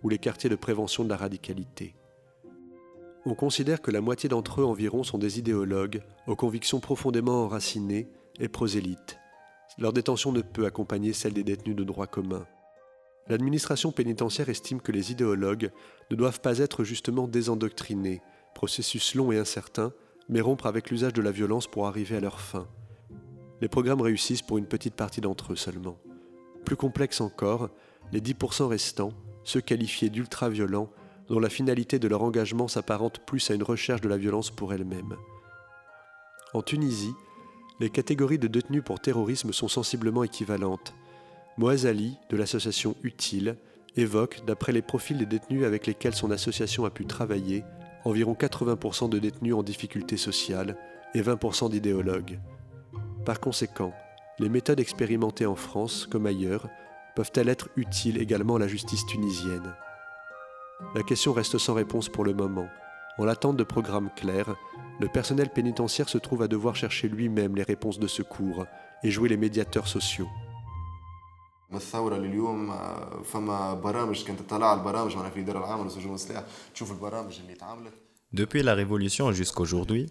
ou 0.03 0.09
les 0.09 0.18
quartiers 0.18 0.51
de 0.51 0.57
prévention 0.57 1.05
de 1.05 1.09
la 1.09 1.16
radicalité. 1.16 1.94
On 3.26 3.34
considère 3.34 3.82
que 3.82 3.90
la 3.90 4.01
moitié 4.01 4.28
d'entre 4.28 4.61
eux 4.61 4.64
environ 4.64 5.03
sont 5.03 5.18
des 5.18 5.38
idéologues 5.38 6.03
aux 6.26 6.36
convictions 6.36 6.80
profondément 6.80 7.44
enracinées 7.44 8.09
et 8.38 8.49
prosélytes, 8.49 9.18
leur 9.77 9.93
détention 9.93 10.33
ne 10.33 10.41
peut 10.41 10.66
accompagner 10.66 11.12
celle 11.12 11.35
des 11.35 11.45
détenus 11.45 11.77
de 11.77 11.85
droit 11.85 12.07
commun. 12.07 12.47
L'administration 13.29 13.93
pénitentiaire 13.93 14.49
estime 14.49 14.81
que 14.81 14.93
les 14.93 15.12
idéologues 15.12 15.71
ne 16.11 16.16
doivent 16.16 16.41
pas 16.41 16.59
être 16.59 16.83
justement 16.83 17.29
désendoctrinés, 17.29 18.23
processus 18.55 19.14
long 19.14 19.31
et 19.31 19.39
incertain, 19.39 19.93
mais 20.29 20.41
rompre 20.41 20.66
avec 20.66 20.91
l'usage 20.91 21.12
de 21.12 21.23
la 21.23 21.31
violence 21.31 21.66
pour 21.66 21.87
arriver 21.87 22.16
à 22.16 22.21
leur 22.21 22.41
fin. 22.41 22.66
Les 23.61 23.69
programmes 23.69 24.01
réussissent 24.01 24.43
pour 24.43 24.59
une 24.59 24.66
petite 24.66 24.95
partie 24.95 25.21
d'entre 25.21 25.53
eux 25.53 25.57
seulement. 25.57 25.99
Plus 26.64 26.77
complexe 26.77 27.21
encore, 27.21 27.69
les 28.12 28.21
10% 28.21 28.66
restants, 28.66 29.12
ceux 29.45 29.61
qualifiés 29.61 30.11
d'ultra-violents, 30.11 30.91
dont 31.29 31.39
la 31.39 31.51
finalité 31.51 31.99
de 31.99 32.09
leur 32.09 32.23
engagement 32.23 32.69
s'apparente 32.69 33.21
plus 33.27 33.51
à 33.51 33.55
une 33.55 33.62
recherche 33.62 34.01
de 34.01 34.09
la 34.09 34.16
violence 34.16 34.51
pour 34.51 34.73
elle-même. 34.73 35.16
En 36.55 36.62
Tunisie, 36.62 37.12
les 37.81 37.91
catégories 37.91 38.39
de 38.39 38.49
détenus 38.49 38.83
pour 38.85 39.01
terrorisme 39.01 39.53
sont 39.53 39.68
sensiblement 39.68 40.24
équivalentes. 40.24 40.95
Moaz 41.57 41.87
Ali, 41.87 42.16
de 42.31 42.37
l'association 42.37 42.97
Utile, 43.03 43.57
évoque, 43.97 44.43
d'après 44.47 44.72
les 44.72 44.83
profils 44.83 45.18
des 45.18 45.26
détenus 45.26 45.64
avec 45.64 45.87
lesquels 45.87 46.14
son 46.14 46.31
association 46.31 46.85
a 46.85 46.91
pu 46.91 47.07
travailler, 47.07 47.64
environ 48.05 48.35
80% 48.35 49.09
de 49.09 49.18
détenus 49.18 49.55
en 49.55 49.62
difficulté 49.62 50.16
sociale 50.16 50.76
et 51.14 51.22
20% 51.22 51.70
d'idéologues. 51.70 52.39
Par 53.24 53.41
conséquent, 53.41 53.93
les 54.39 54.49
méthodes 54.49 54.81
expérimentées 54.81 55.47
en 55.47 55.57
France, 55.57 56.07
comme 56.07 56.26
ailleurs, 56.26 56.68
peuvent-elles 57.16 57.49
être 57.49 57.68
utiles 57.76 58.20
également 58.20 58.57
à 58.57 58.61
la 58.61 58.68
justice 58.68 59.05
tunisienne? 59.07 59.74
La 60.95 61.03
question 61.03 61.33
reste 61.33 61.59
sans 61.59 61.74
réponse 61.74 62.09
pour 62.09 62.24
le 62.24 62.35
moment. 62.35 62.68
En 63.19 63.25
l'attente 63.25 63.57
de 63.57 63.64
programmes 63.64 64.11
clairs, 64.14 64.55
le 65.01 65.09
personnel 65.09 65.51
pénitentiaire 65.51 66.09
se 66.09 66.19
trouve 66.19 66.43
à 66.43 66.49
devoir 66.49 66.77
chercher 66.77 67.09
lui-même 67.09 67.57
les 67.57 67.64
réponses 67.64 67.99
de 67.99 68.07
secours 68.07 68.64
et 69.03 69.11
jouer 69.11 69.29
les 69.29 69.37
médiateurs 69.37 69.89
sociaux. 69.89 70.29
Depuis 78.33 78.62
la 78.62 78.75
Révolution 78.75 79.33
jusqu'à 79.33 79.61
aujourd'hui, 79.61 80.07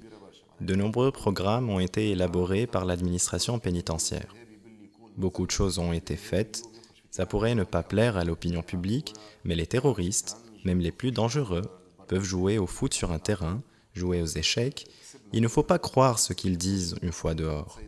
de 0.60 0.76
nombreux 0.76 1.12
programmes 1.12 1.70
ont 1.70 1.80
été 1.80 2.12
élaborés 2.12 2.68
par 2.68 2.84
l'administration 2.84 3.58
pénitentiaire. 3.60 4.36
Beaucoup 5.16 5.45
de 5.45 5.51
choses 5.51 5.80
ont 5.80 5.93
été 5.93 6.16
faites. 6.16 6.62
Ça 7.10 7.26
pourrait 7.26 7.55
ne 7.55 7.64
pas 7.64 7.84
plaire 7.84 8.18
à 8.18 8.24
l'opinion 8.24 8.62
publique, 8.62 9.14
mais 9.43 9.55
les 9.55 9.66
terroristes, 9.66 10.38
même 10.66 10.80
les 10.80 10.91
plus 10.91 11.12
dangereux, 11.12 11.64
peuvent 12.08 12.24
jouer 12.24 12.58
au 12.58 12.68
foot 12.68 12.93
sur 12.93 13.12
un 13.12 13.20
terrain, 13.20 13.62
jouer 13.93 14.22
aux 14.22 14.26
échecs. 14.26 14.88
Il 15.34 15.41
ne 15.41 15.47
faut 15.47 15.64
pas 15.64 15.80
croire 15.80 16.20
ce 16.20 16.34
qu'ils 16.34 16.58
disent 16.58 16.95
une 17.01 17.12
fois 17.12 17.34
dehors. 17.34 17.80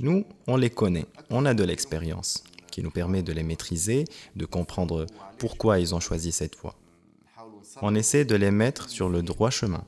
Nous, 0.00 0.24
on 0.46 0.56
les 0.56 0.70
connaît, 0.70 1.06
on 1.30 1.46
a 1.46 1.54
de 1.54 1.64
l'expérience 1.64 2.42
qui 2.70 2.82
nous 2.82 2.90
permet 2.90 3.22
de 3.22 3.32
les 3.32 3.44
maîtriser, 3.44 4.04
de 4.34 4.46
comprendre 4.46 5.06
pourquoi 5.38 5.78
ils 5.78 5.94
ont 5.94 6.00
choisi 6.00 6.32
cette 6.32 6.56
voie. 6.56 6.74
On 7.82 7.94
essaie 7.94 8.24
de 8.24 8.34
les 8.34 8.50
mettre 8.50 8.88
sur 8.88 9.08
le 9.08 9.22
droit 9.22 9.50
chemin. 9.50 9.84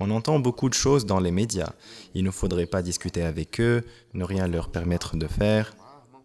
On 0.00 0.10
entend 0.10 0.40
beaucoup 0.40 0.68
de 0.68 0.74
choses 0.74 1.06
dans 1.06 1.20
les 1.20 1.30
médias. 1.30 1.72
Il 2.14 2.24
ne 2.24 2.30
faudrait 2.30 2.66
pas 2.66 2.82
discuter 2.82 3.22
avec 3.22 3.60
eux, 3.60 3.84
ne 4.14 4.24
rien 4.24 4.48
leur 4.48 4.70
permettre 4.70 5.16
de 5.16 5.28
faire. 5.28 5.76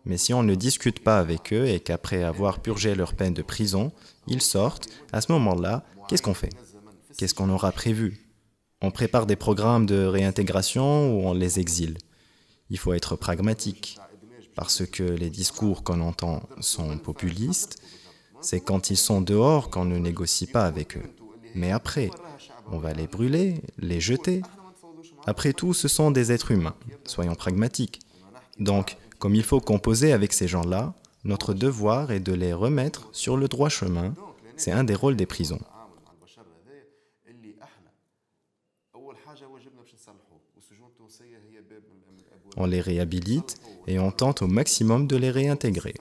Mais 0.06 0.18
si 0.18 0.34
on 0.34 0.43
ne 0.43 0.56
discute 0.56 0.99
pas 1.03 1.20
avec 1.20 1.51
eux 1.51 1.68
et 1.68 1.80
qu'après 1.80 2.24
avoir 2.24 2.60
purgé 2.60 2.93
leur 2.95 3.14
peine 3.14 3.34
de 3.34 3.41
prison, 3.41 3.91
ils 4.28 4.41
sortent, 4.41 4.88
à 5.12 5.22
ce 5.22 5.32
moment-là, 5.32 5.84
qu'est-ce 6.08 6.22
qu'on 6.22 6.34
fait? 6.34 6.53
Qu'est-ce 7.18 7.34
qu'on 7.34 7.49
aura 7.49 7.72
prévu? 7.72 8.28
On 8.82 8.91
prépare 8.91 9.26
des 9.26 9.36
programmes 9.36 9.86
de 9.86 10.06
réintégration 10.06 11.14
ou 11.14 11.28
on 11.28 11.34
les 11.34 11.60
exile? 11.60 11.97
Il 12.70 12.78
faut 12.78 12.93
être 12.93 13.16
pragmatique, 13.16 13.97
parce 14.56 14.86
que 14.86 15.03
les 15.03 15.30
discours 15.30 15.84
qu'on 15.84 16.01
entend 16.01 16.47
sont 16.60 16.97
populistes. 16.97 17.82
C'est 18.41 18.60
quand 18.60 18.89
ils 18.89 18.97
sont 18.97 19.22
dehors 19.22 19.70
qu'on 19.70 19.86
ne 19.86 19.97
négocie 19.97 20.47
pas 20.47 20.66
avec 20.66 20.97
eux. 20.97 21.10
Mais 21.56 21.72
après, 21.72 22.12
on 22.72 22.78
va 22.78 22.93
les 22.93 23.08
brûler, 23.08 23.62
les 23.80 23.99
jeter. 23.99 24.41
Après 25.26 25.53
tout, 25.53 25.74
ce 25.74 25.88
sont 25.88 26.12
des 26.12 26.32
êtres 26.32 26.51
humains, 26.51 26.76
soyons 27.06 27.36
pragmatiques. 27.36 28.01
Donc, 28.60 28.97
comme 29.20 29.36
il 29.36 29.43
faut 29.43 29.59
composer 29.59 30.13
avec 30.13 30.34
ces 30.34 30.47
gens-là, 30.47 30.93
notre 31.24 31.53
devoir 31.53 32.11
est 32.11 32.20
de 32.20 32.34
les 32.34 32.53
remettre 32.53 33.09
sur 33.11 33.38
le 33.38 33.47
droit 33.47 33.70
chemin. 33.70 34.13
C'est 34.57 34.72
un 34.72 34.84
des 34.84 34.95
rôles 34.95 35.16
des 35.16 35.26
prisons. 35.26 35.59
On 42.57 42.66
les 42.66 42.80
réhabilite 42.80 43.57
et 43.88 43.99
on 43.99 44.11
tente 44.11 44.41
au 44.41 44.47
maximum 44.47 45.07
de 45.07 45.18
les 45.18 45.32
réintégrer. 45.32 45.95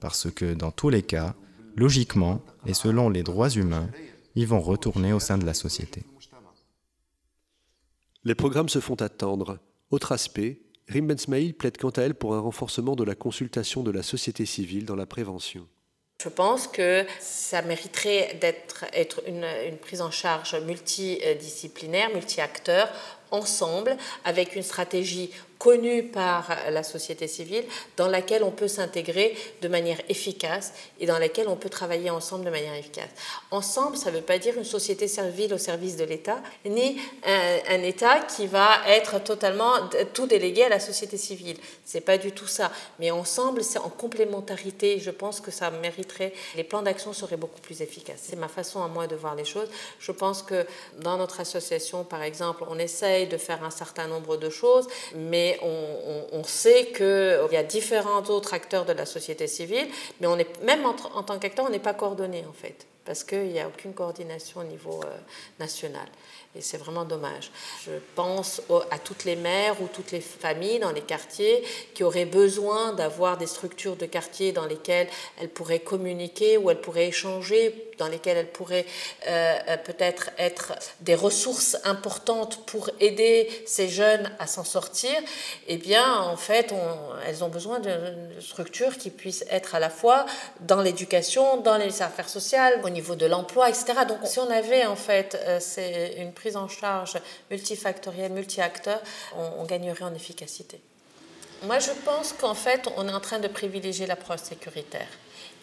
Parce 0.00 0.30
que 0.30 0.52
dans 0.52 0.70
tous 0.70 0.90
les 0.90 1.02
cas, 1.02 1.34
logiquement 1.76 2.42
et 2.66 2.74
selon 2.74 3.08
les 3.08 3.22
droits 3.22 3.50
humains, 3.50 3.88
ils 4.34 4.46
vont 4.46 4.60
retourner 4.60 5.12
au 5.12 5.20
sein 5.20 5.38
de 5.38 5.46
la 5.46 5.54
société. 5.54 6.02
Les 8.24 8.34
programmes 8.34 8.68
se 8.68 8.80
font 8.80 8.96
attendre. 8.96 9.58
Autre 9.90 10.12
aspect, 10.12 10.60
Rim 10.88 11.06
Ben 11.06 11.52
plaide 11.52 11.78
quant 11.78 11.90
à 11.90 12.02
elle 12.02 12.14
pour 12.14 12.34
un 12.34 12.40
renforcement 12.40 12.94
de 12.94 13.04
la 13.04 13.14
consultation 13.14 13.82
de 13.82 13.90
la 13.90 14.02
société 14.02 14.46
civile 14.46 14.84
dans 14.84 14.96
la 14.96 15.06
prévention. 15.06 15.66
Je 16.22 16.28
pense 16.28 16.68
que 16.68 17.04
ça 17.20 17.60
mériterait 17.62 18.38
d'être 18.40 18.84
être 18.92 19.22
une, 19.26 19.44
une, 19.68 19.76
prise 19.76 20.00
en 20.00 20.10
charge 20.10 20.54
multidisciplinaire, 20.54 22.10
multi-acteur, 22.14 22.88
ensemble, 23.30 23.96
avec 24.24 24.56
une 24.56 24.62
stratégie 24.62 25.30
connue 25.64 26.02
par 26.02 26.48
la 26.70 26.82
société 26.82 27.26
civile, 27.26 27.64
dans 27.96 28.08
laquelle 28.08 28.44
on 28.44 28.50
peut 28.50 28.68
s'intégrer 28.68 29.34
de 29.62 29.68
manière 29.68 29.98
efficace 30.10 30.74
et 31.00 31.06
dans 31.06 31.18
laquelle 31.18 31.48
on 31.48 31.56
peut 31.56 31.70
travailler 31.70 32.10
ensemble 32.10 32.44
de 32.44 32.50
manière 32.50 32.74
efficace. 32.74 33.08
Ensemble, 33.50 33.96
ça 33.96 34.10
ne 34.10 34.16
veut 34.16 34.22
pas 34.22 34.36
dire 34.36 34.58
une 34.58 34.64
société 34.64 35.08
civile 35.08 35.54
au 35.54 35.58
service 35.58 35.96
de 35.96 36.04
l'État, 36.04 36.42
ni 36.66 37.00
un, 37.24 37.82
État 37.82 38.20
qui 38.20 38.46
va 38.46 38.68
être 38.86 39.22
totalement 39.22 39.72
tout 40.12 40.26
délégué 40.26 40.64
à 40.64 40.68
la 40.68 40.80
société 40.80 41.16
civile. 41.16 41.56
C'est 41.84 42.02
pas 42.02 42.18
du 42.18 42.32
tout 42.32 42.46
ça. 42.46 42.70
Mais 42.98 43.10
ensemble, 43.10 43.64
c'est 43.64 43.78
en 43.78 43.88
complémentarité. 43.88 44.98
Je 44.98 45.10
pense 45.10 45.40
que 45.40 45.50
ça 45.50 45.70
mériterait. 45.70 46.34
Les 46.56 46.64
plans 46.64 46.82
d'action 46.82 47.12
seraient 47.12 47.36
beaucoup 47.36 47.60
plus 47.60 47.80
efficaces. 47.80 48.20
C'est 48.22 48.36
ma 48.36 48.48
façon 48.48 48.82
à 48.82 48.88
moi 48.88 49.06
de 49.06 49.16
voir 49.16 49.34
les 49.34 49.44
choses. 49.44 49.68
Je 49.98 50.12
pense 50.12 50.42
que 50.42 50.66
dans 51.00 51.16
notre 51.16 51.40
association, 51.40 52.04
par 52.04 52.22
exemple, 52.22 52.64
on 52.68 52.78
essaye 52.78 53.23
de 53.26 53.36
faire 53.36 53.62
un 53.64 53.70
certain 53.70 54.06
nombre 54.06 54.36
de 54.36 54.50
choses, 54.50 54.86
mais 55.14 55.58
on, 55.62 56.44
sait 56.44 56.92
qu'il 56.94 57.48
y 57.52 57.56
a 57.56 57.62
différents 57.62 58.22
autres 58.24 58.54
acteurs 58.54 58.84
de 58.84 58.92
la 58.92 59.06
société 59.06 59.46
civile, 59.46 59.88
mais 60.20 60.26
on 60.26 60.38
est, 60.38 60.62
même 60.62 60.84
en, 60.84 61.22
tant 61.22 61.38
qu'acteur, 61.38 61.64
on 61.66 61.70
n'est 61.70 61.78
pas 61.78 61.94
coordonné 61.94 62.44
en 62.48 62.52
fait, 62.52 62.86
parce 63.04 63.24
qu'il 63.24 63.48
n'y 63.48 63.60
a 63.60 63.66
aucune 63.66 63.94
coordination 63.94 64.60
au 64.60 64.64
niveau 64.64 65.00
euh, 65.04 65.16
national. 65.58 66.06
Et 66.56 66.60
c'est 66.60 66.76
vraiment 66.76 67.04
dommage. 67.04 67.50
Je 67.84 67.92
pense 68.14 68.62
à 68.90 68.98
toutes 68.98 69.24
les 69.24 69.34
mères 69.34 69.80
ou 69.82 69.88
toutes 69.88 70.12
les 70.12 70.20
familles 70.20 70.78
dans 70.78 70.92
les 70.92 71.00
quartiers 71.00 71.64
qui 71.94 72.04
auraient 72.04 72.26
besoin 72.26 72.92
d'avoir 72.92 73.36
des 73.36 73.48
structures 73.48 73.96
de 73.96 74.06
quartier 74.06 74.52
dans 74.52 74.66
lesquelles 74.66 75.08
elles 75.40 75.48
pourraient 75.48 75.80
communiquer 75.80 76.56
ou 76.56 76.70
elles 76.70 76.80
pourraient 76.80 77.08
échanger, 77.08 77.90
dans 77.98 78.08
lesquelles 78.08 78.36
elles 78.36 78.52
pourraient 78.52 78.86
euh, 79.26 79.58
euh, 79.68 79.76
peut-être 79.76 80.30
être 80.38 80.72
des 81.00 81.14
ressources 81.14 81.76
importantes 81.84 82.66
pour 82.66 82.90
aider 83.00 83.48
ces 83.66 83.88
jeunes 83.88 84.30
à 84.38 84.46
s'en 84.46 84.64
sortir. 84.64 85.14
Eh 85.68 85.76
bien, 85.76 86.18
en 86.18 86.36
fait, 86.36 86.72
elles 87.26 87.44
ont 87.44 87.48
besoin 87.48 87.80
de 87.80 87.92
structures 88.40 88.96
qui 88.98 89.10
puissent 89.10 89.44
être 89.50 89.74
à 89.74 89.80
la 89.80 89.90
fois 89.90 90.26
dans 90.60 90.82
l'éducation, 90.82 91.58
dans 91.58 91.76
les 91.76 92.02
affaires 92.02 92.28
sociales, 92.28 92.80
au 92.84 92.90
niveau 92.90 93.14
de 93.14 93.26
l'emploi, 93.26 93.68
etc. 93.68 93.92
Donc, 94.08 94.18
si 94.24 94.38
on 94.38 94.50
avait 94.50 94.86
en 94.86 94.96
fait 94.96 95.38
euh, 95.46 95.60
une 96.18 96.32
prise 96.32 96.56
en 96.56 96.68
charge 96.68 97.18
multifactorielle, 97.50 98.32
multi-acteur, 98.32 99.00
on, 99.36 99.64
gagnerait 99.64 100.04
en 100.04 100.14
efficacité. 100.14 100.80
Moi, 101.62 101.78
je 101.78 101.90
pense 102.04 102.32
qu'en 102.32 102.54
fait, 102.54 102.88
on 102.96 103.08
est 103.08 103.12
en 103.12 103.20
train 103.20 103.38
de 103.38 103.48
privilégier 103.48 104.06
l'approche 104.06 104.40
sécuritaire 104.40 105.08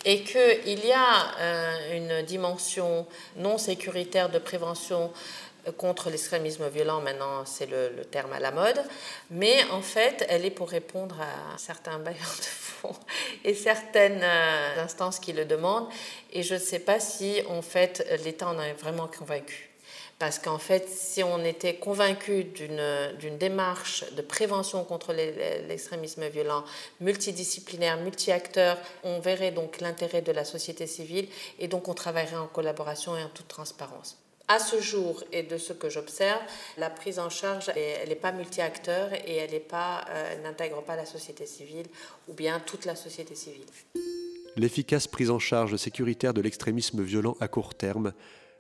et 0.06 0.24
qu'il 0.24 0.86
y 0.86 0.92
a 0.92 1.38
euh, 1.40 1.98
une 1.98 2.26
dimension 2.26 3.06
non 3.36 3.58
sécuritaire 3.58 4.30
de 4.30 4.40
prévention 4.40 5.12
euh, 5.68 5.72
contre 5.72 6.10
l'extrémisme 6.10 6.68
violent, 6.70 7.02
maintenant 7.02 7.46
c'est 7.46 7.68
le, 7.68 8.04
terme 8.06 8.34
à 8.34 8.40
la 8.40 8.52
mode, 8.52 8.82
mais 9.30 9.64
en 9.72 9.82
fait 9.82 10.26
elle 10.30 10.46
est 10.46 10.52
pour 10.52 10.70
répondre 10.70 11.18
à 11.22 11.58
certains 11.58 12.00
bailleurs 12.00 12.36
de 12.38 12.44
fonds 12.44 12.96
et 13.44 13.54
certaines 13.54 14.22
euh, 14.24 14.84
instances 14.84 15.20
qui 15.20 15.34
le 15.34 15.46
demandent, 15.46 15.88
et 16.34 16.44
je 16.44 16.56
ne 16.56 16.60
sais 16.60 16.80
pas 16.80 17.00
si 17.00 17.42
en 17.50 17.62
fait 17.62 18.06
l'État 18.24 18.48
en 18.48 18.60
est 18.60 18.74
vraiment 18.74 19.08
convaincu. 19.08 19.71
Parce 20.22 20.38
qu'en 20.38 20.60
fait, 20.60 20.88
si 20.88 21.24
on 21.24 21.44
était 21.44 21.78
convaincu 21.78 22.44
d'une 22.44 23.38
démarche 23.40 24.06
de 24.14 24.22
prévention 24.22 24.84
contre 24.84 25.14
l'extrémisme 25.14 26.28
violent, 26.28 26.64
multidisciplinaire, 27.00 27.98
multi-acteur, 27.98 28.78
on 29.04 29.20
verrait 29.20 29.50
donc 29.50 29.82
l'intérêt 29.82 30.22
de 30.22 30.32
la 30.32 30.46
société 30.46 30.86
civile 30.86 31.28
et 31.58 31.68
donc 31.68 31.88
on 31.88 31.96
travaillerait 31.96 32.36
en 32.36 32.46
collaboration 32.46 33.18
et 33.18 33.24
en 33.24 33.30
toute 33.30 33.48
transparence. 33.48 34.20
À 34.48 34.60
ce 34.60 34.80
jour, 34.80 35.24
et 35.32 35.42
de 35.42 35.58
ce 35.58 35.74
que 35.74 35.90
j'observe, 35.90 36.42
la 36.78 36.92
prise 36.92 37.18
en 37.18 37.32
charge, 37.32 37.72
elle 37.76 38.10
n'est 38.10 38.14
pas 38.14 38.32
multi-acteur 38.32 39.12
et 39.26 39.38
elle 39.38 39.60
euh, 39.74 40.44
n'intègre 40.44 40.84
pas 40.84 40.96
la 40.96 41.08
société 41.08 41.48
civile 41.48 41.88
ou 42.28 42.34
bien 42.34 42.60
toute 42.60 42.86
la 42.86 42.96
société 42.96 43.34
civile. 43.34 43.66
L'efficace 44.56 45.08
prise 45.08 45.32
en 45.32 45.40
charge 45.40 45.78
sécuritaire 45.78 46.36
de 46.36 46.42
l'extrémisme 46.42 47.02
violent 47.02 47.38
à 47.40 47.48
court 47.48 47.74
terme 47.74 48.14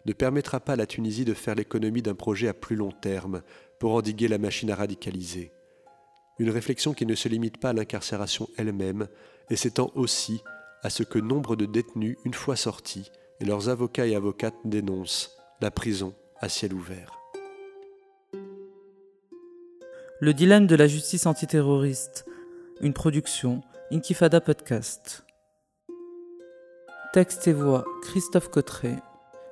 ne 0.05 0.13
permettra 0.13 0.59
pas 0.59 0.73
à 0.73 0.75
la 0.75 0.85
Tunisie 0.85 1.25
de 1.25 1.33
faire 1.33 1.55
l'économie 1.55 2.01
d'un 2.01 2.15
projet 2.15 2.47
à 2.47 2.53
plus 2.53 2.75
long 2.75 2.91
terme 2.91 3.41
pour 3.79 3.93
endiguer 3.93 4.27
la 4.27 4.37
machine 4.37 4.71
à 4.71 4.75
radicaliser. 4.75 5.51
Une 6.39 6.49
réflexion 6.49 6.93
qui 6.93 7.05
ne 7.05 7.15
se 7.15 7.29
limite 7.29 7.59
pas 7.59 7.69
à 7.69 7.73
l'incarcération 7.73 8.49
elle-même 8.57 9.07
et 9.49 9.55
s'étend 9.55 9.91
aussi 9.95 10.41
à 10.83 10.89
ce 10.89 11.03
que 11.03 11.19
nombre 11.19 11.55
de 11.55 11.65
détenus, 11.65 12.17
une 12.25 12.33
fois 12.33 12.55
sortis, 12.55 13.11
et 13.39 13.45
leurs 13.45 13.69
avocats 13.69 14.07
et 14.07 14.15
avocates 14.15 14.55
dénoncent 14.65 15.37
la 15.61 15.71
prison 15.71 16.15
à 16.39 16.49
ciel 16.49 16.73
ouvert. 16.73 17.19
Le 20.19 20.33
dilemme 20.33 20.67
de 20.67 20.75
la 20.75 20.87
justice 20.87 21.25
antiterroriste, 21.25 22.25
une 22.81 22.93
production 22.93 23.61
Inkifada 23.91 24.41
Podcast. 24.41 25.25
Texte 27.13 27.47
et 27.47 27.53
voix 27.53 27.83
Christophe 28.03 28.49
Cotteret. 28.49 28.97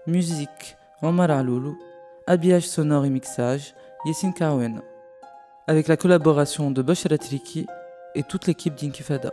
Musique 0.09 0.75
Omar 1.03 1.29
Aloulou. 1.29 1.77
Habillage 2.25 2.67
sonore 2.67 3.05
et 3.05 3.11
mixage 3.11 3.75
Yessin 4.05 4.31
Kawen. 4.31 4.81
Avec 5.67 5.87
la 5.87 5.97
collaboration 5.97 6.71
de 6.71 6.81
Bashar 6.81 7.11
Atriki 7.11 7.67
et 8.15 8.23
toute 8.23 8.47
l'équipe 8.47 8.73
d'Inkifada. 8.73 9.31